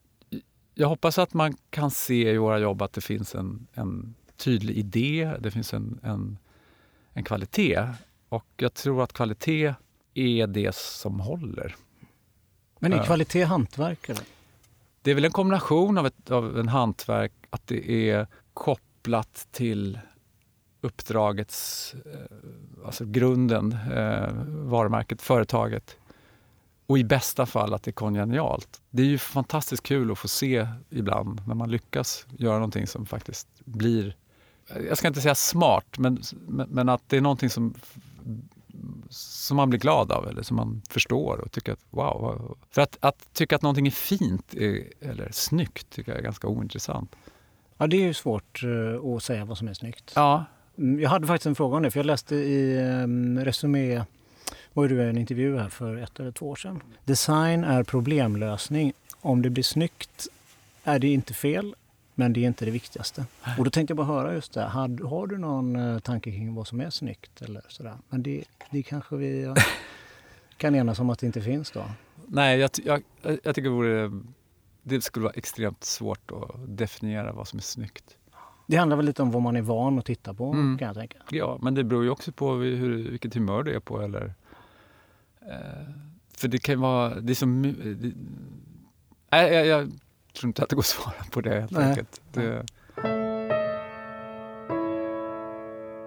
jag 0.74 0.88
hoppas 0.88 1.18
att 1.18 1.34
man 1.34 1.58
kan 1.70 1.92
se 1.92 2.32
i 2.32 2.38
våra 2.38 2.60
jobb 2.60 2.82
att 2.82 2.94
det 2.94 3.02
finns 3.02 3.36
en, 3.36 3.68
en 3.74 4.16
tydlig 4.38 4.78
idé, 4.78 5.32
det 5.40 5.52
finns 5.52 5.74
en, 5.74 6.00
en, 6.04 6.38
en 7.14 7.24
kvalitet. 7.24 7.88
Och 8.30 8.46
jag 8.58 8.74
tror 8.74 9.04
att 9.04 9.14
kvalitet 9.14 9.74
är 10.16 10.48
det 10.48 10.76
som 10.76 11.20
håller. 11.20 11.76
Men 12.80 12.94
är 12.94 13.04
kvalitet 13.04 13.44
hantverk? 13.44 14.10
Eller? 14.10 14.24
Det 15.02 15.12
är 15.12 15.16
väl 15.16 15.26
en 15.26 15.32
kombination 15.32 15.98
av, 15.98 16.08
ett, 16.08 16.32
av 16.32 16.60
en 16.60 16.68
hantverk, 16.68 17.32
att 17.50 17.68
det 17.68 18.10
är 18.10 18.28
kopplat 18.54 19.48
till 19.52 20.00
uppdragets, 20.82 21.96
eh, 22.06 22.86
alltså 22.86 23.06
grunden, 23.06 23.78
eh, 23.92 24.30
varumärket, 24.48 25.22
företaget. 25.22 25.98
Och 26.88 26.98
i 26.98 27.04
bästa 27.04 27.46
fall 27.46 27.74
att 27.74 27.84
det 27.84 27.92
är 27.92 27.94
kongenialt. 27.94 28.82
Det 28.90 29.02
är 29.02 29.08
ju 29.08 29.18
fantastiskt 29.18 29.84
kul 29.84 30.12
att 30.12 30.20
få 30.20 30.28
se 30.28 30.68
ibland 30.90 31.42
när 31.48 31.56
man 31.56 31.72
lyckas 31.72 32.26
göra 32.38 32.56
någonting 32.56 32.88
som 32.88 33.06
faktiskt 33.06 33.48
blir, 33.66 34.16
jag 34.88 34.98
ska 34.98 35.08
inte 35.08 35.22
säga 35.22 35.36
smart, 35.36 35.98
men, 35.98 36.22
men 36.48 36.90
att 36.90 37.02
det 37.08 37.18
är 37.18 37.22
någonting 37.22 37.50
som, 37.50 37.74
som 39.10 39.58
man 39.58 39.70
blir 39.70 39.80
glad 39.80 40.12
av 40.12 40.28
eller 40.30 40.42
som 40.44 40.58
man 40.58 40.82
förstår 40.90 41.38
och 41.38 41.52
tycker 41.52 41.72
att 41.74 41.80
wow. 41.90 42.58
För 42.72 42.82
att, 42.82 42.98
att 43.00 43.34
tycka 43.34 43.56
att 43.56 43.62
någonting 43.62 43.88
är 43.88 43.92
fint 43.92 44.54
är, 44.54 44.84
eller 45.02 45.30
snyggt 45.32 45.90
tycker 45.90 46.12
jag 46.12 46.20
är 46.20 46.24
ganska 46.24 46.48
ointressant. 46.48 47.16
Ja, 47.78 47.88
det 47.88 47.98
är 47.98 48.02
ju 48.02 48.14
svårt 48.14 48.64
eh, 48.64 49.16
att 49.16 49.24
säga 49.24 49.46
vad 49.46 49.58
som 49.58 49.68
är 49.68 49.74
snyggt. 49.74 50.12
Ja, 50.16 50.46
Mm, 50.78 51.00
Jag 51.00 51.10
hade 51.10 51.28
faktiskt 51.28 51.46
en 51.46 51.56
fråga 51.56 51.78
om 51.78 51.84
det, 51.84 51.92
för 51.92 52.00
jag 52.00 52.06
läste 52.06 52.36
i 52.36 52.78
um, 53.04 53.40
Resumé, 53.40 54.04
var 54.74 54.88
du 54.88 55.10
en 55.10 55.18
intervju 55.18 55.58
här 55.58 55.70
för 55.70 55.98
ett 55.98 56.20
eller 56.20 56.32
två 56.32 56.50
år 56.50 56.56
sedan. 56.56 56.82
Design 57.06 57.64
är 57.64 57.84
problemlösning. 57.84 58.94
Om 59.22 59.42
det 59.42 59.50
blir 59.50 59.64
snyggt 59.64 60.28
är 60.84 61.00
det 61.00 61.08
inte 61.08 61.34
fel. 61.34 61.76
Men 62.16 62.34
det 62.34 62.44
är 62.44 62.48
inte 62.48 62.66
det 62.66 62.72
viktigaste. 62.72 63.26
Och 63.58 63.64
då 63.64 63.72
tänkte 63.72 63.92
jag 63.92 63.98
bara 63.98 64.08
höra 64.08 64.34
just 64.34 64.54
det. 64.54 64.62
Har, 64.62 65.08
har 65.10 65.28
du 65.28 65.38
någon 65.38 65.76
uh, 65.76 66.00
tanke 66.00 66.32
kring 66.32 66.56
vad 66.56 66.68
som 66.68 66.82
är 66.82 66.90
snyggt 66.90 67.42
eller 67.42 67.62
sådär? 67.68 67.98
Men 68.10 68.24
det, 68.24 68.44
det 68.72 68.84
kanske 68.84 69.16
vi 69.16 69.46
uh, 69.46 69.54
kan 70.58 70.76
enas 70.76 71.00
om 71.00 71.10
att 71.10 71.20
det 71.20 71.26
inte 71.26 71.42
finns 71.42 71.72
då? 71.72 71.84
Nej, 72.28 72.60
jag, 72.60 72.70
jag, 72.84 73.02
jag 73.22 73.56
tycker 73.56 73.62
det 73.62 73.70
vore 73.70 74.12
det 74.88 75.02
skulle 75.02 75.24
vara 75.24 75.34
extremt 75.34 75.84
svårt 75.84 76.32
att 76.32 76.78
definiera 76.78 77.32
vad 77.32 77.48
som 77.48 77.60
är 77.60 77.64
snyggt. 77.64 78.18
Det 78.68 78.78
handlar 78.78 78.98
väl 78.98 79.06
lite 79.06 79.22
om 79.22 79.32
vad 79.32 79.42
man 79.42 79.56
är 79.56 79.62
van 79.62 80.00
att 80.00 80.06
titta 80.06 80.34
på 80.34 80.52
mm. 80.52 80.78
kan 80.78 80.88
jag 80.88 80.96
tänka. 80.96 81.18
Ja, 81.30 81.60
men 81.62 81.76
det 81.76 81.84
beror 81.84 82.04
ju 82.04 82.10
också 82.10 82.32
på 82.32 82.54
hur, 82.54 83.10
vilket 83.10 83.34
humör 83.34 83.64
du 83.64 83.76
är 83.76 83.80
på. 83.80 84.02
Eller, 84.02 84.34
eh, 85.42 85.90
för 86.38 86.48
det 86.48 86.58
kan 86.58 86.80
vara... 86.80 87.20
Det 87.20 87.34
är 87.34 87.36
som, 87.36 87.62
det, 87.62 88.14
nej, 89.30 89.54
jag, 89.54 89.68
jag, 89.68 89.92
tror 90.36 90.48
inte 90.48 90.64
att 90.64 90.70
det 90.70 90.76
går 90.76 90.82
att 90.82 90.86
svara 90.86 91.24
på 91.32 91.42
det 91.42 91.60
helt 91.60 91.72
nej. 91.72 91.90
enkelt. 91.90 92.22
Det, 92.34 92.66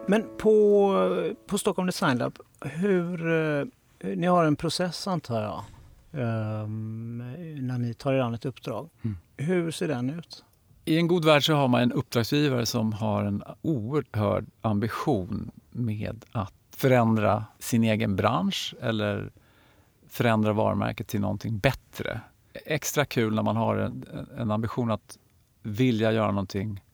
men 0.07 0.25
på, 0.39 1.35
på 1.47 1.59
Stockholm 1.59 1.87
Design 1.87 2.19
Lab, 2.19 2.39
hur, 2.61 3.33
eh, 3.33 3.67
ni 4.17 4.27
har 4.27 4.45
en 4.45 4.57
process 4.57 5.07
antar 5.07 5.43
jag? 5.43 5.65
um, 6.13 7.19
när 7.67 7.79
ni 7.79 7.95
tar 7.95 8.13
er 8.13 8.19
an 8.19 8.35
ett 8.35 8.45
uppdrag. 8.45 8.91
Mm. 9.03 9.17
Hur 9.37 9.71
ser 9.71 9.89
den 9.89 10.11
ut? 10.11 10.45
I 10.85 10.99
en 10.99 11.09
god 11.09 11.25
värld 11.25 11.47
så 11.47 11.55
har 11.55 11.69
man 11.69 11.83
en 11.83 11.93
uppdragsgivare 11.93 12.67
som 12.67 12.93
har 12.93 13.25
en 13.25 13.43
oerhörd 13.63 14.47
ambition 14.61 15.51
med 15.71 16.25
att 16.33 16.53
förändra 16.71 17.45
sin 17.59 17.85
egen 17.85 18.17
bransch 18.17 18.75
eller 18.81 19.31
förändra 20.09 20.53
varumärket 20.53 21.09
till 21.09 21.21
någonting 21.21 21.59
bättre. 21.59 22.21
Extra 22.65 23.05
kul 23.05 23.35
när 23.35 23.43
man 23.43 23.57
har 23.57 23.77
en, 23.77 24.27
en 24.39 24.51
ambition 24.51 24.91
att 24.91 25.19
vilja 25.63 26.13
göra 26.13 26.31
någonting 26.31 26.85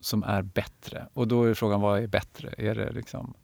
som 0.00 0.22
är 0.22 0.42
bättre. 0.42 1.08
Och 1.12 1.28
då 1.28 1.44
är 1.44 1.54
frågan, 1.54 1.80
vad 1.80 2.02
är 2.02 2.06
bättre? 2.06 2.54
Är 2.58 2.74
det, 2.74 2.92
liksom, 2.92 3.34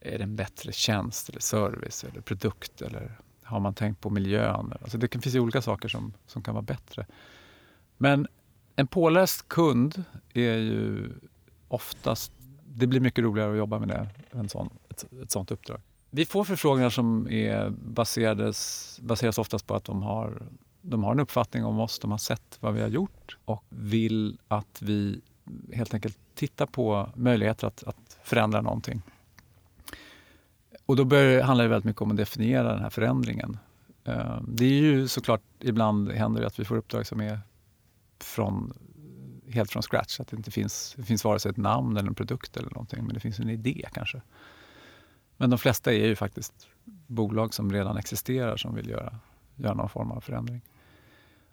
är 0.00 0.18
det 0.18 0.24
en 0.24 0.36
bättre 0.36 0.72
tjänst 0.72 1.28
eller 1.28 1.40
service 1.40 2.04
eller 2.04 2.20
produkt 2.20 2.82
eller 2.82 3.18
har 3.42 3.60
man 3.60 3.74
tänkt 3.74 4.00
på 4.00 4.10
miljön? 4.10 4.72
Alltså 4.82 4.98
det 4.98 5.22
finns 5.22 5.34
ju 5.34 5.40
olika 5.40 5.62
saker 5.62 5.88
som, 5.88 6.12
som 6.26 6.42
kan 6.42 6.54
vara 6.54 6.62
bättre. 6.62 7.06
Men 7.96 8.26
en 8.76 8.86
påläst 8.86 9.48
kund 9.48 10.04
är 10.34 10.56
ju 10.56 11.10
oftast... 11.68 12.32
Det 12.76 12.86
blir 12.86 13.00
mycket 13.00 13.24
roligare 13.24 13.50
att 13.50 13.58
jobba 13.58 13.78
med 13.78 13.88
det, 13.88 14.08
en 14.30 14.48
sån, 14.48 14.70
ett, 14.88 15.12
ett 15.22 15.30
sånt 15.30 15.50
uppdrag. 15.50 15.80
Vi 16.16 16.24
får 16.24 16.44
förfrågningar 16.44 16.90
som 16.90 17.28
är 17.30 17.70
baserades, 17.70 18.98
baseras 19.02 19.38
oftast 19.38 19.66
på 19.66 19.74
att 19.74 19.84
de 19.84 20.02
har, 20.02 20.42
de 20.82 21.04
har 21.04 21.12
en 21.12 21.20
uppfattning 21.20 21.64
om 21.64 21.80
oss, 21.80 21.98
de 21.98 22.10
har 22.10 22.18
sett 22.18 22.58
vad 22.60 22.74
vi 22.74 22.80
har 22.80 22.88
gjort 22.88 23.36
och 23.44 23.64
vill 23.68 24.38
att 24.48 24.82
vi 24.82 25.20
helt 25.72 25.94
enkelt 25.94 26.18
tittar 26.34 26.66
på 26.66 27.10
möjligheter 27.14 27.66
att, 27.66 27.84
att 27.84 28.18
förändra 28.22 28.60
någonting. 28.60 29.02
Och 30.86 30.96
då 30.96 31.02
handlar 31.42 31.64
det 31.64 31.70
väldigt 31.70 31.84
mycket 31.84 32.02
om 32.02 32.10
att 32.10 32.16
definiera 32.16 32.72
den 32.72 32.82
här 32.82 32.90
förändringen. 32.90 33.58
Ehm, 34.04 34.46
det 34.48 34.64
är 34.64 34.82
ju 34.82 35.08
såklart, 35.08 35.42
ibland 35.60 36.12
händer 36.12 36.40
det 36.40 36.46
att 36.46 36.58
vi 36.58 36.64
får 36.64 36.76
uppdrag 36.76 37.06
som 37.06 37.20
är 37.20 37.40
från, 38.20 38.72
helt 39.48 39.70
från 39.70 39.82
scratch. 39.82 40.20
Att 40.20 40.28
det 40.28 40.36
inte 40.36 40.50
finns, 40.50 40.94
det 40.96 41.02
finns 41.02 41.24
vare 41.24 41.38
sig 41.38 41.50
ett 41.50 41.56
namn 41.56 41.96
eller 41.96 42.08
en 42.08 42.14
produkt 42.14 42.56
eller 42.56 42.70
någonting, 42.70 43.04
men 43.04 43.14
det 43.14 43.20
finns 43.20 43.38
en 43.38 43.50
idé 43.50 43.88
kanske. 43.92 44.22
Men 45.36 45.50
de 45.50 45.58
flesta 45.58 45.92
är 45.92 46.06
ju 46.06 46.16
faktiskt 46.16 46.68
bolag 47.06 47.54
som 47.54 47.72
redan 47.72 47.96
existerar 47.96 48.56
som 48.56 48.74
vill 48.74 48.88
göra, 48.88 49.18
göra 49.56 49.74
någon 49.74 49.88
form 49.88 50.10
av 50.10 50.20
förändring. 50.20 50.62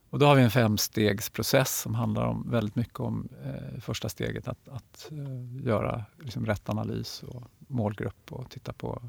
Och 0.10 0.20
då 0.20 0.26
har 0.26 0.36
vi 0.36 0.42
en 0.42 0.52
femstegsprocess 0.52 1.82
som 1.82 1.96
handlar 1.96 2.26
om 2.26 2.50
väldigt 2.50 2.76
mycket 2.76 3.00
om 3.00 3.30
eh, 3.44 3.80
första 3.80 4.10
steget 4.10 4.48
att, 4.48 4.68
att 4.68 5.10
eh, 5.12 5.66
göra 5.66 6.06
liksom, 6.20 6.46
rätt 6.46 6.70
analys 6.70 7.24
och 7.24 7.44
målgrupp 7.68 8.32
och 8.32 8.50
titta 8.50 8.74
på 8.74 9.02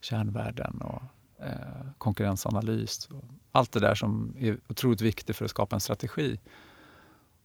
kärnvärden 0.00 0.80
och 0.80 1.02
eh, 1.44 1.90
konkurrensanalys. 1.98 3.06
Och 3.06 3.24
allt 3.52 3.72
det 3.72 3.80
där 3.80 3.94
som 3.94 4.34
är 4.38 4.58
otroligt 4.68 5.00
viktigt 5.00 5.36
för 5.36 5.44
att 5.44 5.50
skapa 5.50 5.76
en 5.76 5.80
strategi. 5.80 6.40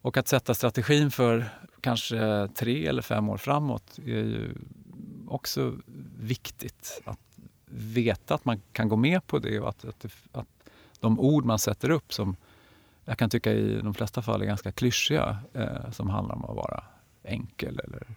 Och 0.02 0.18
att 0.18 0.28
sätta 0.28 0.54
strategin 0.54 1.12
för 1.12 1.50
kanske 1.82 2.50
tre 2.56 2.88
eller 2.88 3.02
fem 3.02 3.30
år 3.30 3.38
framåt 3.38 4.00
är 4.06 4.10
ju 4.10 4.56
också 5.28 5.76
viktigt. 6.20 7.02
Att 7.06 7.20
veta 7.66 8.36
att 8.36 8.46
man 8.46 8.62
kan 8.72 8.90
gå 8.90 8.96
med 8.96 9.28
på 9.28 9.40
det 9.40 9.60
och 9.60 9.70
att, 9.70 9.86
att, 9.86 10.06
att 10.32 10.48
de 11.00 11.20
ord 11.20 11.46
man 11.46 11.60
sätter 11.60 11.90
upp 11.90 12.14
som 12.14 12.36
jag 13.06 13.18
kan 13.18 13.30
tycka 13.30 13.54
i 13.54 13.82
de 13.82 13.94
flesta 13.94 14.22
fall 14.22 14.42
är 14.42 14.46
ganska 14.46 14.72
klyschiga, 14.72 15.38
eh, 15.54 15.92
som 15.92 16.10
handlar 16.10 16.36
om 16.36 16.46
att 16.46 16.56
vara 16.56 16.84
enkel 17.24 17.80
eller 17.80 18.08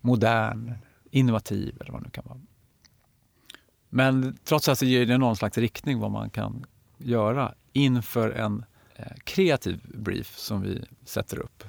modern, 0.00 0.72
innovativ 1.10 1.76
eller 1.80 1.92
vad 1.92 2.00
det 2.00 2.04
nu 2.04 2.10
kan 2.10 2.24
vara. 2.26 2.40
Men 3.88 4.38
trots 4.44 4.68
allt 4.68 4.78
så 4.78 4.84
ger 4.84 5.06
det 5.06 5.18
någon 5.18 5.36
slags 5.36 5.58
riktning 5.58 5.98
vad 5.98 6.10
man 6.10 6.30
kan 6.30 6.66
göra 6.98 7.54
inför 7.72 8.30
en 8.30 8.64
eh, 8.96 9.12
kreativ 9.24 9.80
brief 9.94 10.38
som 10.38 10.62
vi 10.62 10.84
sätter 11.04 11.38
upp. 11.38 11.64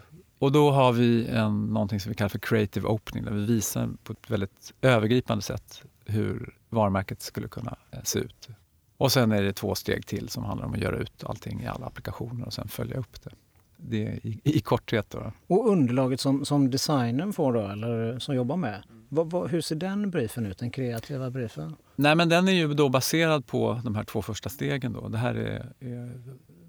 Och 0.46 0.52
då 0.52 0.72
har 0.72 0.91
vi 0.91 1.28
en, 1.28 1.66
någonting 1.66 2.00
som 2.00 2.10
vi 2.10 2.16
kallar 2.16 2.30
för 2.30 2.39
creative 2.39 2.88
opening 2.88 3.26
där 3.26 3.32
vi 3.32 3.46
visar 3.46 3.89
på 4.04 4.14
ett 4.14 4.30
väldigt 4.30 4.74
övergripande 4.82 5.41
sätt 5.41 5.84
hur 6.06 6.54
varumärket 6.70 7.22
skulle 7.22 7.48
kunna 7.48 7.76
eh, 7.91 8.00
se 8.04 8.20
ut. 8.20 8.50
Och 8.98 9.12
sen 9.12 9.32
är 9.32 9.43
det 9.43 9.54
två 9.54 9.76
steg 9.76 10.06
till 10.06 10.30
som 10.30 10.43
handlar 10.43 10.66
om 10.66 10.74
att 10.74 10.80
göra 10.80 10.98
ut 10.98 11.24
allting 11.24 11.62
i 11.62 11.68
alla 11.68 11.86
applikationer 11.86 12.46
och 12.46 12.54
sen 12.54 12.68
följa 12.68 12.98
upp 12.98 13.24
det. 13.24 13.30
Det 13.78 14.08
är 14.08 14.26
i, 14.26 14.41
i 14.43 14.60
korthet. 14.60 15.10
Då. 15.10 15.32
Och 15.48 15.70
underlaget 15.70 16.20
som, 16.20 16.46
som 16.46 16.72
designern 16.72 17.34
får 17.34 17.54
då, 17.54 17.68
eller 17.68 18.20
som 18.20 18.36
jobbar 18.36 18.58
med, 18.58 18.84
vad, 19.10 19.32
vad, 19.32 19.50
hur 19.50 19.62
ser 19.62 19.76
den 19.76 20.10
briefen 20.10 20.46
ut, 20.46 20.58
den 20.58 20.72
kreativa 20.72 21.30
briefen? 21.30 21.76
Nej, 21.96 22.16
men 22.16 22.30
den 22.30 22.48
är 22.48 22.54
ju 22.54 22.74
då 22.74 22.89
baserad 22.89 23.48
på 23.48 23.82
de 23.84 23.96
här 23.96 24.04
två 24.04 24.22
första 24.22 24.50
stegen. 24.50 24.93
Då. 24.93 25.08
Det 25.08 25.18
här 25.18 25.36
är, 25.36 25.74
är 25.80 26.22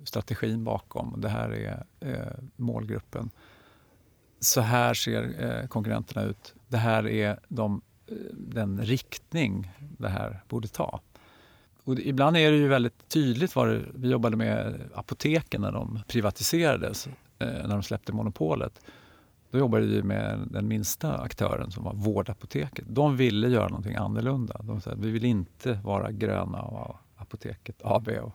strategin 0.04 0.64
bakom 0.64 1.14
det 1.20 1.28
här 1.28 1.50
är 1.50 1.84
eh, 2.00 2.44
målgruppen. 2.56 3.30
Så 4.40 4.60
här 4.60 4.94
ser 4.94 5.44
eh, 5.44 5.66
konkurrenterna 5.66 6.22
ut. 6.22 6.54
Det 6.68 6.76
här 6.76 7.06
är 7.06 7.38
de, 7.48 7.82
eh, 8.06 8.14
den 8.32 8.80
riktning 8.84 9.70
det 9.98 10.08
här 10.08 10.42
borde 10.48 10.68
ta. 10.68 11.00
Och 11.84 11.98
ibland 11.98 12.36
är 12.36 12.50
det 12.50 12.56
ju 12.56 12.68
väldigt 12.68 13.08
tydligt 13.08 13.56
vad 13.56 13.68
det, 13.68 13.82
vi 13.94 14.08
jobbade 14.08 14.36
med 14.36 14.80
apoteken 14.94 15.60
när 15.60 15.72
de 15.72 16.00
privatiserades, 16.08 17.06
eh, 17.06 17.12
när 17.38 17.68
de 17.68 17.82
släppte 17.82 18.12
monopolet. 18.12 18.80
Då 19.50 19.58
jobbade 19.58 19.86
vi 19.86 20.02
med 20.02 20.48
den 20.50 20.68
minsta 20.68 21.18
aktören 21.18 21.70
som 21.70 21.84
var 21.84 21.94
Vårdapoteket. 21.94 22.84
De 22.88 23.16
ville 23.16 23.48
göra 23.48 23.68
någonting 23.68 23.96
annorlunda. 23.96 24.60
De 24.62 24.80
sa 24.80 24.90
att 24.90 24.98
vi 24.98 25.10
vill 25.10 25.24
inte 25.24 25.72
vara 25.84 26.12
gröna 26.12 26.62
och 26.62 26.96
Apoteket 27.16 27.80
AB 27.84 28.08
och 28.08 28.32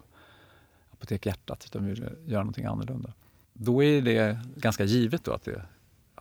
Apotek 0.92 1.26
Hjärtat, 1.26 1.64
utan 1.66 1.86
vi 1.86 1.90
vill 1.90 2.10
göra 2.26 2.42
någonting 2.44 2.66
annorlunda. 2.66 3.14
Då 3.54 3.84
är 3.84 4.02
det 4.02 4.40
ganska 4.56 4.84
givet 4.84 5.24
då 5.24 5.34
att 5.34 5.44
det, 5.44 5.62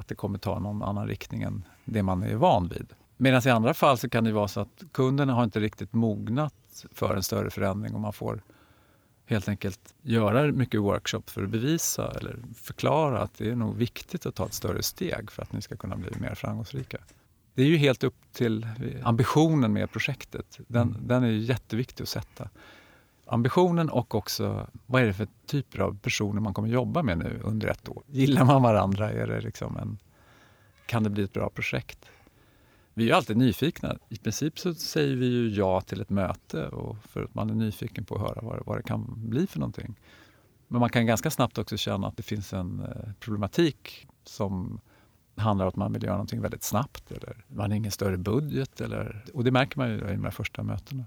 att 0.01 0.09
det 0.09 0.15
kommer 0.15 0.39
ta 0.39 0.59
någon 0.59 0.83
annan 0.83 1.07
riktning 1.07 1.43
än 1.43 1.65
det 1.85 2.03
man 2.03 2.23
är 2.23 2.37
van 2.37 2.69
vid. 2.69 2.93
Medan 3.17 3.43
i 3.47 3.51
andra 3.51 3.75
fall 3.75 3.99
så 3.99 4.09
kan 4.09 4.25
det 4.25 4.33
vara 4.33 4.49
så 4.49 4.61
att 4.61 4.83
kunderna 4.93 5.35
har 5.35 5.45
inte 5.45 5.61
riktigt 5.61 5.93
mognat 5.93 6.85
för 6.93 7.17
en 7.17 7.23
större 7.23 7.51
förändring 7.51 7.95
och 7.95 8.01
man 8.01 8.13
får 8.13 8.43
helt 9.27 9.49
enkelt 9.49 9.95
göra 10.03 10.53
mycket 10.53 10.81
workshop 10.81 11.23
för 11.27 11.43
att 11.43 11.51
bevisa 11.51 12.11
eller 12.11 12.37
förklara 12.55 13.23
att 13.23 13.35
det 13.35 13.51
är 13.51 13.57
nog 13.57 13.77
viktigt 13.77 14.27
att 14.27 14.35
ta 14.35 14.47
ett 14.47 14.55
större 14.55 14.83
steg 14.83 15.31
för 15.31 15.43
att 15.43 15.53
ni 15.53 15.63
ska 15.63 15.77
kunna 15.77 15.97
bli 15.97 16.11
mer 16.21 16.35
framgångsrika. 16.35 16.99
Det 17.55 17.63
är 17.63 17.67
ju 17.67 17.77
helt 17.77 18.05
upp 18.05 18.17
till 18.33 18.67
ambitionen 19.03 19.73
med 19.73 19.93
projektet. 19.93 20.59
Den, 20.67 20.89
mm. 20.89 21.07
den 21.07 21.25
är 21.25 21.29
jätteviktig 21.29 22.03
att 22.03 22.09
sätta. 22.09 22.49
Ambitionen 23.31 23.89
och 23.91 24.15
också 24.15 24.67
vad 24.87 25.03
är 25.03 25.07
det 25.07 25.13
för 25.13 25.29
typer 25.47 25.79
av 25.79 25.99
personer 25.99 26.41
man 26.41 26.55
kommer 26.55 26.69
jobba 26.69 27.03
med 27.03 27.19
nu 27.19 27.41
under 27.45 27.69
ett 27.69 27.89
år. 27.89 28.03
Gillar 28.07 28.45
man 28.45 28.63
varandra? 28.63 29.11
Är 29.11 29.27
det 29.27 29.41
liksom 29.41 29.77
en, 29.77 29.99
kan 30.87 31.03
det 31.03 31.11
bli 31.11 31.23
ett 31.23 31.33
bra 31.33 31.51
projekt? 31.51 32.11
vi 33.01 33.11
är 33.11 33.15
alltid 33.15 33.37
nyfikna. 33.37 33.97
I 34.09 34.17
princip 34.17 34.59
så 34.59 34.75
säger 34.75 35.17
vi 35.17 35.27
ju 35.27 35.49
ja 35.49 35.81
till 35.81 36.01
ett 36.01 36.11
möte 36.11 36.69
och 36.69 36.97
för 37.05 37.23
att 37.23 37.35
man 37.35 37.51
är 37.51 37.55
nyfiken 37.55 38.05
på 38.05 38.15
att 38.15 38.21
höra 38.21 38.41
vad, 38.43 38.67
vad 38.67 38.79
det 38.79 38.83
kan 38.83 39.15
bli 39.17 39.47
för 39.47 39.59
någonting. 39.59 39.95
Men 40.69 40.81
man 40.81 40.91
kan 40.91 41.07
ganska 41.07 41.31
snabbt 41.31 41.59
också 41.59 41.77
känna 41.77 42.07
att 42.07 42.17
det 42.17 42.23
finns 42.23 42.53
en 42.53 42.81
eh, 42.81 43.13
problematik 43.21 44.07
som 44.25 44.81
handlar 45.37 45.65
om 45.65 45.69
att 45.69 45.77
man 45.77 45.93
vill 45.93 46.03
göra 46.03 46.15
någonting 46.15 46.41
väldigt 46.41 46.63
snabbt 46.63 47.11
eller 47.11 47.45
man 47.49 47.71
har 47.71 47.77
ingen 47.77 47.93
större 47.93 48.17
budget. 48.17 48.81
Eller, 48.81 49.25
och 49.35 49.45
det 49.45 49.51
märker 49.51 49.79
man 49.79 49.91
ju 49.91 49.97
i 49.97 50.13
de 50.13 50.25
här 50.25 50.31
första 50.31 50.63
mötena. 50.63 51.05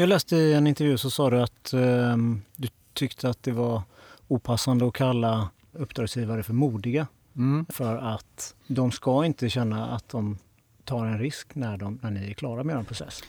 Jag 0.00 0.08
läste 0.08 0.36
i 0.36 0.54
en 0.54 0.66
intervju 0.66 0.98
så 0.98 1.10
sa 1.10 1.30
du 1.30 1.42
att 1.42 1.72
eh, 1.72 2.16
du 2.56 2.68
tyckte 2.92 3.28
att 3.28 3.42
det 3.42 3.52
var 3.52 3.82
opassande 4.28 4.88
att 4.88 4.94
kalla 4.94 5.50
uppdragsgivare 5.72 6.42
för 6.42 6.52
modiga. 6.52 7.06
Mm. 7.36 7.66
För 7.68 7.96
att 7.96 8.54
de 8.66 8.90
ska 8.90 9.24
inte 9.24 9.50
känna 9.50 9.88
att 9.88 10.08
de 10.08 10.38
tar 10.84 11.06
en 11.06 11.18
risk 11.18 11.54
när, 11.54 11.76
de, 11.76 11.98
när 12.02 12.10
ni 12.10 12.30
är 12.30 12.34
klara 12.34 12.64
med 12.64 12.76
en 12.76 12.84
process? 12.84 13.22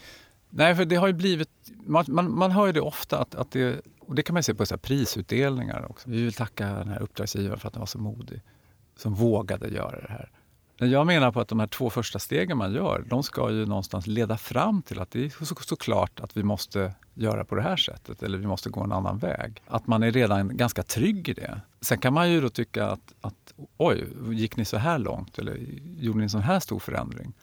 Nej, 0.50 0.76
för 0.76 0.86
det 0.86 0.96
har 0.96 1.08
ju 1.08 1.14
blivit... 1.14 1.50
Man, 1.86 2.06
man, 2.08 2.32
man 2.32 2.52
hör 2.52 2.68
ju 2.68 2.74
det 2.74 2.82
ofta 2.82 3.20
att, 3.20 3.36
att 3.36 3.52
det... 3.52 3.82
Och 4.00 4.16
det 4.16 4.24
kan 4.24 4.34
man 4.34 4.44
se 4.44 4.54
på 4.54 4.66
så 4.66 4.78
prisutdelningar 4.78 5.86
också. 5.90 6.10
Vi 6.10 6.24
vill 6.24 6.34
tacka 6.34 6.68
den 6.68 6.88
här 6.88 7.02
uppdragsgivaren 7.02 7.60
för 7.60 7.68
att 7.68 7.76
han 7.76 7.82
var 7.82 7.88
så 7.88 8.00
modig. 8.00 8.42
Som 8.98 9.14
vågade 9.14 9.68
göra 9.68 10.02
det 10.02 10.12
här. 10.12 10.30
Jag 10.88 11.08
menar 11.08 11.32
på 11.32 11.42
att 11.42 11.48
de 11.48 11.60
här 11.60 11.68
två 11.68 11.90
första 11.90 12.20
stegen 12.20 12.58
man 12.58 12.74
gör, 12.74 13.06
de 13.10 13.24
ska 13.24 13.52
ju 13.52 13.66
någonstans 13.66 14.08
leda 14.08 14.38
fram 14.38 14.82
till 14.82 15.00
att 15.00 15.12
det 15.12 15.26
är 15.26 15.46
så, 15.46 15.56
såklart 15.56 16.20
att 16.20 16.38
vi 16.38 16.44
måste 16.44 16.94
göra 17.14 17.46
på 17.46 17.56
det 17.56 17.62
här 17.62 17.76
sättet 17.76 18.24
eller 18.24 18.38
vi 18.38 18.48
måste 18.48 18.70
gå 18.70 18.82
en 18.82 18.92
annan 18.92 19.18
väg. 19.18 19.62
Att 19.68 19.88
man 19.88 20.04
är 20.04 20.12
redan 20.12 20.58
ganska 20.58 20.84
trygg 20.84 21.30
i 21.30 21.34
det. 21.34 21.62
Sen 21.82 21.98
kan 21.98 22.14
man 22.14 22.32
ju 22.32 22.42
då 22.42 22.50
tycka 22.50 22.88
att, 22.88 23.14
att 23.22 23.54
oj, 23.78 24.08
gick 24.32 24.58
ni 24.58 24.66
så 24.66 24.78
här 24.78 25.00
långt 25.00 25.40
eller 25.40 25.58
gjorde 25.98 26.18
ni 26.18 26.24
en 26.24 26.30
sån 26.30 26.42
här 26.42 26.60
stor 26.60 26.80
förändring? 26.80 27.34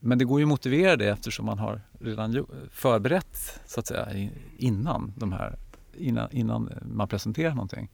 Men 0.00 0.18
det 0.18 0.24
går 0.24 0.40
ju 0.40 0.44
att 0.44 0.48
motivera 0.48 0.96
det 0.96 1.08
eftersom 1.08 1.46
man 1.46 1.58
har 1.58 1.80
redan 2.00 2.46
förberett 2.70 3.60
så 3.66 3.80
att 3.80 3.86
säga 3.86 4.28
innan, 4.58 5.12
de 5.16 5.32
här, 5.32 5.58
innan, 5.96 6.32
innan 6.32 6.72
man 6.92 7.08
presenterar 7.08 7.54
någonting. 7.54 7.90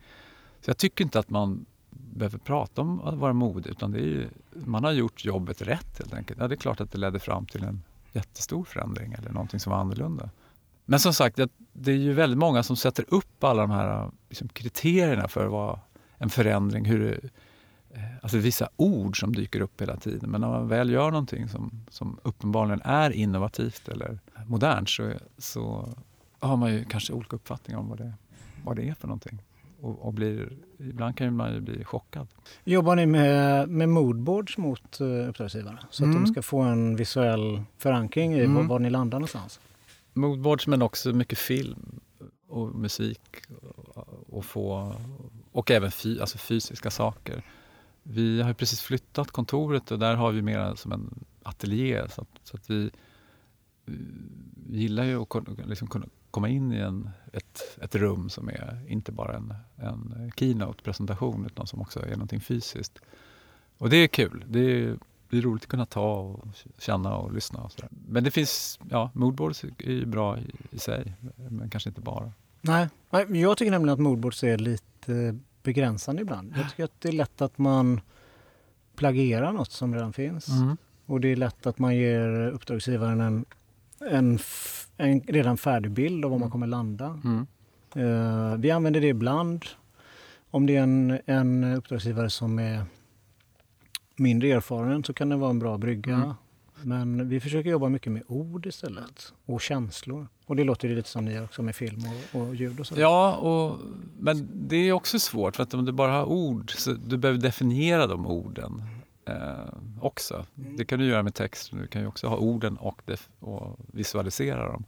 Så 0.60 0.70
jag 0.70 0.78
tycker 0.78 1.04
inte 1.04 1.18
att 1.18 1.30
man 1.30 1.66
behöver 2.12 2.38
prata 2.38 2.80
om 2.80 3.00
att 3.00 3.14
vara 3.14 3.32
modig 3.32 3.70
utan 3.70 3.90
det 3.90 3.98
är 3.98 4.06
ju, 4.06 4.28
man 4.54 4.84
har 4.84 4.92
gjort 4.92 5.24
jobbet 5.24 5.62
rätt 5.62 5.98
helt 5.98 6.14
enkelt. 6.14 6.40
Ja, 6.40 6.48
det 6.48 6.54
är 6.54 6.56
klart 6.56 6.80
att 6.80 6.92
det 6.92 6.98
ledde 6.98 7.18
fram 7.18 7.46
till 7.46 7.64
en 7.64 7.82
jättestor 8.12 8.64
förändring 8.64 9.12
eller 9.12 9.30
någonting 9.30 9.60
som 9.60 9.72
var 9.72 9.78
annorlunda. 9.78 10.30
Men 10.84 11.00
som 11.00 11.14
sagt, 11.14 11.40
det 11.72 11.92
är 11.92 11.96
ju 11.96 12.12
väldigt 12.12 12.38
många 12.38 12.62
som 12.62 12.76
sätter 12.76 13.04
upp 13.08 13.44
alla 13.44 13.62
de 13.62 13.70
här 13.70 14.10
liksom, 14.28 14.48
kriterierna 14.48 15.28
för 15.28 15.46
vad 15.46 15.78
en 16.18 16.30
förändring, 16.30 16.84
hur 16.84 16.98
det, 16.98 17.20
alltså 18.22 18.38
vissa 18.38 18.68
ord 18.76 19.20
som 19.20 19.34
dyker 19.34 19.60
upp 19.60 19.80
hela 19.80 19.96
tiden. 19.96 20.30
Men 20.30 20.40
när 20.40 20.48
man 20.48 20.68
väl 20.68 20.90
gör 20.90 21.10
någonting 21.10 21.48
som, 21.48 21.84
som 21.90 22.18
uppenbarligen 22.22 22.80
är 22.84 23.10
innovativt 23.10 23.88
eller 23.88 24.18
modernt 24.46 24.88
så, 24.88 25.12
så 25.38 25.88
har 26.38 26.56
man 26.56 26.72
ju 26.72 26.84
kanske 26.84 27.12
olika 27.12 27.36
uppfattningar 27.36 27.80
om 27.80 27.88
vad 27.88 27.98
det, 27.98 28.12
vad 28.64 28.76
det 28.76 28.88
är 28.88 28.94
för 28.94 29.08
någonting 29.08 29.42
och, 29.82 30.06
och 30.06 30.12
blir, 30.12 30.52
ibland 30.78 31.16
kan 31.16 31.36
man 31.36 31.54
ju 31.54 31.60
bli 31.60 31.84
chockad. 31.84 32.28
Jobbar 32.64 32.96
ni 32.96 33.06
med, 33.06 33.68
med 33.68 33.88
moodboards 33.88 34.58
mot 34.58 35.00
uh, 35.00 35.28
uppdragsgivarna 35.28 35.78
så 35.90 36.04
mm. 36.04 36.16
att 36.16 36.26
de 36.26 36.32
ska 36.32 36.42
få 36.42 36.60
en 36.60 36.96
visuell 36.96 37.62
förankring 37.78 38.34
i 38.34 38.40
mm. 38.40 38.54
var, 38.54 38.62
var 38.62 38.78
ni 38.78 38.90
landar 38.90 39.18
någonstans? 39.18 39.60
Moodboards 40.12 40.66
men 40.66 40.82
också 40.82 41.12
mycket 41.12 41.38
film 41.38 42.00
och 42.48 42.74
musik 42.74 43.20
och, 44.28 44.44
få, 44.44 44.94
och 45.52 45.70
även 45.70 45.90
fy, 45.90 46.20
alltså 46.20 46.38
fysiska 46.38 46.90
saker. 46.90 47.42
Vi 48.02 48.42
har 48.42 48.52
precis 48.52 48.80
flyttat 48.80 49.30
kontoret 49.30 49.90
och 49.90 49.98
där 49.98 50.14
har 50.14 50.32
vi 50.32 50.42
mer 50.42 50.74
som 50.74 50.92
en 50.92 51.24
ateljé 51.42 52.08
så 52.08 52.20
att, 52.20 52.28
så 52.42 52.56
att 52.56 52.70
vi, 52.70 52.90
vi 54.66 54.78
gillar 54.78 55.04
ju 55.04 55.22
att 55.22 55.66
liksom 55.66 55.88
kunna 55.88 56.06
komma 56.30 56.48
in 56.48 56.72
i 56.72 56.76
en, 56.76 57.10
ett, 57.32 57.78
ett 57.82 57.94
rum 57.94 58.30
som 58.30 58.48
är 58.48 58.84
inte 58.88 59.12
bara 59.12 59.36
en, 59.36 59.54
en 59.76 60.32
keynote-presentation 60.36 61.46
utan 61.46 61.66
som 61.66 61.80
också 61.80 62.06
är 62.06 62.10
någonting 62.10 62.40
fysiskt. 62.40 62.98
Och 63.78 63.90
det 63.90 63.96
är 63.96 64.08
kul. 64.08 64.44
Det 64.48 64.60
är, 64.60 64.98
det 65.30 65.38
är 65.38 65.42
roligt 65.42 65.62
att 65.62 65.68
kunna 65.68 65.86
ta 65.86 66.14
och 66.14 66.44
känna 66.78 67.16
och 67.16 67.32
lyssna. 67.32 67.60
Och 67.60 67.72
så 67.72 67.82
Men 67.90 68.24
det 68.24 68.30
finns, 68.30 68.78
ja, 68.90 69.10
moodboards 69.14 69.64
är 69.64 69.90
ju 69.90 70.06
bra 70.06 70.38
i, 70.38 70.50
i, 70.70 70.78
sig, 70.78 71.14
men 71.36 71.70
kanske 71.70 71.90
inte 71.90 72.00
bara. 72.00 72.32
Nej, 72.60 72.88
jag 73.28 73.58
tycker 73.58 73.70
nämligen 73.70 73.92
att 73.94 74.00
moodboards 74.00 74.44
är 74.44 74.58
lite 74.58 75.38
begränsande 75.62 76.22
ibland. 76.22 76.54
Jag 76.56 76.70
tycker 76.70 76.84
att 76.84 77.00
det 77.00 77.08
är 77.08 77.12
lätt 77.12 77.42
att 77.42 77.58
man 77.58 78.00
plagierar 78.96 79.52
något 79.52 79.72
som 79.72 79.94
redan 79.94 80.12
finns. 80.12 80.48
Mm. 80.48 80.76
Och 81.06 81.20
det 81.20 81.28
är 81.28 81.36
lätt 81.36 81.66
att 81.66 81.78
man 81.78 81.96
ger 81.96 82.50
uppdragsgivaren 82.50 83.20
en, 83.20 83.44
en 84.10 84.38
en 84.96 85.20
redan 85.20 85.56
färdig 85.56 85.90
bild 85.90 86.24
av 86.24 86.30
var 86.30 86.38
man 86.38 86.42
mm. 86.42 86.50
kommer 86.50 86.66
landa. 86.66 87.20
Mm. 87.24 87.46
Uh, 87.96 88.56
vi 88.56 88.70
använder 88.70 89.00
det 89.00 89.08
ibland 89.08 89.64
om 90.50 90.66
det 90.66 90.76
är 90.76 90.82
en, 90.82 91.18
en 91.26 91.64
uppdragsgivare 91.64 92.30
som 92.30 92.58
är 92.58 92.84
mindre 94.16 94.48
erfaren 94.48 95.04
så 95.04 95.12
kan 95.12 95.28
det 95.28 95.36
vara 95.36 95.50
en 95.50 95.58
bra 95.58 95.78
brygga. 95.78 96.14
Mm. 96.14 96.32
Men 96.84 97.28
vi 97.28 97.40
försöker 97.40 97.70
jobba 97.70 97.88
mycket 97.88 98.12
med 98.12 98.22
ord 98.26 98.66
istället 98.66 99.32
och 99.46 99.60
känslor. 99.60 100.28
Och 100.46 100.56
det 100.56 100.64
låter 100.64 100.88
ju 100.88 100.94
lite 100.94 101.08
som 101.08 101.24
ni 101.24 101.32
gör 101.32 101.44
också 101.44 101.62
med 101.62 101.76
film 101.76 102.02
och, 102.32 102.40
och 102.40 102.54
ljud 102.54 102.80
och 102.80 102.86
så. 102.86 102.94
Ja, 103.00 103.34
och, 103.36 103.78
men 104.18 104.48
det 104.54 104.76
är 104.76 104.92
också 104.92 105.18
svårt 105.18 105.56
för 105.56 105.62
att 105.62 105.74
om 105.74 105.84
du 105.84 105.92
bara 105.92 106.12
har 106.12 106.24
ord 106.24 106.72
så 106.76 106.92
du 106.92 107.16
behöver 107.16 107.40
definiera 107.40 108.06
de 108.06 108.26
orden 108.26 108.82
eh, 109.24 109.74
också. 110.00 110.46
Mm. 110.58 110.76
Det 110.76 110.84
kan 110.84 110.98
du 110.98 111.06
göra 111.06 111.22
med 111.22 111.34
text, 111.34 111.70
du 111.70 111.86
kan 111.86 112.02
ju 112.02 112.08
också 112.08 112.26
ha 112.26 112.36
orden 112.36 112.76
och, 112.76 113.10
och 113.40 113.78
visualisera 113.92 114.72
dem. 114.72 114.84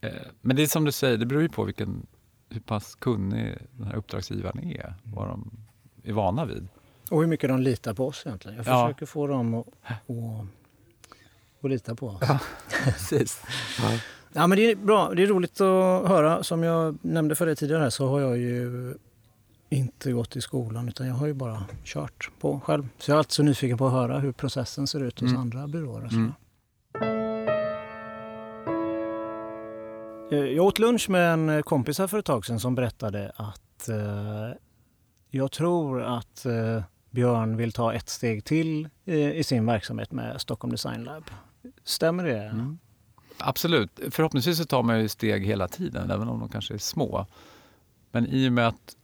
Eh, 0.00 0.12
men 0.40 0.56
det 0.56 0.62
är 0.62 0.66
som 0.66 0.84
du 0.84 0.92
säger, 0.92 1.18
det 1.18 1.26
beror 1.26 1.42
ju 1.42 1.48
på 1.48 1.64
vilken, 1.64 2.06
hur 2.48 2.60
pass 2.60 2.94
kunnig 2.94 3.56
den 3.72 3.86
här 3.86 3.96
uppdragsgivaren 3.96 4.58
är, 4.58 4.84
mm. 4.84 4.94
vad 5.04 5.28
de 5.28 5.50
är 6.04 6.12
vana 6.12 6.44
vid. 6.44 6.68
Och 7.10 7.20
hur 7.20 7.26
mycket 7.26 7.50
de 7.50 7.60
litar 7.60 7.94
på 7.94 8.06
oss 8.06 8.22
egentligen. 8.26 8.56
Jag 8.56 8.64
försöker 8.64 9.02
ja. 9.02 9.06
få 9.06 9.26
dem 9.26 9.54
att, 9.54 9.66
att, 9.86 10.46
att 11.62 11.70
lita 11.70 11.94
på 11.94 12.08
oss. 12.08 12.22
Ja, 12.28 12.38
precis. 12.84 13.42
Ja. 13.78 13.98
ja. 14.32 14.46
men 14.46 14.58
det 14.58 14.70
är 14.70 14.76
bra. 14.76 15.14
Det 15.14 15.22
är 15.22 15.26
roligt 15.26 15.60
att 15.60 16.08
höra. 16.08 16.42
Som 16.42 16.62
jag 16.62 16.98
nämnde 17.02 17.34
för 17.34 17.46
dig 17.46 17.56
tidigare 17.56 17.90
så 17.90 18.08
har 18.08 18.20
jag 18.20 18.38
ju 18.38 18.94
inte 19.70 20.12
gått 20.12 20.36
i 20.36 20.40
skolan 20.40 20.88
utan 20.88 21.06
jag 21.06 21.14
har 21.14 21.26
ju 21.26 21.34
bara 21.34 21.64
kört 21.84 22.30
på 22.40 22.60
själv. 22.60 22.88
Så 22.98 23.10
jag 23.10 23.14
är 23.14 23.18
alltså 23.18 23.42
nyfiken 23.42 23.78
på 23.78 23.86
att 23.86 23.92
höra 23.92 24.18
hur 24.18 24.32
processen 24.32 24.86
ser 24.86 25.00
ut 25.00 25.20
hos 25.20 25.30
mm. 25.30 25.40
andra 25.40 25.66
byråer. 25.68 26.08
Mm. 26.12 26.32
Eh, 30.32 30.38
jag 30.38 30.66
åt 30.66 30.78
lunch 30.78 31.10
med 31.10 31.32
en 31.32 31.62
kompis 31.62 31.98
här 31.98 32.06
för 32.06 32.18
ett 32.18 32.24
tag 32.24 32.46
sedan 32.46 32.60
som 32.60 32.74
berättade 32.74 33.32
att 33.36 33.88
eh, 33.88 34.50
jag 35.30 35.52
tror 35.52 36.02
att 36.02 36.46
eh, 36.46 36.82
Björn 37.10 37.56
vill 37.56 37.72
ta 37.72 37.92
ett 37.92 38.08
steg 38.08 38.44
till 38.44 38.88
i, 39.04 39.22
i, 39.22 39.44
sin 39.44 39.66
verksamhet 39.66 40.12
med 40.12 40.40
Stockholm 40.40 40.70
Design 40.70 41.04
Lab. 41.04 41.24
Stämmer 41.84 42.24
det? 42.24 42.42
Mm. 42.42 42.78
Absolut. 43.38 44.00
Förhoppningsvis 44.10 44.58
så 44.58 44.64
tar 44.64 44.82
man 44.82 45.00
ju 45.00 45.08
steg 45.08 45.46
hela 45.46 45.68
tiden, 45.68 46.10
även 46.10 46.28
om 46.28 46.40
de 46.40 46.48
kanske 46.48 46.74
är 46.74 46.78
små. 46.78 47.26
Men 48.12 48.26
i 48.26 48.48
och 48.48 48.52
med 48.52 48.68
att 48.68 48.96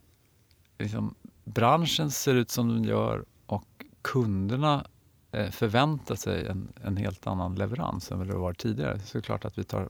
liksom, 0.77 1.15
branschen 1.43 2.11
ser 2.11 2.35
ut 2.35 2.51
som 2.51 2.69
den 2.69 2.83
gör 2.83 3.25
och 3.45 3.85
kunderna 4.01 4.85
eh, 5.31 5.49
förväntar 5.49 6.15
sig 6.15 6.47
en, 6.47 6.73
en, 6.83 6.97
helt 6.97 7.27
annan 7.27 7.55
leverans 7.55 8.11
än 8.11 8.17
vad 8.17 8.27
det 8.27 8.35
var 8.35 8.53
tidigare 8.53 8.99
så 8.99 9.17
är 9.17 9.21
det 9.21 9.25
klart 9.25 9.45
att 9.45 9.57
vi 9.57 9.63
tar 9.63 9.89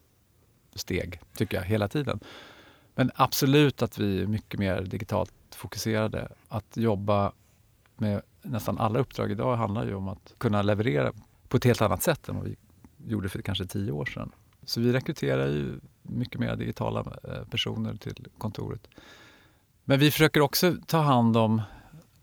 steg, 0.76 1.20
tycker 1.34 1.58
jag, 1.58 1.64
hela 1.64 1.88
tiden. 1.88 2.20
Men 2.96 3.12
absolut 3.16 3.82
att 3.82 3.98
vi 3.98 4.22
är 4.22 4.28
mycket 4.28 4.60
mer 4.60 4.82
digitalt 4.82 5.34
fokuserade. 5.52 6.32
Att 6.48 6.78
jobba 6.78 7.32
med 7.96 8.22
nästan 8.42 8.78
alla 8.78 9.00
uppdrag 9.00 9.32
idag 9.32 9.56
handlar 9.56 9.86
ju 9.86 9.96
om 9.96 10.08
att 10.08 10.34
kunna 10.38 10.62
leverera 10.62 11.14
på 11.48 11.58
ett 11.58 11.64
helt 11.64 11.82
annat 11.82 12.04
sätt 12.04 12.30
än 12.30 12.36
vad 12.36 12.46
vi 12.46 12.56
gjorde 13.08 13.30
för 13.30 13.42
kanske 13.42 13.66
tio 13.66 13.92
år 13.92 14.06
sedan. 14.06 14.32
Så 14.66 14.82
vi 14.82 14.94
rekryterar 14.94 15.48
ju 15.48 15.80
mycket 16.02 16.40
mer 16.40 16.56
digitala 16.56 17.00
eh, 17.24 17.44
personer 17.50 17.96
till 17.96 18.28
kontoret. 18.38 18.88
Men 19.90 20.00
vi 20.00 20.12
försöker 20.12 20.42
också 20.42 20.76
ta 20.88 20.98
hand 20.98 21.38
om 21.38 21.62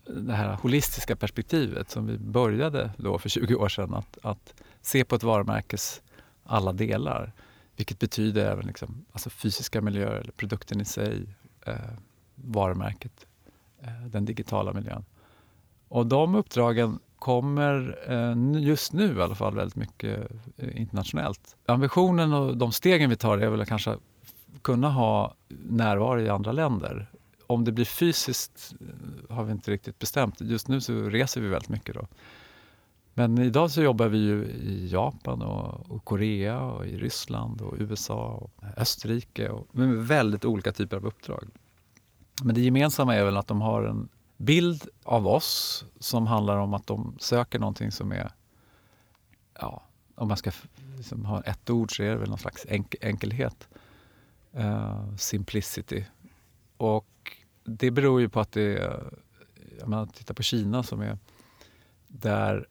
det 0.07 0.33
här 0.33 0.53
holistiska 0.53 1.15
perspektivet 1.15 1.89
som 1.89 2.07
vi 2.07 2.17
började 2.17 2.91
då 2.97 3.19
för 3.19 3.29
20 3.29 3.55
år 3.55 3.69
sedan. 3.69 3.93
Att, 3.93 4.17
att 4.21 4.53
se 4.81 5.05
på 5.05 5.15
ett 5.15 5.23
varumärkes 5.23 6.01
alla 6.43 6.73
delar. 6.73 7.33
Vilket 7.75 7.99
betyder 7.99 8.51
även 8.51 8.65
liksom, 8.65 9.05
alltså 9.11 9.29
fysiska 9.29 9.81
miljöer, 9.81 10.15
eller 10.15 10.31
produkten 10.31 10.81
i 10.81 10.85
sig, 10.85 11.25
eh, 11.65 11.75
varumärket, 12.35 13.25
eh, 13.81 14.07
den 14.07 14.25
digitala 14.25 14.73
miljön. 14.73 15.05
Och 15.87 16.07
de 16.07 16.35
uppdragen 16.35 16.99
kommer 17.19 17.99
eh, 18.07 18.61
just 18.61 18.93
nu 18.93 19.17
i 19.17 19.21
alla 19.21 19.35
fall 19.35 19.55
väldigt 19.55 19.75
mycket 19.75 20.31
eh, 20.57 20.81
internationellt. 20.81 21.55
Ambitionen 21.65 22.33
och 22.33 22.57
de 22.57 22.71
stegen 22.71 23.09
vi 23.09 23.15
tar 23.15 23.37
är 23.37 23.49
väl 23.49 23.61
att 23.61 23.67
kanske 23.67 23.95
kunna 24.61 24.89
ha 24.89 25.35
närvaro 25.47 26.21
i 26.21 26.29
andra 26.29 26.51
länder. 26.51 27.09
Om 27.47 27.63
det 27.63 27.71
blir 27.71 27.85
fysiskt 27.85 28.75
eh, 28.81 29.35
har 29.35 29.43
vi 29.43 29.51
inte 29.51 29.71
riktigt 29.71 29.99
bestämt. 29.99 30.41
Just 30.41 30.67
nu 30.67 30.81
så 30.81 30.93
reser 30.93 31.41
vi 31.41 31.47
väldigt 31.47 31.69
mycket. 31.69 31.95
Då. 31.95 32.07
Men 33.13 33.37
idag 33.37 33.71
så 33.71 33.81
jobbar 33.81 34.07
vi 34.07 34.17
ju 34.17 34.45
i 34.45 34.87
Japan 34.91 35.41
och, 35.41 35.91
och 35.91 36.05
Korea 36.05 36.61
och 36.61 36.85
i 36.85 36.97
Ryssland 36.97 37.61
och 37.61 37.75
USA 37.79 38.27
och 38.27 38.63
Österrike 38.77 39.49
och 39.49 39.67
med 39.71 40.07
väldigt 40.07 40.45
olika 40.45 40.71
typer 40.71 40.97
av 40.97 41.05
uppdrag. 41.05 41.47
Men 42.43 42.55
det 42.55 42.61
gemensamma 42.61 43.15
är 43.15 43.25
väl 43.25 43.37
att 43.37 43.47
de 43.47 43.61
har 43.61 43.83
en 43.83 44.09
bild 44.37 44.87
av 45.03 45.27
oss 45.27 45.85
som 45.99 46.27
handlar 46.27 46.57
om 46.57 46.73
att 46.73 46.87
de 46.87 47.15
söker 47.19 47.59
någonting 47.59 47.91
som 47.91 48.11
är, 48.11 48.31
ja, 49.59 49.83
om 50.15 50.27
man 50.27 50.37
ska 50.37 50.51
liksom 50.97 51.25
ha 51.25 51.41
ett 51.41 51.69
ord 51.69 51.95
så 51.95 52.03
är 52.03 52.09
det 52.09 52.17
väl 52.17 52.29
någon 52.29 52.37
slags 52.37 52.65
enk 52.69 52.95
enkelhet. 53.01 53.67
Uh, 54.57 55.15
simplicity. 55.15 56.05
Och 56.77 57.37
det 57.63 57.91
beror 57.91 58.21
ju 58.21 58.29
på 58.29 58.39
att 58.39 58.51
det 58.51 58.91
om 59.83 59.89
man 59.89 60.07
tittar 60.07 60.33
på 60.33 60.43
Kina 60.43 60.83
som 60.83 61.01
är 61.01 61.17
där 62.07 62.67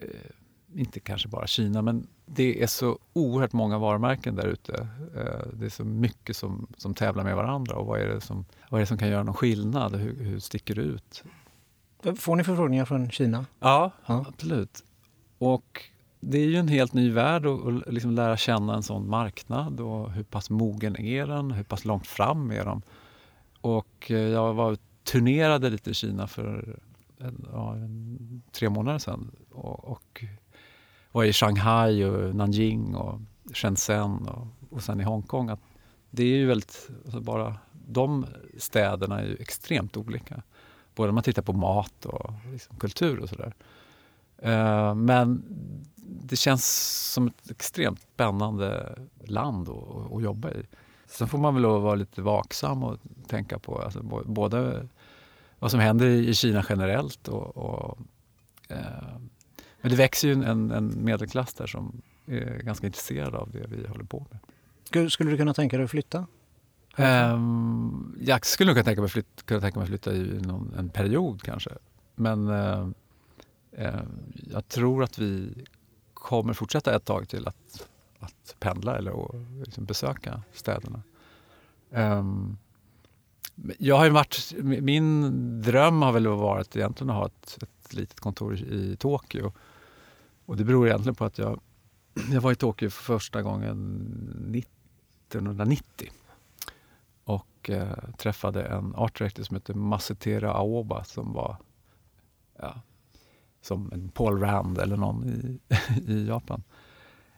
Eh, 0.00 0.80
inte 0.80 1.00
kanske 1.00 1.28
bara 1.28 1.46
Kina, 1.46 1.82
men 1.82 2.06
det 2.26 2.62
är 2.62 2.66
så 2.66 2.98
oerhört 3.12 3.52
många 3.52 3.78
varumärken 3.78 4.34
där 4.34 4.46
ute. 4.46 4.88
Eh, 5.16 5.46
det 5.52 5.64
är 5.64 5.70
så 5.70 5.84
mycket 5.84 6.36
som, 6.36 6.66
som 6.76 6.94
tävlar 6.94 7.24
med 7.24 7.36
varandra 7.36 7.76
och 7.76 7.86
vad 7.86 8.00
är 8.00 8.08
det 8.08 8.20
som, 8.20 8.44
vad 8.68 8.78
är 8.78 8.82
det 8.82 8.86
som 8.86 8.98
kan 8.98 9.08
göra 9.08 9.22
någon 9.22 9.34
skillnad? 9.34 9.96
Hur, 9.96 10.24
hur 10.24 10.38
sticker 10.38 10.74
det 10.74 10.82
ut? 10.82 11.24
Får 12.16 12.36
ni 12.36 12.44
förfrågningar 12.44 12.84
från 12.84 13.10
Kina? 13.10 13.46
Ja, 13.60 13.92
ja. 14.06 14.24
absolut. 14.28 14.84
Och 15.38 15.84
det 16.20 16.38
är 16.38 16.46
ju 16.46 16.56
en 16.56 16.68
helt 16.68 16.92
ny 16.92 17.10
värld 17.10 17.46
att 17.46 17.92
liksom 17.92 18.10
lära 18.10 18.36
känna 18.36 18.74
en 18.74 18.82
sån 18.82 19.08
marknad 19.08 19.80
och 19.80 20.12
hur 20.12 20.22
pass 20.22 20.50
mogen 20.50 20.96
är 20.96 21.26
den, 21.26 21.50
hur 21.50 21.64
pass 21.64 21.84
långt 21.84 22.06
fram 22.06 22.50
är 22.50 22.64
de? 22.64 22.82
Och 23.60 24.10
eh, 24.10 24.18
jag 24.18 24.54
var 24.54 24.76
turnerade 25.04 25.70
lite 25.70 25.90
i 25.90 25.94
Kina 25.94 26.26
för 26.26 26.78
en, 27.18 27.46
ja, 27.52 27.74
en, 27.74 28.42
tre 28.52 28.68
månader 28.68 28.98
sedan 28.98 29.30
och, 29.50 29.84
och 29.84 30.24
var 31.12 31.24
i 31.24 31.32
Shanghai 31.32 32.04
och 32.04 32.34
Nanjing 32.34 32.94
och 32.94 33.20
Shenzhen 33.52 34.28
och, 34.28 34.46
och 34.70 34.82
sen 34.82 35.00
i 35.00 35.04
Hongkong. 35.04 35.48
Att 35.48 35.60
det 36.10 36.22
är 36.22 36.36
ju 36.36 36.46
väldigt, 36.46 36.90
alltså 37.04 37.20
bara 37.20 37.56
de 37.72 38.26
städerna 38.58 39.20
är 39.20 39.26
ju 39.26 39.36
extremt 39.36 39.96
olika. 39.96 40.42
Både 40.94 41.08
om 41.08 41.14
man 41.14 41.24
tittar 41.24 41.42
på 41.42 41.52
mat 41.52 42.06
och 42.06 42.32
liksom 42.52 42.76
kultur 42.76 43.18
och 43.18 43.28
sådär. 43.28 43.54
Uh, 44.46 44.94
men 44.94 45.42
det 46.22 46.36
känns 46.36 46.66
som 47.12 47.26
ett 47.26 47.50
extremt 47.50 48.00
spännande 48.14 48.98
land 49.24 49.68
att, 49.68 50.12
att 50.12 50.22
jobba 50.22 50.50
i. 50.50 50.62
Sen 51.06 51.28
får 51.28 51.38
man 51.38 51.54
väl 51.54 51.64
vara 51.64 51.94
lite 51.94 52.22
vaksam 52.22 52.84
och 52.84 52.98
tänka 53.26 53.58
på 53.58 53.82
alltså, 53.82 54.02
både 54.24 54.88
vad 55.58 55.70
som 55.70 55.80
händer 55.80 56.06
i 56.06 56.34
Kina 56.34 56.64
generellt 56.68 57.28
och, 57.28 57.56
och 57.56 57.98
eh, 58.68 59.18
men 59.80 59.90
det 59.90 59.96
växer 59.96 60.28
ju 60.28 60.44
en, 60.44 60.70
en, 60.70 61.04
medelklass 61.04 61.54
där 61.54 61.66
som 61.66 62.02
är 62.26 62.62
ganska 62.62 62.86
intresserad 62.86 63.34
av 63.34 63.50
det 63.50 63.66
vi 63.68 63.86
håller 63.86 64.04
på 64.04 64.26
med. 64.30 65.12
Skulle 65.12 65.30
du 65.30 65.36
kunna 65.36 65.54
tänka 65.54 65.76
dig 65.76 65.84
att 65.84 65.90
flytta? 65.90 66.26
Um, 66.96 68.16
jag 68.20 68.46
skulle 68.46 68.66
nog 68.66 68.76
kunna 68.76 68.84
tänka 68.84 69.00
mig 69.00 69.10
flytta, 69.10 69.42
kunna 69.44 69.60
tänka 69.60 69.78
mig 69.78 69.88
flytta 69.88 70.12
i 70.12 70.40
någon, 70.40 70.74
en 70.78 70.88
period 70.88 71.42
kanske. 71.42 71.70
Men 72.14 72.48
uh, 72.48 72.88
uh, 73.78 74.02
jag 74.50 74.68
tror 74.68 75.02
att 75.02 75.18
vi 75.18 75.64
kommer 76.20 76.52
fortsätta 76.52 76.96
ett 76.96 77.04
tag 77.04 77.28
till 77.28 77.48
att, 77.48 77.88
att 78.18 78.56
pendla 78.58 78.98
eller 78.98 79.14
liksom 79.64 79.84
besöka 79.84 80.42
städerna. 80.52 81.02
Um, 81.90 82.58
jag 83.78 83.96
har 83.96 84.10
varit, 84.10 84.52
min 84.62 85.62
dröm 85.62 86.02
har 86.02 86.12
väl 86.12 86.28
varit 86.28 86.76
egentligen 86.76 87.10
att 87.10 87.16
ha 87.16 87.26
ett, 87.26 87.58
ett 87.62 87.92
litet 87.92 88.20
kontor 88.20 88.56
i 88.56 88.96
Tokyo. 88.96 89.52
Och 90.46 90.56
det 90.56 90.64
beror 90.64 90.86
egentligen 90.86 91.14
på 91.14 91.24
att 91.24 91.38
jag, 91.38 91.60
jag 92.32 92.40
var 92.40 92.52
i 92.52 92.56
Tokyo 92.56 92.90
för 92.90 93.02
första 93.02 93.42
gången 93.42 93.78
1990 94.54 96.10
och 97.24 97.70
eh, 97.70 98.10
träffade 98.18 98.62
en 98.62 98.94
art 98.94 99.18
director 99.18 99.42
som 99.42 99.56
hette 99.56 99.74
Masetera 99.74 100.52
Aoba 100.52 101.04
som 101.04 101.32
var 101.32 101.56
ja, 102.58 102.80
som 103.60 103.92
en 103.92 104.08
Paul 104.08 104.40
Rand 104.40 104.78
eller 104.78 104.96
någon 104.96 105.24
i, 105.28 105.58
i 106.12 106.26
Japan. 106.26 106.62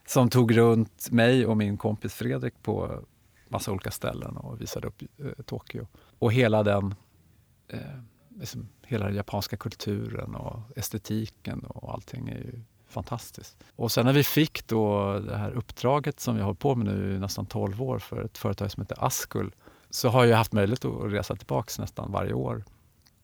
Som 0.07 0.31
tog 0.31 0.57
runt 0.57 1.11
mig 1.11 1.47
och 1.47 1.57
min 1.57 1.77
kompis 1.77 2.14
Fredrik 2.14 2.62
på 2.62 3.05
massa 3.49 3.73
olika 3.73 3.91
ställen 3.91 4.37
och 4.37 4.61
visade 4.61 4.87
upp 4.87 5.03
eh, 5.03 5.45
Tokyo. 5.45 5.87
Och 6.18 6.33
hela 6.33 6.62
den 6.62 6.95
eh, 7.68 7.81
liksom, 8.39 8.68
hela 8.83 9.07
den 9.07 9.14
japanska 9.14 9.57
kulturen 9.57 10.35
och 10.35 10.61
estetiken 10.77 11.61
och 11.61 11.93
allting 11.93 12.29
är 12.29 12.39
ju 12.39 12.61
fantastiskt. 12.87 13.64
Och 13.77 13.93
sen 13.93 14.07
när 14.07 14.12
vi 14.12 14.25
fick 14.25 14.66
då 14.66 15.18
det 15.18 15.37
här 15.37 15.51
uppdraget 15.51 16.20
som 16.20 16.35
vi 16.35 16.41
har 16.41 16.47
hållit 16.47 16.61
på 16.61 16.75
med 16.75 16.87
nu 16.87 17.14
i 17.14 17.18
nästan 17.18 17.47
12 17.47 17.83
år 17.83 17.99
för 17.99 18.25
ett 18.25 18.39
företag 18.39 18.70
som 18.70 18.81
heter 18.83 19.05
Askul 19.05 19.55
så 19.91 20.09
har 20.09 20.25
jag 20.25 20.37
haft 20.37 20.53
möjlighet 20.53 20.85
att 20.85 21.12
resa 21.12 21.37
tillbaks 21.37 21.79
nästan 21.79 22.12
varje 22.12 22.33
år. 22.33 22.64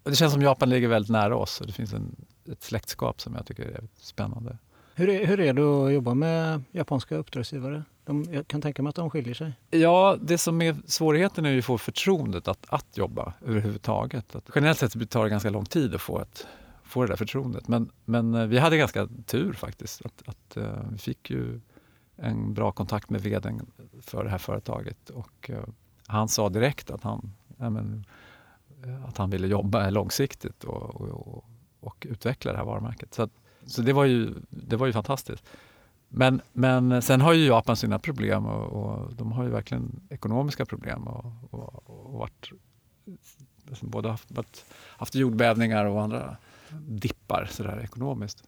Och 0.09 0.13
det 0.13 0.17
känns 0.17 0.33
som 0.33 0.43
Japan 0.43 0.71
ligger 0.71 0.89
väldigt 0.89 1.11
nära 1.11 1.37
oss 1.37 1.61
och 1.61 1.67
det 1.67 1.73
finns 1.73 1.93
en, 1.93 2.17
ett 2.53 2.63
släktskap 2.63 3.21
som 3.21 3.35
jag 3.35 3.47
tycker 3.47 3.63
är 3.63 3.85
spännande. 4.01 4.59
Hur 4.95 5.09
är, 5.09 5.27
hur 5.27 5.41
är 5.41 5.53
det 5.53 5.63
att 5.63 5.93
jobba 5.93 6.15
med 6.15 6.63
japanska 6.71 7.17
uppdragsgivare? 7.17 7.85
De, 8.05 8.25
jag 8.31 8.49
kan 8.49 8.61
tänka 8.63 8.83
mig 8.83 8.91
att 8.91 8.97
de 8.97 9.11
skiljer 9.11 9.35
sig. 9.35 9.53
Ja, 9.71 10.17
det 10.21 10.39
som 10.39 10.63
är 10.63 10.77
svårigheten 10.87 11.47
är 11.47 11.59
att 11.59 11.65
få 11.65 11.79
förtroendet 11.79 12.49
att, 12.49 12.67
att 12.69 12.97
jobba 12.97 13.35
överhuvudtaget. 13.47 14.37
Att 14.37 14.51
generellt 14.55 14.79
sett 14.79 15.11
tar 15.11 15.25
det 15.25 15.31
ganska 15.31 15.51
lång 15.51 15.65
tid 15.65 15.95
att 15.95 16.01
få, 16.01 16.21
ett, 16.21 16.47
få 16.83 17.03
det 17.03 17.09
där 17.09 17.17
förtroendet. 17.17 17.69
Men, 17.69 17.91
men 18.05 18.35
eh, 18.35 18.47
vi 18.47 18.59
hade 18.59 18.77
ganska 18.77 19.09
tur 19.27 19.53
faktiskt. 19.53 20.07
Att, 20.07 20.23
att 20.27 20.57
uh, 20.57 20.91
vi 20.93 20.99
fick 20.99 21.31
ju 21.31 21.61
en 22.17 22.55
bra 22.55 22.73
kontakt 22.73 23.11
med 23.11 23.21
vdn 23.21 23.67
för 24.01 24.25
det 24.25 24.31
här 24.31 24.39
företaget. 24.39 25.11
Och, 25.11 25.51
uh, 25.51 25.65
han 26.07 26.29
sa 26.29 26.49
direkt 26.49 26.91
att 26.91 27.03
han, 27.03 27.33
ja, 27.59 27.71
men, 27.71 28.05
att 29.07 29.17
han 29.19 29.31
ville 29.31 29.47
jobba 29.47 29.91
långsiktigt 29.91 30.65
och, 30.65 31.01
och, 31.01 31.45
och, 31.81 32.07
utveckla 32.11 32.53
det 32.53 32.59
här 32.59 32.65
varumärket. 32.65 33.15
Så, 33.15 33.23
att, 33.23 33.31
så 33.67 33.83
det, 33.83 33.93
var 33.93 34.05
ju, 34.05 34.35
det 34.51 34.77
var 34.77 34.87
ju 34.87 34.93
fantastiskt. 34.93 35.45
Men, 36.09 36.41
men 36.53 37.03
sen 37.03 37.21
har 37.21 37.33
ju 37.33 37.47
Japan 37.47 37.77
sina 37.77 37.99
problem 37.99 38.47
och, 38.47 38.65
och 38.65 39.15
de 39.15 39.33
har 39.33 39.45
ju 39.45 39.51
verkligen 39.51 40.01
ekonomiska 40.11 40.67
problem 40.67 41.09
och, 41.09 41.33
och, 41.51 41.91
och 41.91 42.13
varit, 42.13 42.53
liksom 43.65 43.91
både 43.91 44.11
haft, 44.11 44.65
haft 44.75 45.15
jordbävningar 45.15 45.85
och 45.85 46.03
andra 46.03 46.37
dippar 46.89 47.49
sådär 47.51 47.81
ekonomiskt. 47.85 48.45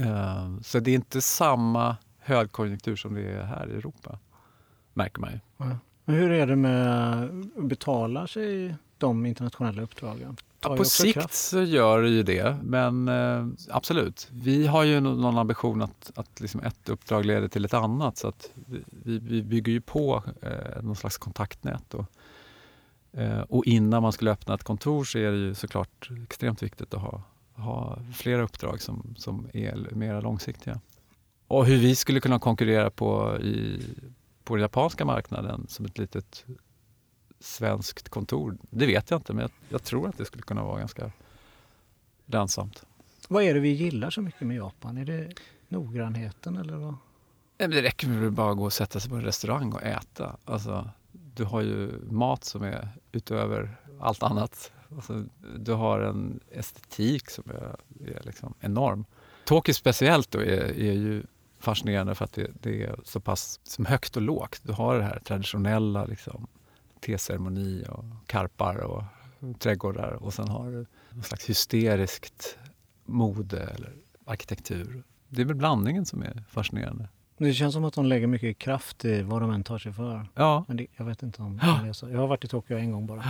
Uh, 0.00 0.60
så 0.60 0.78
det 0.78 0.90
är 0.90 0.94
inte 0.94 1.20
samma 1.20 1.96
högkonjunktur 2.18 2.96
som 2.96 3.14
det 3.14 3.30
är 3.30 3.44
här 3.44 3.70
i 3.70 3.74
Europa, 3.74 4.18
märker 4.94 5.20
man 5.20 5.30
ju. 5.32 5.38
Ja. 5.56 5.78
Men 6.04 6.14
hur 6.14 6.30
är 6.30 6.46
det 6.46 6.56
med 6.56 7.24
att 7.56 7.64
betala 7.64 8.26
sig 8.26 8.74
de 9.02 9.26
internationella 9.26 9.82
uppdragen? 9.82 10.36
Ja, 10.60 10.76
på 10.76 10.84
sikt 10.84 11.14
kraft. 11.14 11.34
så 11.34 11.62
gör 11.62 12.02
det 12.02 12.08
ju 12.08 12.22
det, 12.22 12.56
men 12.62 13.08
eh, 13.08 13.46
absolut. 13.70 14.28
Vi 14.32 14.66
har 14.66 14.84
ju 14.84 15.00
någon 15.00 15.38
ambition 15.38 15.82
att, 15.82 16.12
att 16.14 16.40
liksom 16.40 16.60
ett 16.60 16.88
uppdrag 16.88 17.24
leder 17.24 17.48
till 17.48 17.64
ett 17.64 17.74
annat 17.74 18.18
så 18.18 18.28
att 18.28 18.50
vi, 19.04 19.18
vi 19.18 19.42
bygger 19.42 19.72
ju 19.72 19.80
på 19.80 20.22
eh, 20.42 20.82
någon 20.82 20.96
slags 20.96 21.18
kontaktnät. 21.18 21.94
Och, 21.94 22.06
eh, 23.20 23.40
och 23.40 23.64
innan 23.66 24.02
man 24.02 24.12
skulle 24.12 24.30
öppna 24.30 24.54
ett 24.54 24.64
kontor 24.64 25.04
så 25.04 25.18
är 25.18 25.30
det 25.30 25.38
ju 25.38 25.54
såklart 25.54 26.10
extremt 26.24 26.62
viktigt 26.62 26.94
att 26.94 27.00
ha, 27.00 27.22
ha 27.54 27.98
flera 28.14 28.42
uppdrag 28.42 28.82
som, 28.82 29.14
som 29.18 29.48
är 29.52 29.94
mer 29.94 30.20
långsiktiga. 30.20 30.80
Och 31.46 31.66
hur 31.66 31.78
vi 31.78 31.94
skulle 31.94 32.20
kunna 32.20 32.38
konkurrera 32.38 32.90
på, 32.90 33.38
i, 33.40 33.82
på 34.44 34.54
den 34.54 34.62
japanska 34.62 35.04
marknaden 35.04 35.66
som 35.68 35.84
ett 35.84 35.98
litet 35.98 36.44
svenskt 37.42 38.08
kontor, 38.08 38.56
det 38.70 38.86
vet 38.86 39.10
jag 39.10 39.18
inte 39.18 39.32
men 39.32 39.42
jag, 39.42 39.50
jag, 39.68 39.82
tror 39.82 40.08
att 40.08 40.18
det 40.18 40.24
skulle 40.24 40.42
kunna 40.42 40.62
vara 40.62 40.78
ganska 40.78 41.12
lönsamt. 42.26 42.84
Vad 43.28 43.42
är 43.42 43.54
det 43.54 43.60
vi 43.60 43.68
gillar 43.68 44.10
så 44.10 44.20
mycket 44.20 44.40
med 44.40 44.56
Japan? 44.56 44.98
Är 44.98 45.04
det 45.04 45.34
noggrannheten 45.68 46.56
eller 46.56 46.76
vad? 46.76 46.96
Det 47.56 47.82
räcker 47.82 48.08
med 48.08 48.26
att 48.26 48.32
bara 48.32 48.54
gå 48.54 48.64
och 48.64 48.72
sätta 48.72 49.00
sig 49.00 49.10
på 49.10 49.16
en 49.16 49.24
restaurang 49.24 49.72
och 49.72 49.82
äta. 49.82 50.36
Alltså, 50.44 50.90
du 51.12 51.44
har 51.44 51.60
ju 51.60 51.90
mat 52.10 52.44
som 52.44 52.62
är 52.62 52.88
utöver 53.12 53.76
allt 54.00 54.22
annat. 54.22 54.72
Alltså, 54.94 55.24
du 55.56 55.72
har 55.72 56.00
en 56.00 56.40
estetik 56.50 57.30
som 57.30 57.44
är, 57.50 57.76
är 58.10 58.22
liksom 58.22 58.54
enorm. 58.60 59.04
Tokyo 59.44 59.74
speciellt 59.74 60.30
då 60.30 60.38
är, 60.38 60.80
är 60.80 60.92
ju 60.92 61.22
fascinerande 61.58 62.14
för 62.14 62.24
att 62.24 62.32
det, 62.32 62.50
det, 62.60 62.82
är 62.82 62.96
så 63.04 63.20
pass 63.20 63.60
som 63.62 63.86
högt 63.86 64.16
och 64.16 64.22
lågt. 64.22 64.60
Du 64.62 64.72
har 64.72 64.98
det 64.98 65.04
här 65.04 65.20
traditionella 65.24 66.04
liksom, 66.04 66.46
teceremoni 67.02 67.84
och 67.88 68.04
karpar 68.26 68.76
och 68.76 69.02
trädgårdar 69.58 70.12
och 70.12 70.34
sen 70.34 70.48
har 70.48 70.70
du 70.70 70.86
någon 71.10 71.22
slags 71.22 71.50
hysteriskt 71.50 72.58
mode 73.04 73.60
eller 73.60 73.92
arkitektur. 74.24 75.02
Det 75.28 75.42
är 75.42 75.46
väl 75.46 75.56
blandningen 75.56 76.06
som 76.06 76.22
är 76.22 76.44
fascinerande. 76.48 77.08
Det 77.38 77.54
känns 77.54 77.74
som 77.74 77.84
att 77.84 77.94
de 77.94 78.06
lägger 78.06 78.26
mycket 78.26 78.58
kraft 78.58 79.04
i 79.04 79.22
vad 79.22 79.42
de 79.42 79.50
än 79.50 79.64
tar 79.64 79.78
sig 79.78 79.92
för. 79.92 80.28
Ja. 80.34 80.64
Men 80.68 80.76
det, 80.76 80.86
jag 80.96 81.04
vet 81.04 81.22
inte 81.22 81.42
om 81.42 81.56
det 81.56 81.88
är 81.88 81.92
så. 81.92 82.10
Jag 82.10 82.18
har 82.18 82.26
varit 82.26 82.44
i 82.44 82.48
Tokyo 82.48 82.78
en 82.78 82.92
gång 82.92 83.06
bara. 83.06 83.24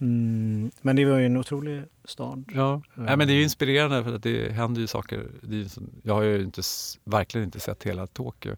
Mm, 0.00 0.70
men 0.80 0.96
det 0.96 1.04
var 1.04 1.18
ju 1.18 1.26
en 1.26 1.36
otrolig 1.36 1.82
stad. 2.04 2.44
Ja, 2.54 2.82
ja 2.94 3.16
men 3.16 3.28
det 3.28 3.32
är 3.32 3.42
inspirerande 3.42 4.04
för 4.04 4.14
att 4.14 4.22
det 4.22 4.52
händer 4.52 4.80
ju 4.80 4.86
saker. 4.86 5.26
Det 5.42 5.60
är, 5.60 5.68
jag 6.02 6.14
har 6.14 6.22
ju 6.22 6.42
inte, 6.42 6.62
verkligen 7.04 7.44
inte 7.44 7.60
sett 7.60 7.82
hela 7.82 8.06
Tokyo. 8.06 8.56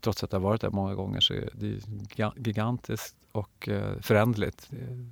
Trots 0.00 0.24
att 0.24 0.32
jag 0.32 0.40
varit 0.40 0.60
där 0.60 0.70
många 0.70 0.94
gånger 0.94 1.20
så 1.20 1.34
är 1.34 1.50
det 1.52 1.80
gigantiskt 2.36 3.16
och 3.38 3.68
eh, 3.68 4.00
förändligt. 4.00 4.64
föränderligt. 4.64 4.70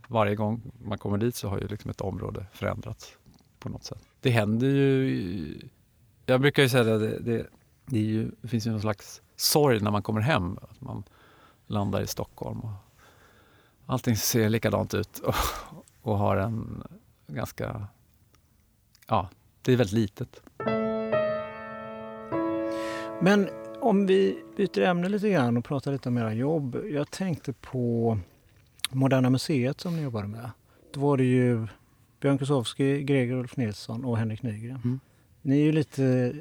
Varje 0.08 0.34
gång 0.34 0.72
man 0.84 0.98
kommer 0.98 1.18
dit 1.18 1.36
så 1.36 1.48
har 1.48 1.58
ju 1.58 1.68
liksom 1.68 1.90
ett 1.90 2.00
område 2.00 2.46
förändrats 2.52 3.16
på 3.58 3.68
något 3.68 3.84
sätt. 3.84 4.02
Det 4.20 4.30
händer 4.30 4.66
ju... 4.66 5.68
Jag 6.26 6.40
brukar 6.40 6.62
ju 6.62 6.68
säga 6.68 6.94
att 6.94 7.00
det, 7.00 7.18
det, 7.18 7.46
det, 7.86 7.98
ju, 7.98 8.30
det 8.40 8.48
finns 8.48 8.66
ju 8.66 8.70
någon 8.70 8.80
slags 8.80 9.22
sorg 9.36 9.80
när 9.80 9.90
man 9.90 10.02
kommer 10.02 10.20
hem. 10.20 10.58
Att 10.62 10.80
man 10.80 11.04
landar 11.66 12.02
i 12.02 12.06
Stockholm 12.06 12.60
och 12.60 12.72
allting 13.86 14.16
ser 14.16 14.48
likadant 14.48 14.94
ut 14.94 15.18
och, 15.24 15.34
och 16.02 16.18
har 16.18 16.36
en 16.36 16.82
ganska... 17.26 17.88
Ja, 19.06 19.28
det 19.62 19.72
är 19.72 19.76
väldigt 19.76 19.98
litet. 19.98 20.42
Men 23.20 23.48
om 23.88 24.06
vi 24.06 24.38
byter 24.56 24.80
ämne 24.80 25.08
lite 25.08 25.30
grann 25.30 25.56
och 25.56 25.64
pratar 25.64 25.92
lite 25.92 26.08
om 26.08 26.18
era 26.18 26.32
jobb. 26.34 26.76
Jag 26.90 27.10
tänkte 27.10 27.52
på 27.52 28.18
Moderna 28.90 29.30
Museet 29.30 29.80
som 29.80 29.96
ni 29.96 30.02
jobbade 30.02 30.28
med. 30.28 30.50
Då 30.92 31.00
var 31.00 31.16
det 31.16 31.24
ju 31.24 31.66
Björn 32.20 32.38
Kusowski, 32.38 33.02
Greger 33.02 33.34
Ulf 33.34 33.56
Nilsson 33.56 34.04
och 34.04 34.18
Henrik 34.18 34.42
Nygren. 34.42 34.80
Mm. 34.84 35.00
Ni 35.42 35.60
är 35.60 35.64
ju 35.64 35.72
lite 35.72 36.34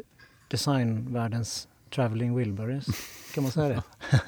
designvärldens 0.47 1.67
traveling 1.89 2.35
Wilburys, 2.35 2.85
kan 3.33 3.43
man 3.43 3.51
säga 3.51 3.83
det? 4.09 4.19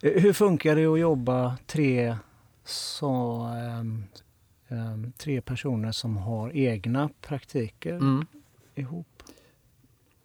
Hur 0.20 0.32
funkar 0.32 0.76
det 0.76 0.86
att 0.86 1.00
jobba 1.00 1.56
tre, 1.66 2.16
så, 2.64 3.40
um, 3.80 4.04
um, 4.68 5.12
tre 5.16 5.40
personer 5.40 5.92
som 5.92 6.16
har 6.16 6.56
egna 6.56 7.10
praktiker 7.20 7.96
mm. 7.96 8.26
ihop? 8.74 9.15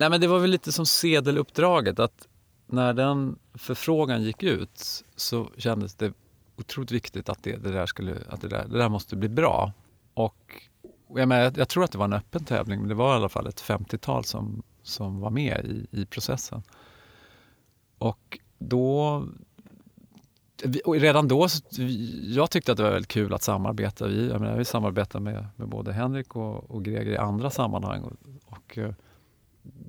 Nej, 0.02 0.10
men 0.10 0.22
det 0.22 0.28
var 0.28 0.39
väl 0.39 0.49
lite 0.49 0.72
som 0.72 0.86
sedeluppdraget. 0.86 1.99
att 1.99 2.28
När 2.68 2.93
den 2.93 3.39
förfrågan 3.54 4.24
gick 4.24 4.43
ut 4.43 5.04
så 5.16 5.49
kändes 5.58 5.95
det 5.95 6.14
otroligt 6.58 6.91
viktigt 6.91 7.30
att 7.30 7.43
det, 7.43 7.56
det 7.56 7.72
där, 7.72 7.86
skulle, 7.86 8.18
att 8.30 8.41
det, 8.41 8.47
där, 8.47 8.68
det 8.68 8.78
där 8.78 8.89
måste 8.89 9.16
bli 9.16 9.30
bra. 9.30 9.74
Och 10.14 10.62
jag, 11.16 11.28
menar, 11.28 11.54
jag, 11.56 11.70
tror 11.70 11.84
att 11.84 11.91
det 11.91 11.97
var 11.97 12.06
en 12.06 12.14
öppen 12.14 12.45
tävling, 12.45 12.80
men 12.80 12.89
det 12.89 12.95
var 12.95 13.14
i 13.14 13.16
alla 13.16 13.30
fall 13.30 13.47
ett 13.47 13.62
50-tal 13.62 14.24
som, 14.24 14.64
som 14.84 15.20
var 15.20 15.30
med 15.30 15.66
i, 15.66 16.02
i 16.02 16.06
processen. 16.06 16.64
Och 17.97 18.39
då... 18.58 19.24
Och 20.86 20.95
redan 20.95 21.28
då, 21.28 21.47
jag 22.24 22.52
tyckte 22.52 22.72
att 22.72 22.78
det 22.78 22.84
var 22.84 22.91
väldigt 22.91 23.12
kul 23.12 23.34
att 23.34 23.43
samarbeta. 23.43 24.08
Vi, 24.08 24.30
jag 24.30 24.41
menar, 24.41 24.58
vi 24.58 24.66
samarbetar 24.66 25.20
med, 25.20 25.47
med 25.56 25.68
både 25.68 25.93
Henrik 25.93 26.36
och, 26.36 26.72
och 26.72 26.86
Greger 26.86 27.12
i 27.12 27.18
andra 27.18 27.49
sammanhang. 27.49 28.02
Och, 28.02 28.14
och, 28.45 28.78
eh, 28.78 28.93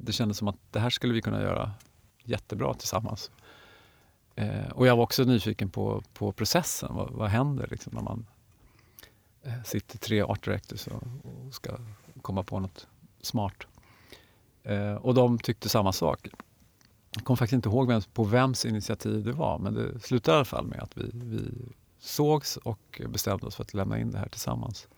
det 0.02 0.12
kändes 0.12 0.38
som 0.38 0.48
att 0.48 0.56
det 0.70 0.80
här 0.80 0.90
skulle 0.90 1.14
vi 1.14 1.22
kunna 1.22 1.42
göra 1.42 1.72
jättebra 2.24 2.74
tillsammans. 2.74 3.30
Eh, 4.34 4.68
och 4.70 4.86
jag 4.86 4.96
var 4.96 5.02
också 5.02 5.24
nyfiken 5.24 5.70
på, 5.70 6.02
på 6.14 6.32
processen. 6.32 6.94
Vad, 6.94 7.10
vad 7.10 7.28
händer 7.28 7.66
liksom 7.70 7.92
när 7.94 8.02
man 8.02 8.26
eh, 9.42 9.62
sitter 9.64 9.98
tre 9.98 10.22
art 10.22 10.44
directors 10.44 10.86
och, 10.86 11.02
och, 11.24 11.54
ska 11.54 11.76
komma 12.22 12.42
på 12.42 12.60
något 12.60 12.86
smart? 13.20 13.66
Eh, 14.62 14.94
och 14.94 15.14
de 15.14 15.38
tyckte 15.38 15.68
samma 15.68 15.92
sak. 15.92 16.28
Jag 17.14 17.24
kommer 17.24 17.36
faktiskt 17.36 17.56
inte 17.56 17.68
ihåg 17.68 17.88
vem, 17.88 18.02
på 18.12 18.24
vems 18.24 18.64
initiativ 18.64 19.24
det 19.24 19.32
var 19.32 19.58
men 19.58 19.74
det 19.74 20.00
slutade 20.00 20.34
i 20.34 20.36
alla 20.36 20.44
fall 20.44 20.66
med 20.66 20.80
att 20.80 20.96
vi, 20.96 21.10
vi 21.12 21.50
sågs 21.98 22.56
och 22.56 23.02
bestämde 23.08 23.46
oss 23.46 23.56
för 23.56 23.62
att 23.62 23.74
lämna 23.74 23.98
in 23.98 24.10
det 24.10 24.18
här 24.18 24.28
tillsammans. 24.28 24.88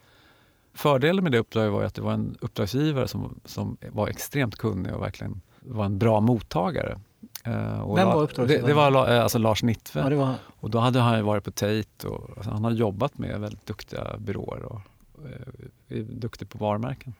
Fördelen 0.75 1.25
med 1.25 1.33
det 1.33 1.39
uppdraget 1.39 1.73
var 1.73 1.83
att 1.83 1.95
det 1.95 2.03
var 2.03 2.13
en 2.13 2.37
uppdragsgivare 2.41 3.09
som, 3.09 3.41
som 3.45 3.77
var 3.93 4.09
extremt 4.09 4.57
kunnig 4.57 4.95
och 4.95 5.03
verkligen 5.03 5.41
var 5.61 5.85
en 5.85 5.99
bra 5.99 6.21
mottagare. 6.21 7.01
Uh, 7.47 7.81
och 7.81 7.99
Vem 7.99 8.09
var 8.09 8.23
uppdragsgivaren? 8.23 8.67
Det, 8.67 8.69
det, 8.69 8.75
var 8.75 9.11
uh, 9.11 9.23
alltså 9.23 9.39
Lars 9.39 9.63
Nittve. 9.63 10.01
Ja, 10.11 10.17
var... 10.17 10.35
Och 10.61 10.71
då 10.71 10.79
hade 10.79 11.01
han 11.01 11.25
varit 11.25 11.45
på 11.45 11.51
Tate 11.51 12.09
och 12.09 12.31
alltså, 12.37 12.51
han 12.51 12.65
har 12.65 12.71
jobbat 12.71 13.19
med 13.19 13.41
väldigt 13.41 13.67
duktiga 13.67 14.17
byråer 14.19 14.63
och 14.63 14.81
uh, 15.25 15.99
är 15.99 16.03
duktig 16.03 16.49
på 16.49 16.59
varumärken. 16.59 17.15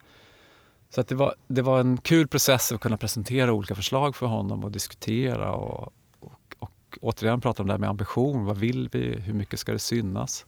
Så 0.89 1.01
att 1.01 1.07
det, 1.07 1.15
var, 1.15 1.35
det 1.47 1.61
var 1.61 1.79
en 1.79 1.97
kul 1.97 2.27
process 2.27 2.71
att 2.71 2.79
kunna 2.79 2.97
presentera 2.97 3.53
olika 3.53 3.75
förslag 3.75 4.15
för 4.15 4.25
honom 4.25 4.63
och 4.63 4.71
diskutera 4.71 5.51
och, 5.51 5.93
och, 6.19 6.55
och 6.59 6.97
återigen 7.01 7.41
prata 7.41 7.63
om 7.63 7.67
det 7.67 7.73
här 7.73 7.79
med 7.79 7.89
ambition. 7.89 8.45
Vad 8.45 8.57
vill 8.57 8.89
vi? 8.91 9.19
Hur 9.19 9.33
mycket 9.33 9.59
ska 9.59 9.71
det 9.71 9.79
synas? 9.79 10.45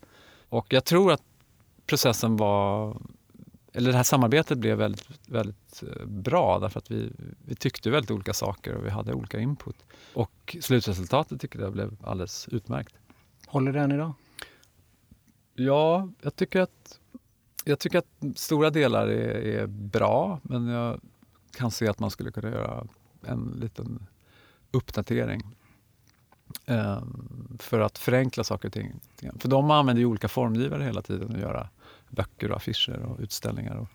Och 0.49 0.74
jag 0.74 0.86
tror 0.86 1.12
att 1.12 1.22
processen 1.88 2.38
var 2.38 2.97
eller 3.77 3.91
det 3.91 3.97
här 3.97 4.03
samarbetet 4.03 4.57
blev 4.57 4.77
väldigt, 4.77 5.09
väldigt 5.27 5.83
eh, 5.83 6.05
bra 6.05 6.59
därför 6.59 6.79
att 6.79 6.91
vi, 6.91 7.11
vi 7.45 7.55
tyckte 7.55 7.89
väldigt 7.89 8.11
olika 8.11 8.33
saker 8.33 8.75
och 8.75 8.85
vi 8.85 8.89
hade 8.89 9.13
olika 9.13 9.39
input. 9.39 9.75
Och 10.13 10.57
slutresultatet 10.61 11.41
tycker 11.41 11.59
jag 11.59 11.73
blev 11.73 11.97
alldeles 12.03 12.47
utmärkt. 12.47 12.95
Håller 13.47 13.71
det 13.71 13.79
än 13.79 13.91
idag? 13.91 14.13
Ja, 15.53 16.09
jag 16.21 16.35
tycker 16.35 16.61
att, 16.61 16.99
jag 17.63 17.79
tycker 17.79 17.97
att 17.97 18.38
stora 18.38 18.69
delar 18.69 19.07
är, 19.07 19.61
är 19.61 19.67
bra 19.67 20.39
men 20.43 20.67
jag 20.67 21.01
kan 21.51 21.71
se 21.71 21.88
att 21.88 21.99
man 21.99 22.11
skulle 22.11 22.31
kunna 22.31 22.49
göra 22.49 22.88
en 23.21 23.57
liten 23.61 24.07
uppdatering 24.71 25.41
eh, 26.65 27.01
för 27.59 27.79
att 27.79 27.97
förenkla 27.97 28.43
saker 28.43 28.67
och 28.67 28.73
ting. 28.73 28.99
För 29.39 29.49
de 29.49 29.71
använder 29.71 29.99
ju 29.99 30.05
olika 30.05 30.27
formgivare 30.27 30.83
hela 30.83 31.01
tiden 31.01 31.35
att 31.35 31.41
göra 31.41 31.69
böcker 32.10 32.51
och 32.51 32.58
affischer 32.58 32.99
och 32.99 33.20
utställningar. 33.20 33.76
Och 33.76 33.88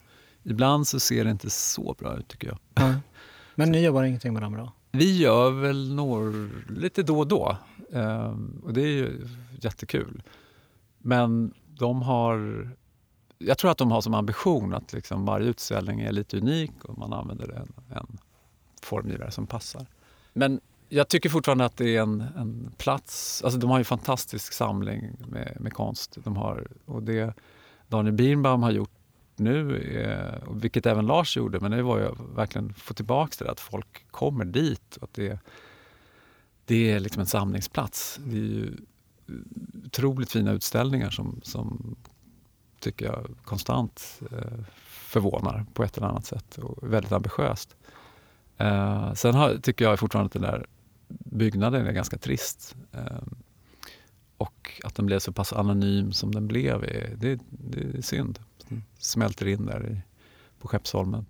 ibland 0.43 0.87
så 0.87 1.01
ser 1.01 1.25
det 1.25 1.31
inte 1.31 1.51
så 1.51 1.95
bra 1.99 2.17
ut 2.17 2.29
tycker 2.29 2.49
jag. 2.49 2.87
Mm. 2.87 3.01
Men 3.55 3.73
ni 3.73 3.85
jobbar 3.85 4.03
ingenting 4.03 4.33
med 4.33 4.43
dem 4.43 4.55
idag? 4.55 4.73
Vi 4.93 5.19
gör 5.19 5.51
väl 5.51 5.95
några, 5.95 6.51
lite 6.69 7.03
då 7.03 7.19
och 7.19 7.27
då. 7.29 7.57
Ehm, 7.93 8.63
och 8.65 8.73
det 8.73 8.81
är 8.83 8.87
ju 8.87 9.29
jättekul. 9.61 10.23
Men 10.99 11.55
de 11.69 12.03
har... 12.03 12.69
Jag 13.39 13.59
tror 13.59 13.71
att 13.71 13.79
de 13.79 13.91
har 13.91 14.01
som 14.01 14.15
ambition 14.15 14.75
att 14.75 14.93
liksom 14.93 15.25
varje 15.25 15.47
utställning 15.47 16.01
är 16.01 16.13
lite 16.13 16.39
unik 16.39 16.85
och 16.85 16.99
man 16.99 17.13
använder 17.13 17.49
en, 17.49 17.73
en 17.97 18.19
formgivare 18.83 19.31
som 19.31 19.47
passar. 19.47 19.87
Men 20.33 20.61
jag 20.89 21.09
tycker 21.09 21.29
fortfarande 21.29 21.65
att 21.65 21.77
det 21.77 21.97
är 21.97 22.03
en, 22.03 22.21
en 22.21 22.73
plats... 22.79 23.43
Alltså 23.45 23.59
de 23.59 23.71
har 23.71 23.79
ju 23.79 23.81
en 23.81 23.85
fantastisk 23.85 24.53
samling 24.53 25.17
med, 25.29 25.57
med 25.61 25.73
konst. 25.73 26.19
De 26.25 26.37
har, 26.37 26.67
och 26.87 27.03
det, 27.03 27.35
Daniel 27.93 28.15
Birnbaum 28.15 28.63
har 28.63 28.71
gjort 28.71 28.91
nu, 29.37 29.79
eh, 29.79 30.55
vilket 30.55 30.87
även 30.87 31.07
Lars 31.07 31.37
gjorde, 31.37 31.61
men 31.61 31.71
det 31.71 31.83
var 31.83 31.99
ju 31.99 32.09
verkligen 32.35 32.75
få 32.75 32.95
tillbaka 32.95 33.45
det 33.45 33.51
att 33.51 33.61
folk 33.61 34.07
kommer 34.11 34.45
dit. 34.45 34.97
Och 34.97 35.05
att 35.05 35.15
det, 35.15 35.39
det 36.65 36.93
är 36.93 37.01
liksom 37.01 37.21
en 37.21 37.27
samlingsplats. 37.27 38.21
Det 38.25 38.37
är 38.37 38.41
ju 38.41 38.77
otroligt 39.87 40.33
fina 40.33 40.53
utställningar 40.53 41.11
som, 41.11 41.41
som 41.43 41.97
tycker 42.81 43.07
jag 43.07 43.27
konstant 43.45 44.21
eh, 44.33 44.65
förvånar 44.87 45.67
på 45.75 45.85
ett 45.85 45.97
eller 45.97 46.07
annat 46.07 46.27
sätt 46.27 46.59
och 46.59 46.93
väldigt 46.93 47.13
ambitiöst. 47.13 47.77
Eh, 48.59 49.13
sen 49.13 49.35
har, 49.35 49.57
tycker 49.57 49.85
jag 49.85 49.99
fortfarande 49.99 50.27
att 50.27 50.33
den 50.33 50.43
där 50.43 50.67
byggnaden 51.09 51.87
är 51.87 51.93
ganska 51.93 52.19
trist. 52.19 52.77
Och 54.43 54.81
att 54.85 54.95
den 54.95 55.07
blev 55.07 55.19
så 55.19 55.33
pass 55.33 55.53
anonym 55.53 56.13
som 56.13 56.35
den 56.35 56.49
blev, 56.49 56.81
det, 57.17 57.41
det 57.49 57.99
är 57.99 58.03
synd. 58.03 58.39
Den 58.69 58.83
smälter 58.99 59.49
in 59.49 59.67
där 59.67 60.03
på 60.59 60.69
Skeppsholmen. 60.69 61.27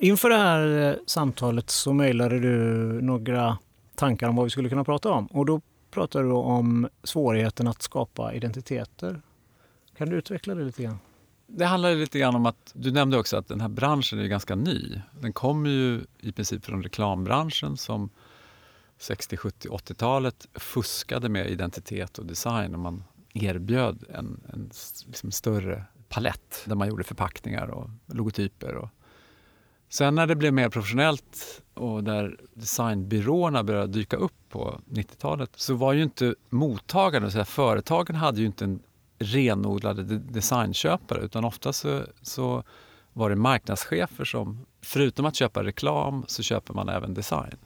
Inför 0.00 0.28
det 0.28 0.36
här 0.36 0.90
eh, 0.90 0.94
samtalet 1.06 1.70
så 1.70 1.92
mejlade 1.92 2.40
du 2.40 2.56
några 3.02 3.58
tankar 3.94 4.28
om 4.28 4.36
vad 4.36 4.44
vi 4.44 4.50
skulle 4.50 4.68
kunna 4.68 4.84
prata 4.84 5.10
om. 5.10 5.26
Och 5.26 5.46
då 5.46 5.60
pratade 5.90 6.24
du 6.24 6.32
om 6.32 6.88
svårigheten 7.02 7.68
att 7.68 7.82
skapa 7.82 8.34
identiteter. 8.34 9.22
Kan 9.96 10.08
du 10.08 10.16
utveckla 10.16 10.54
det 10.54 10.64
lite 10.64 10.82
grann? 10.82 10.98
Det 11.46 11.64
handlar 11.64 11.94
lite 11.94 12.18
grann 12.18 12.36
om 12.36 12.46
att, 12.46 12.72
du 12.74 12.90
nämnde 12.90 13.18
också 13.18 13.36
att 13.36 13.48
den 13.48 13.60
här 13.60 13.68
branschen 13.68 14.18
är 14.18 14.26
ganska 14.26 14.54
ny. 14.54 15.00
Den 15.20 15.32
kommer 15.32 15.70
ju 15.70 16.00
i 16.18 16.32
princip 16.32 16.64
från 16.64 16.82
reklambranschen 16.82 17.76
som 17.76 18.10
60, 19.02 19.36
70, 19.36 19.68
80-talet 19.68 20.48
fuskade 20.54 21.28
med 21.28 21.50
identitet 21.50 22.18
och 22.18 22.26
design 22.26 22.74
och 22.74 22.80
man 22.80 23.04
erbjöd 23.34 24.04
en, 24.10 24.40
en 24.52 24.70
liksom 25.06 25.30
större 25.30 25.84
palett 26.08 26.62
där 26.66 26.74
man 26.74 26.88
gjorde 26.88 27.04
förpackningar 27.04 27.66
och 27.66 27.90
logotyper. 28.06 28.74
Och. 28.74 28.88
Sen 29.88 30.14
när 30.14 30.26
det 30.26 30.36
blev 30.36 30.52
mer 30.52 30.68
professionellt 30.68 31.62
och 31.74 32.04
där 32.04 32.40
designbyråerna 32.54 33.64
började 33.64 33.92
dyka 33.92 34.16
upp 34.16 34.48
på 34.48 34.80
90-talet 34.90 35.50
så 35.56 35.74
var 35.74 35.92
ju 35.92 36.02
inte 36.02 36.34
mottagarna, 36.50 37.30
så 37.30 37.44
företagen 37.44 38.16
hade 38.16 38.40
ju 38.40 38.46
inte 38.46 38.64
en 38.64 38.82
renodlade 39.18 40.02
designköpare 40.18 41.20
utan 41.20 41.44
ofta 41.44 41.72
så, 41.72 42.02
så 42.22 42.64
var 43.12 43.30
det 43.30 43.36
marknadschefer 43.36 44.24
som 44.24 44.66
förutom 44.82 45.26
att 45.26 45.36
köpa 45.36 45.64
reklam 45.64 46.24
så 46.26 46.42
köper 46.42 46.74
man 46.74 46.88
även 46.88 47.14
design 47.14 47.58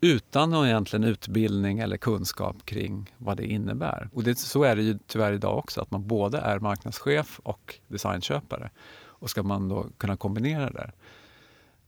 utan 0.00 0.50
någon 0.50 0.66
egentligen 0.66 1.04
utbildning 1.04 1.78
eller 1.78 1.96
kunskap 1.96 2.64
kring 2.64 3.14
vad 3.18 3.36
det 3.36 3.46
innebär. 3.46 4.08
Och 4.12 4.22
det, 4.22 4.38
så 4.38 4.62
är 4.62 4.76
det 4.76 4.82
ju 4.82 4.98
tyvärr 5.06 5.32
idag 5.32 5.58
också, 5.58 5.80
att 5.80 5.90
man 5.90 6.06
både 6.06 6.38
är 6.38 6.58
marknadschef 6.58 7.40
och 7.42 7.74
designköpare. 7.88 8.70
Och 9.02 9.30
ska 9.30 9.42
man 9.42 9.68
då 9.68 9.86
kunna 9.98 10.16
kombinera 10.16 10.70
det 10.70 10.92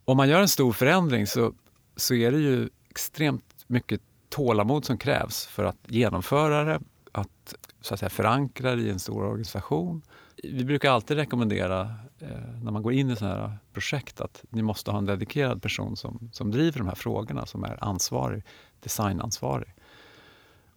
Om 0.05 0.17
man 0.17 0.29
gör 0.29 0.41
en 0.41 0.49
stor 0.49 0.73
förändring 0.73 1.27
så, 1.27 1.53
så 1.97 2.15
är 2.15 2.33
det 2.33 2.39
ju 2.39 2.69
extremt 2.91 3.65
mycket 3.67 4.01
tålamod 4.29 4.85
som 4.85 4.99
krävs 4.99 5.47
för 5.47 5.65
att 5.65 5.79
genomföra 5.87 6.65
det, 6.65 6.81
att, 7.13 7.55
så 7.81 7.95
att 7.95 8.01
säga, 8.01 8.11
förankra 8.11 8.77
det 8.77 8.83
i 8.83 8.91
en 8.91 8.99
stor 8.99 9.25
organisation. 9.25 10.03
Vi 10.43 10.65
brukar 10.65 10.91
alltid 10.91 11.17
rekommendera 11.17 11.95
Eh, 12.23 12.63
när 12.63 12.71
man 12.71 12.83
går 12.83 12.93
in 12.93 13.11
i 13.11 13.17
sådana 13.17 13.49
här 13.49 13.59
projekt 13.73 14.21
att 14.21 14.45
ni 14.51 14.63
måste 14.63 14.91
ha 14.91 14.99
en 14.99 15.07
dedikerad 15.07 15.63
person 15.63 15.97
som, 15.97 16.31
som 16.33 16.51
driver 16.51 16.79
de 16.79 16.89
här 16.89 16.95
frågorna, 16.95 17.47
som 17.47 17.65
är 17.65 17.85
ansvarig, 17.85 18.43
designansvarig. 18.81 19.75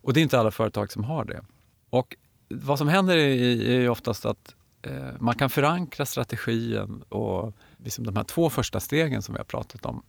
Och 0.01 0.13
det 0.13 0.19
är 0.19 0.21
inte 0.21 0.39
alla 0.39 0.51
företag 0.51 0.91
som 0.91 1.03
har 1.03 1.25
det. 1.25 1.45
Och 1.89 2.15
vad 2.49 2.77
som 2.77 2.87
händer 2.87 3.17
är, 3.17 3.61
är 3.69 3.89
oftast 3.89 4.25
att 4.25 4.55
eh, 4.81 5.09
man 5.19 5.35
kan 5.35 5.49
förankra 5.49 6.05
strategin 6.05 7.03
och 7.09 7.53
liksom 7.77 8.05
de 8.05 8.15
här 8.15 8.23
två 8.23 8.49
första 8.49 8.79
stegen 8.79 9.21
som 9.21 9.33
vi 9.33 9.39
har 9.39 9.45
pratat 9.45 9.85
om 9.85 10.03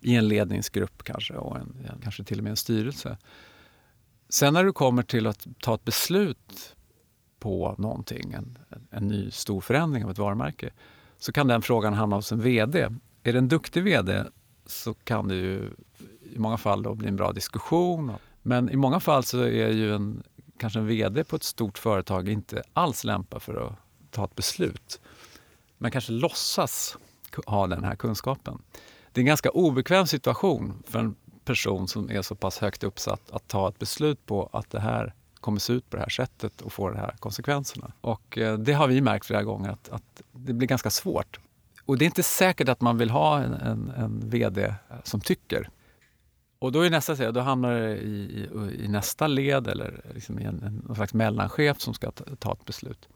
i 0.00 0.14
en 0.14 0.28
ledningsgrupp 0.28 1.02
kanske 1.02 1.34
och 1.34 1.56
en, 1.56 1.76
kanske 2.02 2.24
till 2.24 2.38
och 2.38 2.44
med 2.44 2.50
en 2.50 2.56
styrelse. 2.56 3.18
Sen 4.28 4.54
när 4.54 4.64
du 4.64 4.72
kommer 4.72 5.02
till 5.02 5.26
att 5.26 5.46
ta 5.60 5.74
ett 5.74 5.84
beslut 5.84 6.76
på 7.38 7.74
någonting, 7.78 8.32
en, 8.32 8.58
en 8.90 9.08
ny 9.08 9.30
stor 9.30 9.60
förändring 9.60 10.04
av 10.04 10.10
ett 10.10 10.18
varumärke, 10.18 10.70
så 11.18 11.32
kan 11.32 11.46
den 11.46 11.62
frågan 11.62 11.94
hamna 11.94 12.16
hos 12.16 12.32
en 12.32 12.40
VD. 12.40 12.88
Är 13.22 13.32
det 13.32 13.38
en 13.38 13.48
duktig 13.48 13.84
VD 13.84 14.24
så 14.66 14.94
kan 14.94 15.28
det 15.28 15.34
ju 15.34 15.70
i 16.34 16.38
många 16.38 16.56
fall 16.56 16.82
då 16.82 16.94
bli 16.94 17.08
en 17.08 17.16
bra 17.16 17.32
diskussion. 17.32 18.12
Men 18.42 18.70
i 18.70 18.76
många 18.76 19.00
fall 19.00 19.24
så 19.24 19.40
är 19.40 19.68
ju 19.68 19.94
en, 19.94 20.22
kanske 20.58 20.78
en 20.78 20.86
VD 20.86 21.24
på 21.24 21.36
ett 21.36 21.42
stort 21.42 21.78
företag 21.78 22.28
inte 22.28 22.62
alls 22.72 23.04
lämpad 23.04 23.42
för 23.42 23.66
att 23.66 23.72
ta 24.10 24.24
ett 24.24 24.34
beslut. 24.34 25.00
Men 25.78 25.90
kanske 25.90 26.12
låtsas 26.12 26.98
ha 27.46 27.66
den 27.66 27.84
här 27.84 27.96
kunskapen. 27.96 28.62
Det 29.12 29.20
är 29.20 29.22
en 29.22 29.26
ganska 29.26 29.50
obekväm 29.50 30.06
situation 30.06 30.82
för 30.86 30.98
en 30.98 31.16
person 31.44 31.88
som 31.88 32.10
är 32.10 32.22
så 32.22 32.34
pass 32.34 32.58
högt 32.58 32.84
uppsatt 32.84 33.30
att 33.30 33.48
ta 33.48 33.68
ett 33.68 33.78
beslut 33.78 34.26
på 34.26 34.48
att 34.52 34.70
det 34.70 34.80
här 34.80 35.14
kommer 35.40 35.58
se 35.58 35.72
ut 35.72 35.90
på 35.90 35.96
det 35.96 36.02
här 36.02 36.08
sättet 36.08 36.60
och 36.60 36.72
få 36.72 36.90
de 36.90 36.98
här 36.98 37.14
konsekvenserna. 37.18 37.92
Och 38.00 38.38
eh, 38.38 38.58
det 38.58 38.72
har 38.72 38.88
vi 38.88 39.00
märkt 39.00 39.26
flera 39.26 39.42
gånger 39.42 39.70
att, 39.70 39.88
att, 39.88 40.22
det 40.32 40.52
blir 40.52 40.68
ganska 40.68 40.90
svårt. 40.90 41.40
Och 41.84 41.98
det 41.98 42.04
är 42.04 42.06
inte 42.06 42.22
säkert 42.22 42.68
att 42.68 42.80
man 42.80 42.98
vill 42.98 43.10
ha 43.10 43.38
en, 43.38 43.52
en, 43.52 43.92
en 43.96 44.30
VD 44.30 44.74
som 45.04 45.20
tycker. 45.20 45.70
Och 46.58 46.72
då 46.72 46.80
är 46.80 46.90
nästa 46.90 47.14
steg, 47.14 47.34
då 47.34 47.40
hamnar 47.40 47.72
det 47.72 47.96
i, 47.96 48.08
i, 48.08 48.84
i 48.84 48.88
nästa 48.88 49.26
led 49.26 49.66
eller 49.66 50.00
liksom 50.14 50.38
i 50.38 50.44
en, 50.44 50.62
en, 50.62 50.84
en 50.88 50.94
slags 50.94 51.14
mellanchef 51.14 51.80
som 51.80 51.94
ska 51.94 52.10
ta, 52.10 52.24
ta 52.38 52.52
ett 52.52 52.64
beslut. 52.64 53.08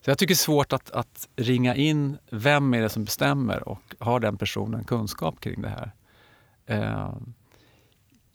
Så 0.00 0.10
jag 0.10 0.18
tycker 0.18 0.34
det 0.34 0.34
är 0.34 0.36
svårt 0.36 0.72
att, 0.72 0.90
att, 0.90 1.28
ringa 1.36 1.74
in 1.74 2.18
vem 2.30 2.74
är 2.74 2.82
det 2.82 2.88
som 2.88 3.04
bestämmer 3.04 3.68
och 3.68 3.94
har 3.98 4.20
den 4.20 4.36
personen 4.36 4.84
kunskap 4.84 5.40
kring 5.40 5.62
det 5.62 5.68
här. 5.68 5.92
Eh, 6.66 7.12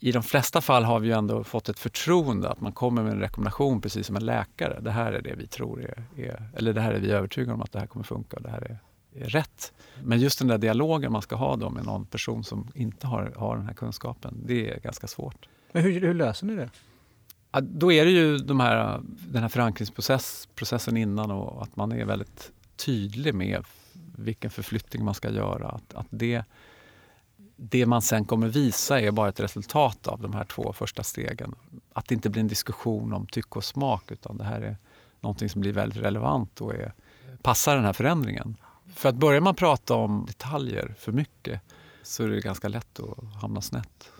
i 0.04 0.12
de 0.12 0.22
flesta 0.22 0.60
fall 0.60 0.84
har 0.84 1.00
vi 1.00 1.12
ändå 1.12 1.44
fått 1.44 1.68
ett 1.68 1.78
förtroende 1.78 2.48
att 2.48 2.60
man 2.60 2.72
kommer 2.72 3.02
med 3.02 3.12
en 3.12 3.20
rekommendation 3.20 3.80
precis 3.80 4.06
som 4.06 4.16
en 4.16 4.26
läkare. 4.26 4.80
Det 4.80 4.90
här 4.90 5.12
är 5.12 5.22
det 5.22 5.34
vi 5.34 5.46
tror 5.46 5.82
är, 5.82 6.04
är 6.16 6.48
eller 6.56 6.72
det 6.72 6.80
här 6.80 6.92
är 6.92 7.00
vi 7.00 7.10
övertygade 7.10 7.52
om 7.52 7.62
att 7.62 7.72
det 7.72 7.78
här 7.78 7.86
kommer 7.86 8.04
funka 8.04 8.36
och 8.36 8.42
det 8.42 8.50
här 8.50 8.62
är, 8.62 8.78
är 9.24 9.28
rätt. 9.28 9.72
Men 10.02 10.20
just 10.20 10.38
den 10.38 10.48
där 10.48 10.58
dialogen 10.58 11.12
man 11.12 11.22
ska 11.22 11.36
ha 11.36 11.56
då 11.56 11.70
med 11.70 11.84
någon 11.84 12.06
person 12.06 12.44
som 12.44 12.68
inte 12.74 13.06
har, 13.06 13.32
har 13.36 13.56
den 13.56 13.66
här 13.66 13.74
kunskapen, 13.74 14.42
det 14.46 14.70
är 14.70 14.80
ganska 14.80 15.06
svårt. 15.06 15.48
Men 15.72 15.82
hur, 15.82 16.00
hur 16.00 16.14
löser 16.14 16.46
ni 16.46 16.56
det? 16.56 16.70
Ja, 17.52 17.60
då 17.60 17.92
är 17.92 18.04
det 18.04 18.10
ju 18.10 18.38
de 18.38 18.60
här, 18.60 19.00
den 19.04 19.42
här 19.42 19.48
förankringsprocessen 19.48 20.96
innan 20.96 21.30
och 21.30 21.62
att 21.62 21.76
man 21.76 21.92
är 21.92 22.04
väldigt 22.04 22.52
tydlig 22.76 23.34
med 23.34 23.64
vilken 24.16 24.50
förflyttning 24.50 25.04
man 25.04 25.14
ska 25.14 25.30
göra. 25.30 25.68
Att, 25.68 25.94
att 25.94 26.06
det, 26.10 26.44
det 27.56 27.86
man 27.86 28.02
sen 28.02 28.24
kommer 28.24 28.48
visa 28.48 29.00
är 29.00 29.10
bara 29.10 29.28
ett 29.28 29.40
resultat 29.40 30.06
av 30.06 30.20
de 30.20 30.32
här 30.32 30.44
två 30.44 30.72
första 30.72 31.02
stegen. 31.02 31.54
Att 31.92 32.08
det 32.08 32.14
inte 32.14 32.30
blir 32.30 32.40
en 32.40 32.48
diskussion 32.48 33.12
om 33.12 33.26
tycke 33.26 33.58
och 33.58 33.64
smak 33.64 34.12
utan 34.12 34.36
det 34.36 34.44
här 34.44 34.60
är 34.60 34.76
någonting 35.20 35.48
som 35.48 35.60
blir 35.60 35.72
väldigt 35.72 36.02
relevant 36.02 36.60
och 36.60 36.74
är, 36.74 36.92
passar 37.42 37.76
den 37.76 37.84
här 37.84 37.92
förändringen. 37.92 38.56
För 38.94 39.08
att 39.08 39.14
börjar 39.14 39.40
man 39.40 39.54
prata 39.54 39.94
om 39.94 40.24
detaljer 40.26 40.94
för 40.98 41.12
mycket 41.12 41.60
så 42.02 42.24
är 42.24 42.28
det 42.28 42.40
ganska 42.40 42.68
lätt 42.68 43.00
att 43.00 43.40
hamna 43.40 43.60
snett. 43.60 44.10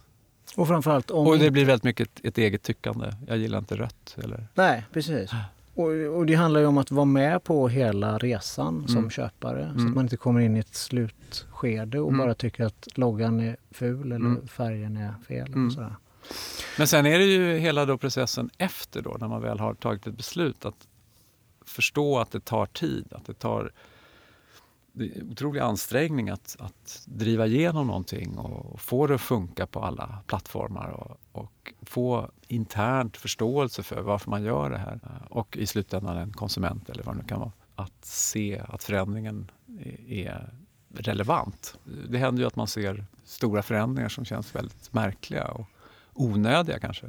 Och 0.56 0.68
framförallt 0.68 1.10
om... 1.10 1.26
Och 1.26 1.38
det 1.38 1.50
blir 1.50 1.64
väldigt 1.64 1.84
mycket 1.84 2.08
ett, 2.08 2.24
ett 2.24 2.38
eget 2.38 2.62
tyckande. 2.62 3.12
Jag 3.26 3.36
gillar 3.36 3.58
inte 3.58 3.76
rött. 3.76 4.16
Eller... 4.18 4.46
Nej, 4.54 4.84
precis. 4.92 5.30
Och, 5.74 6.16
och, 6.16 6.26
det 6.26 6.34
handlar 6.34 6.60
ju 6.60 6.66
om 6.66 6.78
att 6.78 6.90
vara 6.90 7.04
med 7.04 7.44
på 7.44 7.68
hela 7.68 8.18
resan 8.18 8.74
mm. 8.74 8.88
som 8.88 9.10
köpare. 9.10 9.70
Så 9.74 9.80
mm. 9.80 9.86
att 9.86 9.94
man 9.94 10.04
inte 10.04 10.16
kommer 10.16 10.40
in 10.40 10.56
i 10.56 10.58
ett 10.58 10.74
slutskede 10.74 12.00
och 12.00 12.08
mm. 12.08 12.18
bara 12.18 12.34
tycker 12.34 12.64
att 12.64 12.88
loggan 12.94 13.40
är 13.40 13.56
ful 13.70 14.12
eller 14.12 14.16
mm. 14.16 14.48
färgen 14.48 14.96
är 14.96 15.14
fel. 15.28 15.48
Och 15.48 15.56
mm. 15.56 15.70
sådär. 15.70 15.96
Men 16.78 16.88
sen 16.88 17.06
är 17.06 17.18
det 17.18 17.24
ju 17.24 17.58
hela 17.58 17.84
då 17.84 17.98
processen 17.98 18.50
efter 18.58 19.02
då, 19.02 19.16
när 19.20 19.28
man 19.28 19.42
väl 19.42 19.58
har 19.58 19.74
tagit 19.74 20.06
ett 20.06 20.16
beslut. 20.16 20.64
Att 20.64 20.88
förstå 21.66 22.18
att 22.18 22.30
det 22.30 22.44
tar 22.44 22.66
tid. 22.66 23.06
Att 23.10 23.26
det 23.26 23.34
tar 23.34 23.72
det 24.96 25.04
är 25.04 25.20
en 25.20 25.30
otrolig 25.30 25.60
ansträngning 25.60 26.30
att, 26.30 26.56
att 26.58 27.02
driva 27.06 27.46
igenom 27.46 27.86
någonting 27.86 28.38
och 28.38 28.80
få 28.80 29.06
det 29.06 29.14
att 29.14 29.20
funka 29.20 29.66
på 29.66 29.80
alla 29.80 30.18
plattformar 30.26 30.90
och, 30.90 31.20
och, 31.32 31.72
få 31.82 32.30
internt 32.48 33.16
förståelse 33.16 33.82
för 33.82 34.00
varför 34.02 34.30
man 34.30 34.42
gör 34.42 34.70
det 34.70 34.78
här. 34.78 35.00
Och 35.30 35.56
i 35.56 35.66
slutändan 35.66 36.16
en 36.16 36.32
konsument 36.32 36.90
eller 36.90 37.02
vad 37.02 37.14
det 37.14 37.22
nu 37.22 37.28
kan 37.28 37.40
vara. 37.40 37.52
Att 37.74 38.04
se 38.04 38.62
att 38.68 38.84
förändringen 38.84 39.50
är 40.08 40.54
relevant. 40.94 41.78
Det 42.08 42.18
händer 42.18 42.42
ju 42.42 42.46
att 42.46 42.56
man 42.56 42.68
ser 42.68 43.06
stora 43.24 43.62
förändringar 43.62 44.08
som 44.08 44.24
känns 44.24 44.54
väldigt 44.54 44.92
märkliga 44.92 45.44
och 45.44 45.66
onödiga 46.14 46.78
kanske. 46.78 47.06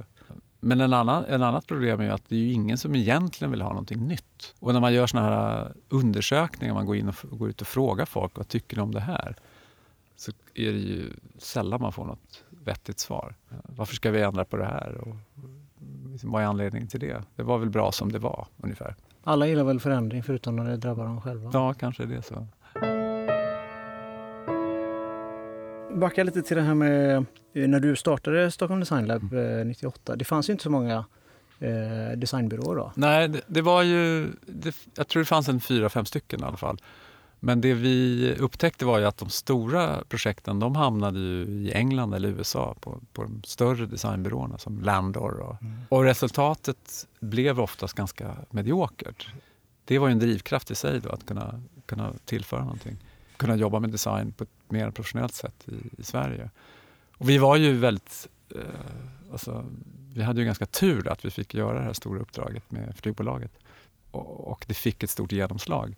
Men 0.66 0.82
en 0.82 0.94
annan, 0.94 1.26
en 1.26 1.44
annat 1.44 1.68
problem 1.68 2.00
är 2.02 2.10
att 2.10 2.30
det 2.30 2.36
är 2.36 2.54
ingen 2.54 2.78
som 2.78 2.96
egentligen 2.96 3.52
vill 3.52 3.62
ha 3.62 3.70
någonting 3.70 4.08
nytt. 4.08 4.56
Och 4.60 4.74
när 4.74 4.80
man 4.80 4.94
gör 4.94 5.08
såna 5.08 5.24
här 5.24 5.74
undersökningar, 5.90 6.74
man 6.74 6.86
går 6.86 6.96
in 6.96 7.10
och 7.10 7.40
går 7.40 7.50
ut 7.50 7.62
och 7.62 7.68
frågar 7.68 8.06
folk 8.06 8.38
vad 8.38 8.48
tycker 8.48 8.78
ni 8.78 8.84
om 8.84 8.92
det 8.92 9.00
här? 9.00 9.36
Så 10.16 10.32
är 10.54 10.72
det 10.72 10.80
ju 10.80 11.14
sällan 11.38 11.82
man 11.82 11.92
får 11.92 12.06
något 12.06 12.44
vettigt 12.50 13.00
svar. 13.00 13.36
Varför 13.64 13.96
ska 13.96 14.12
vi 14.12 14.22
ändra 14.22 14.46
på 14.46 14.58
det 14.58 14.66
här? 14.66 14.98
Och 14.98 15.16
liksom, 16.12 16.32
vad 16.32 16.44
är 16.44 16.46
anledningen 16.46 16.88
till 16.88 17.00
det? 17.00 17.24
Det 17.36 17.44
var 17.44 17.58
väl 17.58 17.70
bra 17.70 17.92
som 17.92 18.12
det 18.12 18.20
var 18.20 18.48
ungefär. 18.58 18.96
Alla 19.24 19.48
gillar 19.48 19.64
väl 19.64 19.80
förändring 19.80 20.24
förutom 20.24 20.56
när 20.56 20.66
det 20.66 20.78
drabbar 20.78 21.06
dem 21.06 21.22
själva? 21.22 21.50
Ja, 21.54 21.74
kanske 21.74 22.06
det 22.06 22.16
är 22.16 22.22
så. 22.22 22.48
backa 25.96 26.24
lite 26.24 26.42
till 26.42 26.58
det 26.58 26.64
här 26.64 26.76
med 26.76 27.26
när 27.56 27.80
du 27.80 27.96
startade 27.96 28.52
Stockholm 28.52 28.80
Design 28.80 29.06
Lab 29.06 29.34
98. 29.66 30.02
Mm. 30.12 30.14
Eh, 30.14 30.18
det 30.18 30.26
fanns 30.26 30.50
ju 30.50 30.52
inte 30.52 30.64
så 30.64 30.70
många 30.70 31.06
eh, 31.60 32.18
designbyråer 32.18 32.76
då? 32.76 32.92
Nej, 32.96 33.28
det, 33.28 33.42
det 33.48 33.62
var 33.62 33.84
ju... 33.84 34.32
Det, 34.46 34.76
jag 34.96 35.08
tror 35.08 35.22
det 35.22 35.26
fanns 35.26 35.50
en 35.50 35.62
fyra, 35.62 35.90
fem 35.90 36.06
stycken 36.06 36.40
i 36.40 36.44
alla 36.44 36.58
fall. 36.58 36.78
Men 37.40 37.62
det 37.62 37.74
vi 37.74 38.36
upptäckte 38.40 38.86
var 38.86 39.00
ju 39.00 39.06
att 39.06 39.18
de 39.18 39.30
stora 39.30 40.04
projekten 40.10 40.60
de 40.60 40.76
hamnade 40.76 41.20
i 41.20 41.72
England 41.76 42.14
eller 42.14 42.30
USA 42.30 42.76
på, 42.80 43.02
på 43.14 43.24
de 43.24 43.44
större 43.44 43.86
designbyråerna 43.86 44.58
som 44.58 44.82
Landor. 44.82 45.40
Och, 45.40 45.62
mm. 45.62 45.78
och 45.90 46.04
resultatet 46.04 47.08
blev 47.20 47.60
oftast 47.60 47.94
ganska 47.94 48.36
mediokert. 48.50 49.28
Det 49.86 50.00
var 50.00 50.08
ju 50.08 50.12
en 50.12 50.20
drivkraft 50.20 50.72
i 50.72 50.76
sig 50.76 51.00
då, 51.00 51.10
att 51.10 51.26
kunna, 51.26 51.62
kunna 51.86 52.14
tillföra 52.26 52.62
någonting 52.62 52.98
kunna 53.38 53.56
jobba 53.56 53.80
med 53.80 53.90
design 53.90 54.32
på 54.32 54.44
ett 54.44 54.50
mer 54.70 54.92
professionellt 54.92 55.34
sätt 55.34 55.66
i, 55.66 56.02
i 56.02 56.04
Sverige. 56.04 56.50
Och 57.26 57.30
vi 57.30 57.38
var 57.38 57.56
ju 57.56 57.74
väldigt... 57.74 58.28
Eh, 58.56 58.62
alltså, 59.32 59.66
vi 60.14 60.24
hade 60.24 60.40
ju 60.40 60.46
ganska 60.46 60.66
tur 60.66 61.08
att 61.08 61.26
vi 61.26 61.30
fick 61.32 61.54
göra 61.54 61.80
det 61.80 61.86
här 61.86 61.94
stora 61.94 62.20
uppdraget 62.20 62.72
med 62.72 62.96
flygbolaget. 62.98 63.52
Och, 64.12 64.48
och 64.48 64.66
det 64.68 64.74
fick 64.74 65.04
ett 65.04 65.10
stort 65.10 65.32
genomslag. 65.32 65.96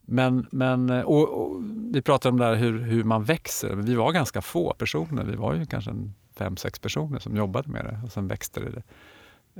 Men, 0.00 0.46
men 0.50 0.90
eh, 0.90 1.00
och, 1.00 1.28
och, 1.28 1.62
vi 1.94 2.02
pratade 2.02 2.32
om 2.32 2.38
där 2.38 2.54
hur, 2.54 2.78
hur 2.78 3.04
man 3.04 3.24
växer. 3.24 3.74
Vi 3.74 3.94
var 3.94 4.12
ganska 4.12 4.42
få 4.42 4.74
personer. 4.78 5.24
Vi 5.24 5.36
var 5.36 5.54
ju 5.54 5.66
kanske 5.66 5.90
en 5.90 6.14
fem, 6.34 6.56
sex 6.56 6.78
personer 6.78 7.18
som 7.18 7.36
jobbade 7.36 7.70
med 7.70 7.84
det 7.84 8.00
och 8.04 8.12
sen 8.12 8.28
växte 8.28 8.60
det 8.60 8.82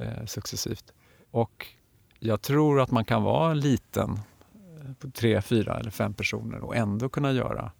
eh, 0.02 0.26
successivt. 0.26 0.92
Och 1.30 1.66
jag 2.18 2.42
tror 2.42 2.80
att 2.80 2.90
man 2.90 3.04
kan 3.04 3.22
vara 3.22 3.54
liten 3.54 4.10
eh, 4.54 4.92
på 4.98 5.10
tre, 5.10 5.42
fyra 5.42 5.78
eller 5.78 5.90
fem 5.90 6.14
personer 6.14 6.64
och 6.64 6.76
ändå 6.76 7.08
kunna 7.08 7.32
göra 7.32 7.70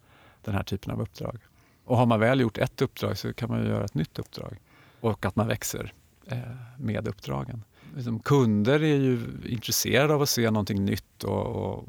den 0.45 0.55
här 0.55 0.63
typen 0.63 0.93
av 0.93 1.01
uppdrag. 1.01 1.39
Och 1.87 1.97
har 1.97 2.07
man 2.07 2.21
väl 2.21 2.41
gjort 2.41 2.59
ett 2.59 2.83
uppdrag 2.83 3.19
så 3.19 3.33
kan 3.33 3.51
man 3.51 3.67
göra 3.67 3.85
ett 3.85 3.95
nytt 3.95 4.19
uppdrag 4.19 4.57
och 5.01 5.25
att 5.25 5.37
man 5.37 5.47
växer 5.47 5.93
eh, 6.27 6.39
med 6.79 7.09
uppdragen. 7.09 7.63
Liksom, 7.95 8.21
kunder 8.21 8.83
är 8.83 8.97
ju 8.97 9.21
intresserade 9.45 10.15
av 10.15 10.23
att 10.23 10.29
se 10.29 10.51
någonting 10.51 10.85
nytt 10.85 11.25
och, 11.25 11.47
och 11.47 11.85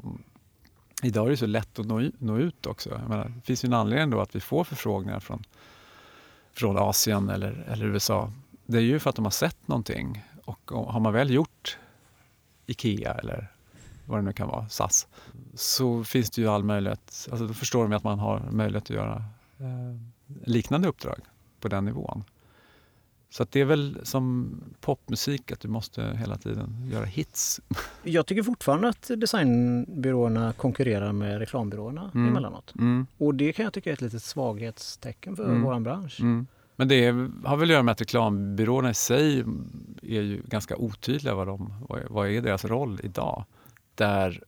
idag 1.02 1.26
är 1.26 1.30
det 1.30 1.36
så 1.36 1.46
lätt 1.46 1.78
att 1.78 1.86
nå, 1.86 2.10
nå 2.18 2.38
ut 2.38 2.66
också. 2.66 3.00
Menar, 3.08 3.32
det 3.36 3.40
finns 3.40 3.64
ju 3.64 3.66
en 3.66 3.72
anledning 3.72 4.10
då 4.10 4.20
att 4.20 4.36
vi 4.36 4.40
får 4.40 4.64
förfrågningar 4.64 5.20
från, 5.20 5.42
från 6.52 6.78
Asien 6.78 7.28
eller, 7.28 7.66
eller 7.68 7.86
USA. 7.86 8.32
Det 8.66 8.78
är 8.78 8.82
ju 8.82 8.98
för 8.98 9.10
att 9.10 9.16
de 9.16 9.24
har 9.24 9.30
sett 9.30 9.68
någonting 9.68 10.24
och, 10.44 10.70
har 10.70 11.00
man 11.00 11.12
väl 11.12 11.30
gjort 11.30 11.78
IKEA 12.66 13.14
eller 13.14 13.52
vad 14.06 14.18
det 14.18 14.22
nu 14.22 14.32
kan 14.32 14.48
vara, 14.48 14.68
SAS, 14.68 15.06
så 15.54 16.04
finns 16.04 16.30
det 16.30 16.42
ju 16.42 16.48
all 16.48 16.64
möjlighet, 16.64 17.28
alltså 17.30 17.46
då 17.46 17.54
förstår 17.54 17.82
de 17.82 17.92
att 17.92 18.04
man 18.04 18.18
har 18.18 18.50
möjlighet 18.50 18.82
att 18.82 18.90
göra 18.90 19.24
liknande 20.44 20.88
uppdrag 20.88 21.20
på 21.60 21.68
den 21.68 21.84
nivån. 21.84 22.24
Så 23.30 23.46
det 23.50 23.60
är 23.60 23.64
väl 23.64 23.98
som 24.02 24.54
popmusik, 24.80 25.52
att 25.52 25.60
du 25.60 25.68
måste 25.68 26.02
hela 26.02 26.36
tiden 26.38 26.88
göra 26.92 27.04
hits. 27.04 27.60
Jag 28.02 28.26
tycker 28.26 28.42
fortfarande 28.42 28.88
att 28.88 29.10
designbyråerna 29.16 30.52
konkurrerar 30.52 31.12
med 31.12 31.38
reklambyråerna 31.38 32.10
mm. 32.14 32.28
emellanåt. 32.28 32.74
Mm. 32.78 33.06
Och 33.18 33.34
det 33.34 33.52
kan 33.52 33.64
jag 33.64 33.72
tycka 33.72 33.90
är 33.90 33.94
ett 33.94 34.00
litet 34.00 34.22
svaghetstecken 34.22 35.36
för 35.36 35.44
mm. 35.44 35.62
vår 35.62 35.80
bransch. 35.80 36.20
Mm. 36.20 36.46
Men 36.76 36.88
det 36.88 37.06
har 37.44 37.56
väl 37.56 37.68
att 37.68 37.72
göra 37.72 37.82
med 37.82 37.92
att 37.92 38.00
reklambyråerna 38.00 38.90
i 38.90 38.94
sig 38.94 39.44
är 40.02 40.22
ju 40.22 40.42
ganska 40.44 40.76
otydliga 40.76 41.34
vad, 41.34 41.46
de, 41.46 41.72
vad 42.08 42.28
är 42.28 42.42
deras 42.42 42.64
roll 42.64 43.00
idag 43.02 43.44
där 43.94 44.42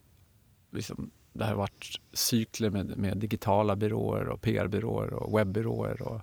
liksom, 0.70 1.10
det 1.32 1.44
har 1.44 1.54
varit 1.54 2.00
cykler 2.12 2.70
med, 2.70 2.98
med 2.98 3.18
digitala 3.18 3.76
byråer 3.76 4.28
och 4.28 4.40
PR-byråer 4.40 5.12
och 5.12 5.38
webbyråer 5.38 6.02
och 6.02 6.20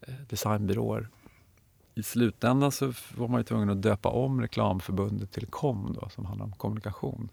eh, 0.00 0.14
designbyråer. 0.28 1.08
I 1.94 2.02
slutändan 2.02 2.72
så 2.72 2.92
var 3.16 3.28
man 3.28 3.40
ju 3.40 3.44
tvungen 3.44 3.70
att 3.70 3.82
döpa 3.82 4.08
om 4.08 4.40
reklamförbundet 4.40 5.32
till 5.32 5.46
KOM 5.46 5.96
då, 6.00 6.08
som 6.08 6.24
handlar 6.24 6.46
om 6.46 6.52
kommunikation. 6.52 7.28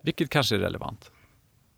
Vilket 0.00 0.30
kanske 0.30 0.54
är 0.54 0.58
relevant. 0.58 1.10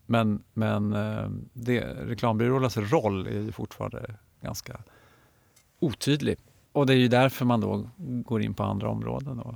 Men, 0.06 0.42
men 0.54 0.92
eh, 0.92 1.30
det, 1.52 1.80
reklambyråernas 1.80 2.76
roll 2.76 3.26
är 3.26 3.40
ju 3.40 3.52
fortfarande 3.52 4.14
ganska 4.40 4.80
otydlig. 5.78 6.38
Och 6.72 6.86
det 6.86 6.92
är 6.92 6.96
ju 6.96 7.08
därför 7.08 7.44
man 7.44 7.60
då 7.60 7.88
går 7.96 8.42
in 8.42 8.54
på 8.54 8.62
andra 8.62 8.90
områden. 8.90 9.40
Och 9.40 9.54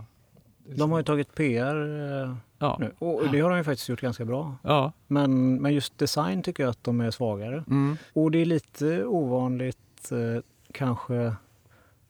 de 0.65 0.91
har 0.91 0.99
ju 0.99 1.05
tagit 1.05 1.35
PR 1.35 1.77
eh, 2.23 2.37
ja. 2.59 2.77
nu 2.81 2.93
och 2.99 3.31
det 3.33 3.41
har 3.41 3.51
de 3.51 3.59
ju 3.59 3.65
faktiskt 3.65 3.89
gjort 3.89 4.01
ganska 4.01 4.25
bra. 4.25 4.57
Ja. 4.63 4.93
Men, 5.07 5.63
men 5.63 5.75
just 5.75 5.99
design 5.99 6.43
tycker 6.43 6.63
jag 6.63 6.71
att 6.71 6.85
de 6.85 7.01
är 7.01 7.11
svagare. 7.11 7.65
Mm. 7.67 7.97
Och 8.13 8.31
det 8.31 8.39
är 8.39 8.45
lite 8.45 9.05
ovanligt 9.05 10.13
eh, 10.13 10.43
kanske, 10.73 11.15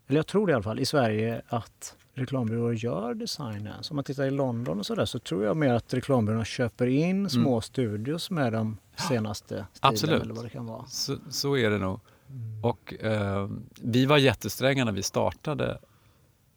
eller 0.06 0.18
jag 0.18 0.26
tror 0.26 0.46
det 0.46 0.50
i 0.50 0.54
alla 0.54 0.62
fall, 0.62 0.80
i 0.80 0.86
Sverige 0.86 1.42
att 1.48 1.96
reklambyråer 2.14 2.72
gör 2.72 3.14
designen. 3.14 3.82
Så 3.82 3.92
om 3.92 3.96
man 3.96 4.04
tittar 4.04 4.24
i 4.24 4.30
London 4.30 4.78
och 4.78 4.86
sådär 4.86 5.04
så 5.04 5.18
tror 5.18 5.44
jag 5.44 5.56
mer 5.56 5.74
att 5.74 5.94
reklambyråerna 5.94 6.44
köper 6.44 6.86
in 6.86 7.10
mm. 7.10 7.28
små 7.28 7.50
mm. 7.50 7.62
studios 7.62 8.30
med 8.30 8.52
de 8.52 8.76
senaste 9.08 9.66
stilen 9.72 10.20
eller 10.22 10.34
vad 10.34 10.44
det 10.44 10.50
kan 10.50 10.66
vara. 10.66 10.86
Så, 10.86 11.16
så 11.30 11.56
är 11.56 11.70
det 11.70 11.78
nog. 11.78 12.00
Mm. 12.28 12.64
Och 12.64 13.04
eh, 13.04 13.48
vi 13.80 14.06
var 14.06 14.18
jättestränga 14.18 14.84
när 14.84 14.92
vi 14.92 15.02
startade 15.02 15.78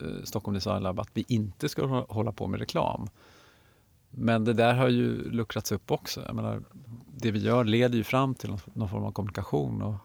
Eh, 0.01 0.23
Stockholm 0.23 0.55
Design 0.55 0.83
Lab 0.83 0.99
att 0.99 1.09
vi 1.13 1.25
inte 1.27 1.69
skulle 1.69 1.87
hålla 1.87 2.31
på 2.31 2.47
med 2.47 2.59
reklam. 2.59 3.07
Men 4.09 4.43
det 4.43 4.53
där 4.53 4.73
har 4.73 4.89
ju 4.89 5.31
luckrats 5.31 5.71
upp 5.71 5.91
också. 5.91 6.23
Jag 6.25 6.35
menar, 6.35 6.63
det 7.15 7.31
vi 7.31 7.39
gör 7.39 7.63
leder 7.63 7.97
ju 7.97 8.03
fram 8.03 8.35
till 8.35 8.49
någon, 8.73 8.89
form 8.89 9.03
av 9.03 9.11
kommunikation 9.11 9.81
och 9.81 9.95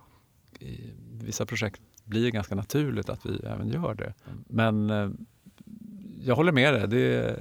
i 0.58 0.90
vissa 1.12 1.46
projekt 1.46 1.80
blir 2.04 2.24
det 2.24 2.30
ganska 2.30 2.54
naturligt 2.54 3.08
att 3.08 3.26
vi 3.26 3.36
även 3.46 3.68
gör 3.68 3.94
det. 3.94 4.14
Men 4.48 4.90
eh, 4.90 5.10
jag 6.24 6.36
håller 6.36 6.52
med 6.52 6.74
dig. 6.74 6.88
Det, 6.88 7.36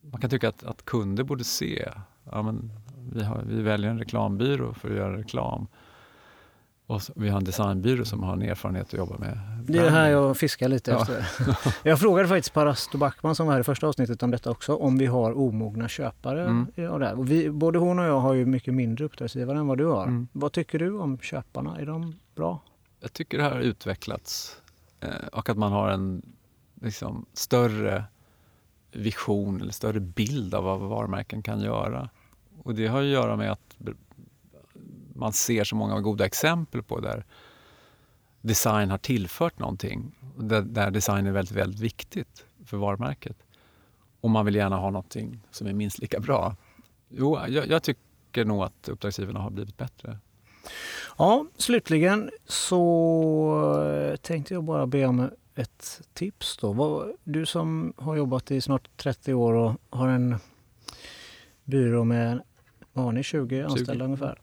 man 0.00 0.20
kan 0.20 0.30
tycka 0.30 0.48
att, 0.48 0.64
att 0.64 0.84
kunder 0.84 1.24
borde 1.24 1.44
se. 1.44 1.88
Ja, 2.24 2.42
men 2.42 2.72
vi, 3.12 3.22
har, 3.22 3.42
vi 3.48 3.62
väljer 3.62 3.90
en 3.90 3.98
reklambyrå 3.98 4.74
för 4.74 4.90
att 4.90 4.96
göra 4.96 5.16
reklam. 5.16 5.66
Och 6.86 7.02
vi 7.16 7.28
har 7.28 7.38
en 7.38 7.44
designbyrå 7.44 8.04
som 8.04 8.22
har 8.22 8.32
en 8.32 8.42
erfarenhet 8.42 8.86
att 8.86 8.92
jobba 8.92 9.18
med. 9.18 9.38
Det 9.64 9.78
är 9.78 9.82
det 9.82 9.90
här 9.90 10.10
jag 10.10 10.36
fiskar 10.36 10.68
lite 10.68 10.90
ja. 10.90 11.00
efter. 11.02 11.26
jag 11.88 12.00
frågade 12.00 12.28
faktiskt 12.28 12.54
Parasto 12.54 12.98
Backman 12.98 13.34
som 13.34 13.46
var 13.46 13.52
här 13.52 13.60
i 13.60 13.64
första 13.64 13.86
avsnittet 13.86 14.22
om 14.22 14.30
detta 14.30 14.50
också, 14.50 14.76
om 14.76 14.98
vi 14.98 15.06
har 15.06 15.38
omogna 15.38 15.88
köpare. 15.88 16.42
Mm. 16.42 16.92
Och 16.92 17.00
det 17.00 17.12
och 17.12 17.30
vi, 17.30 17.50
både 17.50 17.78
hon 17.78 17.98
och 17.98 18.04
jag 18.04 18.20
har 18.20 18.34
ju 18.34 18.46
mycket 18.46 18.74
mindre 18.74 19.04
uppdragsgivare 19.04 19.58
än 19.58 19.66
vad 19.66 19.78
du 19.78 19.84
har. 19.86 20.02
Mm. 20.02 20.28
Vad 20.32 20.52
tycker 20.52 20.78
du 20.78 20.98
om 20.98 21.18
köparna? 21.18 21.80
Är 21.80 21.86
de 21.86 22.14
bra? 22.34 22.60
Jag 23.00 23.12
tycker 23.12 23.38
det 23.38 23.44
har 23.44 23.60
utvecklats 23.60 24.56
eh, 25.00 25.08
och 25.32 25.48
att 25.48 25.58
man 25.58 25.72
har 25.72 25.88
en 25.90 26.22
liksom, 26.80 27.26
större 27.32 28.04
vision 28.92 29.60
eller 29.60 29.72
större 29.72 30.00
bild 30.00 30.54
av 30.54 30.64
vad 30.64 30.80
varumärken 30.80 31.42
kan 31.42 31.60
göra. 31.60 32.08
Och 32.62 32.74
det 32.74 32.86
har 32.86 33.00
att 33.00 33.06
göra 33.06 33.36
med 33.36 33.52
att 33.52 33.76
man 35.14 35.32
ser 35.32 35.64
så 35.64 35.76
många 35.76 36.00
goda 36.00 36.26
exempel 36.26 36.82
på 36.82 37.00
där 37.00 37.24
design 38.40 38.90
har 38.90 38.98
tillfört 38.98 39.58
någonting. 39.58 40.18
Där, 40.38 40.62
där 40.62 40.90
design 40.90 41.26
är 41.26 41.32
väldigt, 41.32 41.56
väldigt 41.56 41.80
viktigt 41.80 42.44
för 42.64 42.76
varumärket. 42.76 43.36
Och 44.20 44.30
man 44.30 44.44
vill 44.44 44.54
gärna 44.54 44.76
ha 44.76 44.90
någonting 44.90 45.40
som 45.50 45.66
är 45.66 45.72
minst 45.72 45.98
lika 45.98 46.20
bra. 46.20 46.56
Jo, 47.08 47.38
jag, 47.48 47.68
jag 47.68 47.82
tycker 47.82 48.44
nog 48.44 48.62
att 48.62 48.88
uppdragsgivarna 48.88 49.40
har 49.40 49.50
blivit 49.50 49.76
bättre. 49.76 50.18
Ja, 51.18 51.46
slutligen 51.56 52.30
så 52.46 54.18
tänkte 54.22 54.54
jag 54.54 54.64
bara 54.64 54.86
be 54.86 55.06
om 55.06 55.30
ett 55.54 56.00
tips. 56.12 56.56
Då. 56.56 57.06
Du 57.24 57.46
som 57.46 57.92
har 57.96 58.16
jobbat 58.16 58.50
i 58.50 58.60
snart 58.60 58.96
30 58.96 59.34
år 59.34 59.52
och 59.52 59.80
har 59.90 60.08
en 60.08 60.36
byrå 61.64 62.04
med 62.04 62.42
vad 62.92 63.04
har 63.04 63.12
ni, 63.12 63.22
20 63.22 63.62
anställda 63.62 63.94
20. 63.94 64.04
ungefär. 64.04 64.40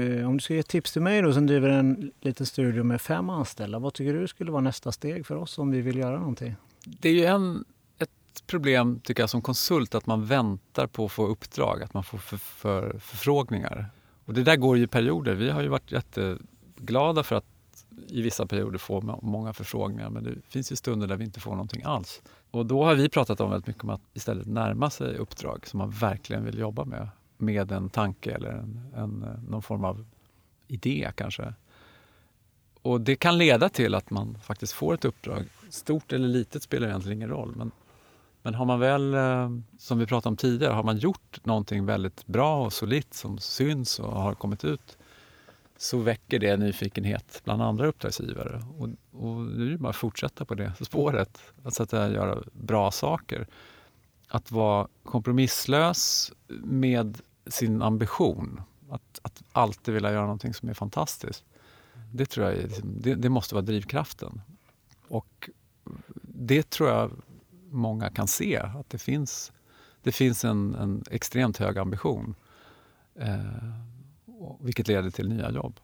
Eh, 0.00 0.28
om 0.28 0.36
du 0.36 0.40
ska 0.40 0.54
ge 0.54 0.60
ett 0.60 0.68
tips 0.68 0.92
till 0.92 1.02
mig 1.02 1.22
då 1.22 1.32
som 1.32 1.46
driver 1.46 1.68
en 1.68 2.12
liten 2.20 2.46
studio 2.46 2.84
med 2.84 3.00
fem 3.00 3.30
anställda, 3.30 3.78
vad 3.78 3.94
tycker 3.94 4.14
du 4.14 4.28
skulle 4.28 4.50
vara 4.50 4.62
nästa 4.62 4.92
steg 4.92 5.26
för 5.26 5.36
oss 5.36 5.58
om 5.58 5.70
vi 5.70 5.80
vill 5.80 5.98
göra 5.98 6.18
någonting? 6.18 6.54
Det 6.84 7.08
är 7.08 7.12
ju 7.12 7.24
en, 7.24 7.64
ett 7.98 8.46
problem 8.46 9.00
tycker 9.04 9.22
jag 9.22 9.30
som 9.30 9.42
konsult 9.42 9.94
att 9.94 10.06
man 10.06 10.26
väntar 10.26 10.86
på 10.86 11.04
att 11.04 11.12
få 11.12 11.26
uppdrag, 11.26 11.82
att 11.82 11.94
man 11.94 12.04
får 12.04 12.18
för, 12.18 12.36
för, 12.36 12.98
förfrågningar. 12.98 13.86
Och 14.24 14.34
det 14.34 14.42
där 14.42 14.56
går 14.56 14.76
ju 14.76 14.84
i 14.84 14.86
perioder. 14.86 15.34
Vi 15.34 15.50
har 15.50 15.62
ju 15.62 15.68
varit 15.68 15.92
jätteglada 15.92 17.22
för 17.22 17.36
att 17.36 17.44
i 18.06 18.22
vissa 18.22 18.46
perioder 18.46 18.78
få 18.78 19.18
många 19.22 19.52
förfrågningar 19.52 20.10
men 20.10 20.24
det 20.24 20.34
finns 20.48 20.72
ju 20.72 20.76
stunder 20.76 21.06
där 21.06 21.16
vi 21.16 21.24
inte 21.24 21.40
får 21.40 21.50
någonting 21.50 21.82
alls. 21.84 22.22
Och 22.50 22.66
då 22.66 22.84
har 22.84 22.94
vi 22.94 23.08
pratat 23.08 23.40
om 23.40 23.50
väldigt 23.50 23.66
mycket 23.66 23.84
om 23.84 23.90
att 23.90 24.00
istället 24.14 24.46
närma 24.46 24.90
sig 24.90 25.16
uppdrag 25.16 25.66
som 25.66 25.78
man 25.78 25.90
verkligen 25.90 26.44
vill 26.44 26.58
jobba 26.58 26.84
med 26.84 27.08
med 27.40 27.72
en 27.72 27.88
tanke 27.88 28.30
eller 28.30 28.50
en, 28.50 28.80
en, 28.96 29.26
någon 29.48 29.62
form 29.62 29.84
av 29.84 30.06
idé 30.68 31.12
kanske. 31.14 31.54
Och 32.82 33.00
det 33.00 33.16
kan 33.16 33.38
leda 33.38 33.68
till 33.68 33.94
att 33.94 34.10
man 34.10 34.38
faktiskt 34.42 34.72
får 34.72 34.94
ett 34.94 35.04
uppdrag. 35.04 35.44
Stort 35.70 36.12
eller 36.12 36.28
litet 36.28 36.62
spelar 36.62 36.88
egentligen 36.88 37.18
ingen 37.18 37.28
roll. 37.28 37.54
Men, 37.56 37.70
men 38.42 38.54
har 38.54 38.64
man 38.64 38.80
väl, 38.80 39.14
eh, 39.14 39.50
som 39.78 39.98
vi 39.98 40.06
pratade 40.06 40.28
om 40.28 40.36
tidigare, 40.36 40.72
har 40.72 40.82
man 40.82 40.98
gjort 40.98 41.44
någonting 41.44 41.86
väldigt 41.86 42.26
bra 42.26 42.64
och 42.64 42.72
solitt 42.72 43.14
som 43.14 43.38
syns 43.38 43.98
och 43.98 44.12
har 44.12 44.34
kommit 44.34 44.64
ut 44.64 44.98
så 45.76 45.98
väcker 45.98 46.38
det 46.38 46.56
nyfikenhet 46.56 47.40
bland 47.44 47.62
andra 47.62 47.86
uppdragsgivare. 47.86 48.62
Och, 48.78 48.88
och 49.24 49.46
det 49.46 49.72
är 49.72 49.76
bara 49.76 49.90
att 49.90 49.96
fortsätta 49.96 50.44
på 50.44 50.54
det 50.54 50.72
spåret, 50.80 51.42
att 51.64 51.74
sätta 51.74 52.12
göra 52.12 52.42
bra 52.52 52.90
saker. 52.90 53.46
Att 54.28 54.50
vara 54.50 54.88
kompromisslös 55.04 56.32
med 56.64 57.20
sin 57.50 57.82
ambition. 57.82 58.60
Att, 58.90 59.20
att 59.22 59.42
alltid 59.52 59.94
vilja 59.94 60.12
göra 60.12 60.22
någonting 60.22 60.54
som 60.54 60.68
är 60.68 60.74
fantastiskt. 60.74 61.44
Det 62.12 62.26
tror 62.26 62.46
jag 62.46 62.56
är, 62.56 62.62
liksom, 62.62 62.94
det, 63.00 63.14
det, 63.14 63.28
måste 63.28 63.54
vara 63.54 63.64
drivkraften. 63.64 64.40
Och 65.08 65.50
det 66.22 66.70
tror 66.70 66.88
jag 66.88 67.10
många 67.70 68.10
kan 68.10 68.26
se, 68.26 68.56
att 68.56 68.90
det 68.90 68.98
finns, 68.98 69.52
det 70.02 70.12
finns 70.12 70.44
en, 70.44 70.74
en 70.74 71.04
extremt 71.10 71.56
hög 71.56 71.78
ambition. 71.78 72.34
Eh, 73.14 73.40
vilket 74.60 74.88
leder 74.88 75.10
till 75.10 75.28
nya 75.28 75.50
jobb. 75.50 75.80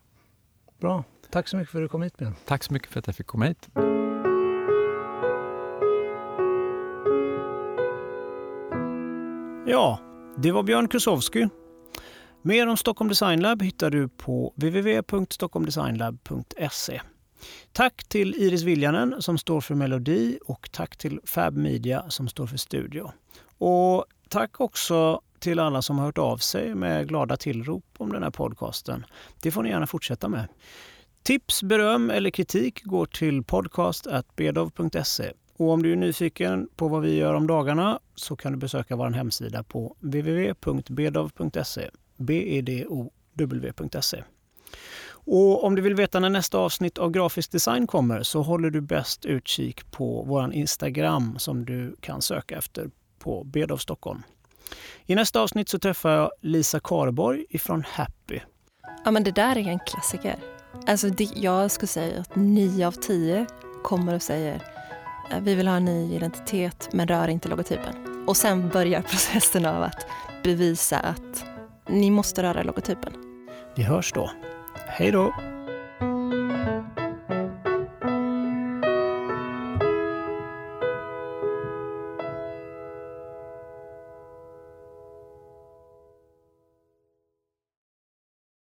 Bra. 0.79 1.03
Tack 1.29 1.47
så 1.47 1.57
mycket 1.57 1.71
för 1.71 1.79
att 1.79 1.83
du 1.83 1.89
kom 1.89 2.01
hit 2.01 2.17
Björn. 2.17 2.35
Tack 2.45 2.63
så 2.63 2.73
mycket 2.73 2.91
för 2.91 2.99
att 2.99 3.07
jag 3.07 3.15
fick 3.15 3.27
komma 3.27 3.45
hit. 3.45 3.69
Ja, 9.65 9.99
det 10.41 10.51
var 10.51 10.63
Björn 10.63 10.87
Krusowski. 10.87 11.47
Mer 12.41 12.67
om 12.67 12.77
Stockholm 12.77 13.09
Design 13.09 13.39
Lab 13.39 13.61
hittar 13.61 13.89
du 13.89 14.09
på 14.09 14.53
www.stockholmdesignlab.se. 14.55 17.01
Tack 17.71 18.03
till 18.03 18.35
Iris 18.35 18.63
Viljanen 18.63 19.21
som 19.21 19.37
står 19.37 19.61
för 19.61 19.75
melodi 19.75 20.39
och 20.45 20.69
tack 20.71 20.97
till 20.97 21.19
Fab 21.23 21.57
Media 21.57 22.09
som 22.09 22.27
står 22.27 22.47
för 22.47 22.57
studio. 22.57 23.11
Och 23.57 24.05
tack 24.29 24.61
också 24.61 25.21
till 25.39 25.59
alla 25.59 25.81
som 25.81 25.97
har 25.97 26.05
hört 26.05 26.17
av 26.17 26.37
sig 26.37 26.75
med 26.75 27.07
glada 27.07 27.37
tillrop 27.37 27.85
om 27.97 28.11
den 28.11 28.23
här 28.23 28.31
podcasten. 28.31 29.05
Det 29.41 29.51
får 29.51 29.63
ni 29.63 29.69
gärna 29.69 29.87
fortsätta 29.87 30.27
med. 30.27 30.47
Tips, 31.23 31.63
beröm 31.63 32.09
eller 32.09 32.29
kritik 32.29 32.83
går 32.83 33.05
till 33.05 33.43
podcast.bedov.se. 33.43 35.33
Och 35.57 35.69
om 35.69 35.83
du 35.83 35.91
är 35.91 35.95
nyfiken 35.95 36.69
på 36.75 36.87
vad 36.87 37.01
vi 37.01 37.15
gör 37.15 37.33
om 37.33 37.47
dagarna 37.47 37.99
så 38.15 38.35
kan 38.35 38.51
du 38.51 38.57
besöka 38.57 38.95
vår 38.95 39.09
hemsida 39.09 39.63
på 39.63 39.95
www.bedov.se. 39.99 41.89
B-E-D-O-W.se. 42.17 44.23
Och 45.09 45.63
om 45.63 45.75
du 45.75 45.81
vill 45.81 45.95
veta 45.95 46.19
när 46.19 46.29
nästa 46.29 46.57
avsnitt 46.57 46.97
av 46.97 47.11
Grafisk 47.11 47.51
design 47.51 47.87
kommer 47.87 48.23
så 48.23 48.41
håller 48.41 48.69
du 48.69 48.81
bäst 48.81 49.25
utkik 49.25 49.91
på 49.91 50.23
vår 50.27 50.53
Instagram 50.53 51.39
som 51.39 51.65
du 51.65 51.95
kan 51.99 52.21
söka 52.21 52.57
efter 52.57 52.89
på 53.19 53.43
Bedov 53.43 53.77
Stockholm. 53.77 54.23
I 55.05 55.15
nästa 55.15 55.41
avsnitt 55.41 55.69
så 55.69 55.79
träffar 55.79 56.11
jag 56.11 56.31
Lisa 56.41 56.79
Karborg 56.79 57.45
ifrån 57.49 57.83
Happy. 57.87 58.39
Ja, 59.05 59.11
men 59.11 59.23
det 59.23 59.31
där 59.31 59.57
är 59.57 59.67
en 59.67 59.79
klassiker. 59.79 60.35
Alltså 60.87 61.09
det, 61.09 61.29
jag 61.35 61.71
skulle 61.71 61.87
säga 61.87 62.21
att 62.21 62.35
nio 62.35 62.87
av 62.87 62.91
tio 62.91 63.45
kommer 63.83 64.15
och 64.15 64.21
säger 64.21 64.76
Eh, 65.31 65.39
vi 65.41 65.55
vill 65.55 65.67
ha 65.67 65.75
en 65.75 65.85
ny 65.85 66.15
identitet 66.15 66.89
men 66.91 67.07
rör 67.07 67.27
inte 67.27 67.49
logotypen. 67.49 68.23
Och 68.27 68.37
sen 68.37 68.69
börjar 68.69 69.01
processen 69.09 69.65
av 69.65 69.83
att 69.83 70.07
bevisa 70.43 70.99
att 70.99 71.45
ni 71.87 72.11
måste 72.11 72.43
röra 72.43 72.63
logotypen. 72.63 73.13
Vi 73.75 73.83
hörs 73.83 74.13
då. 74.13 74.31
Hej 74.87 75.11
då! 75.11 75.33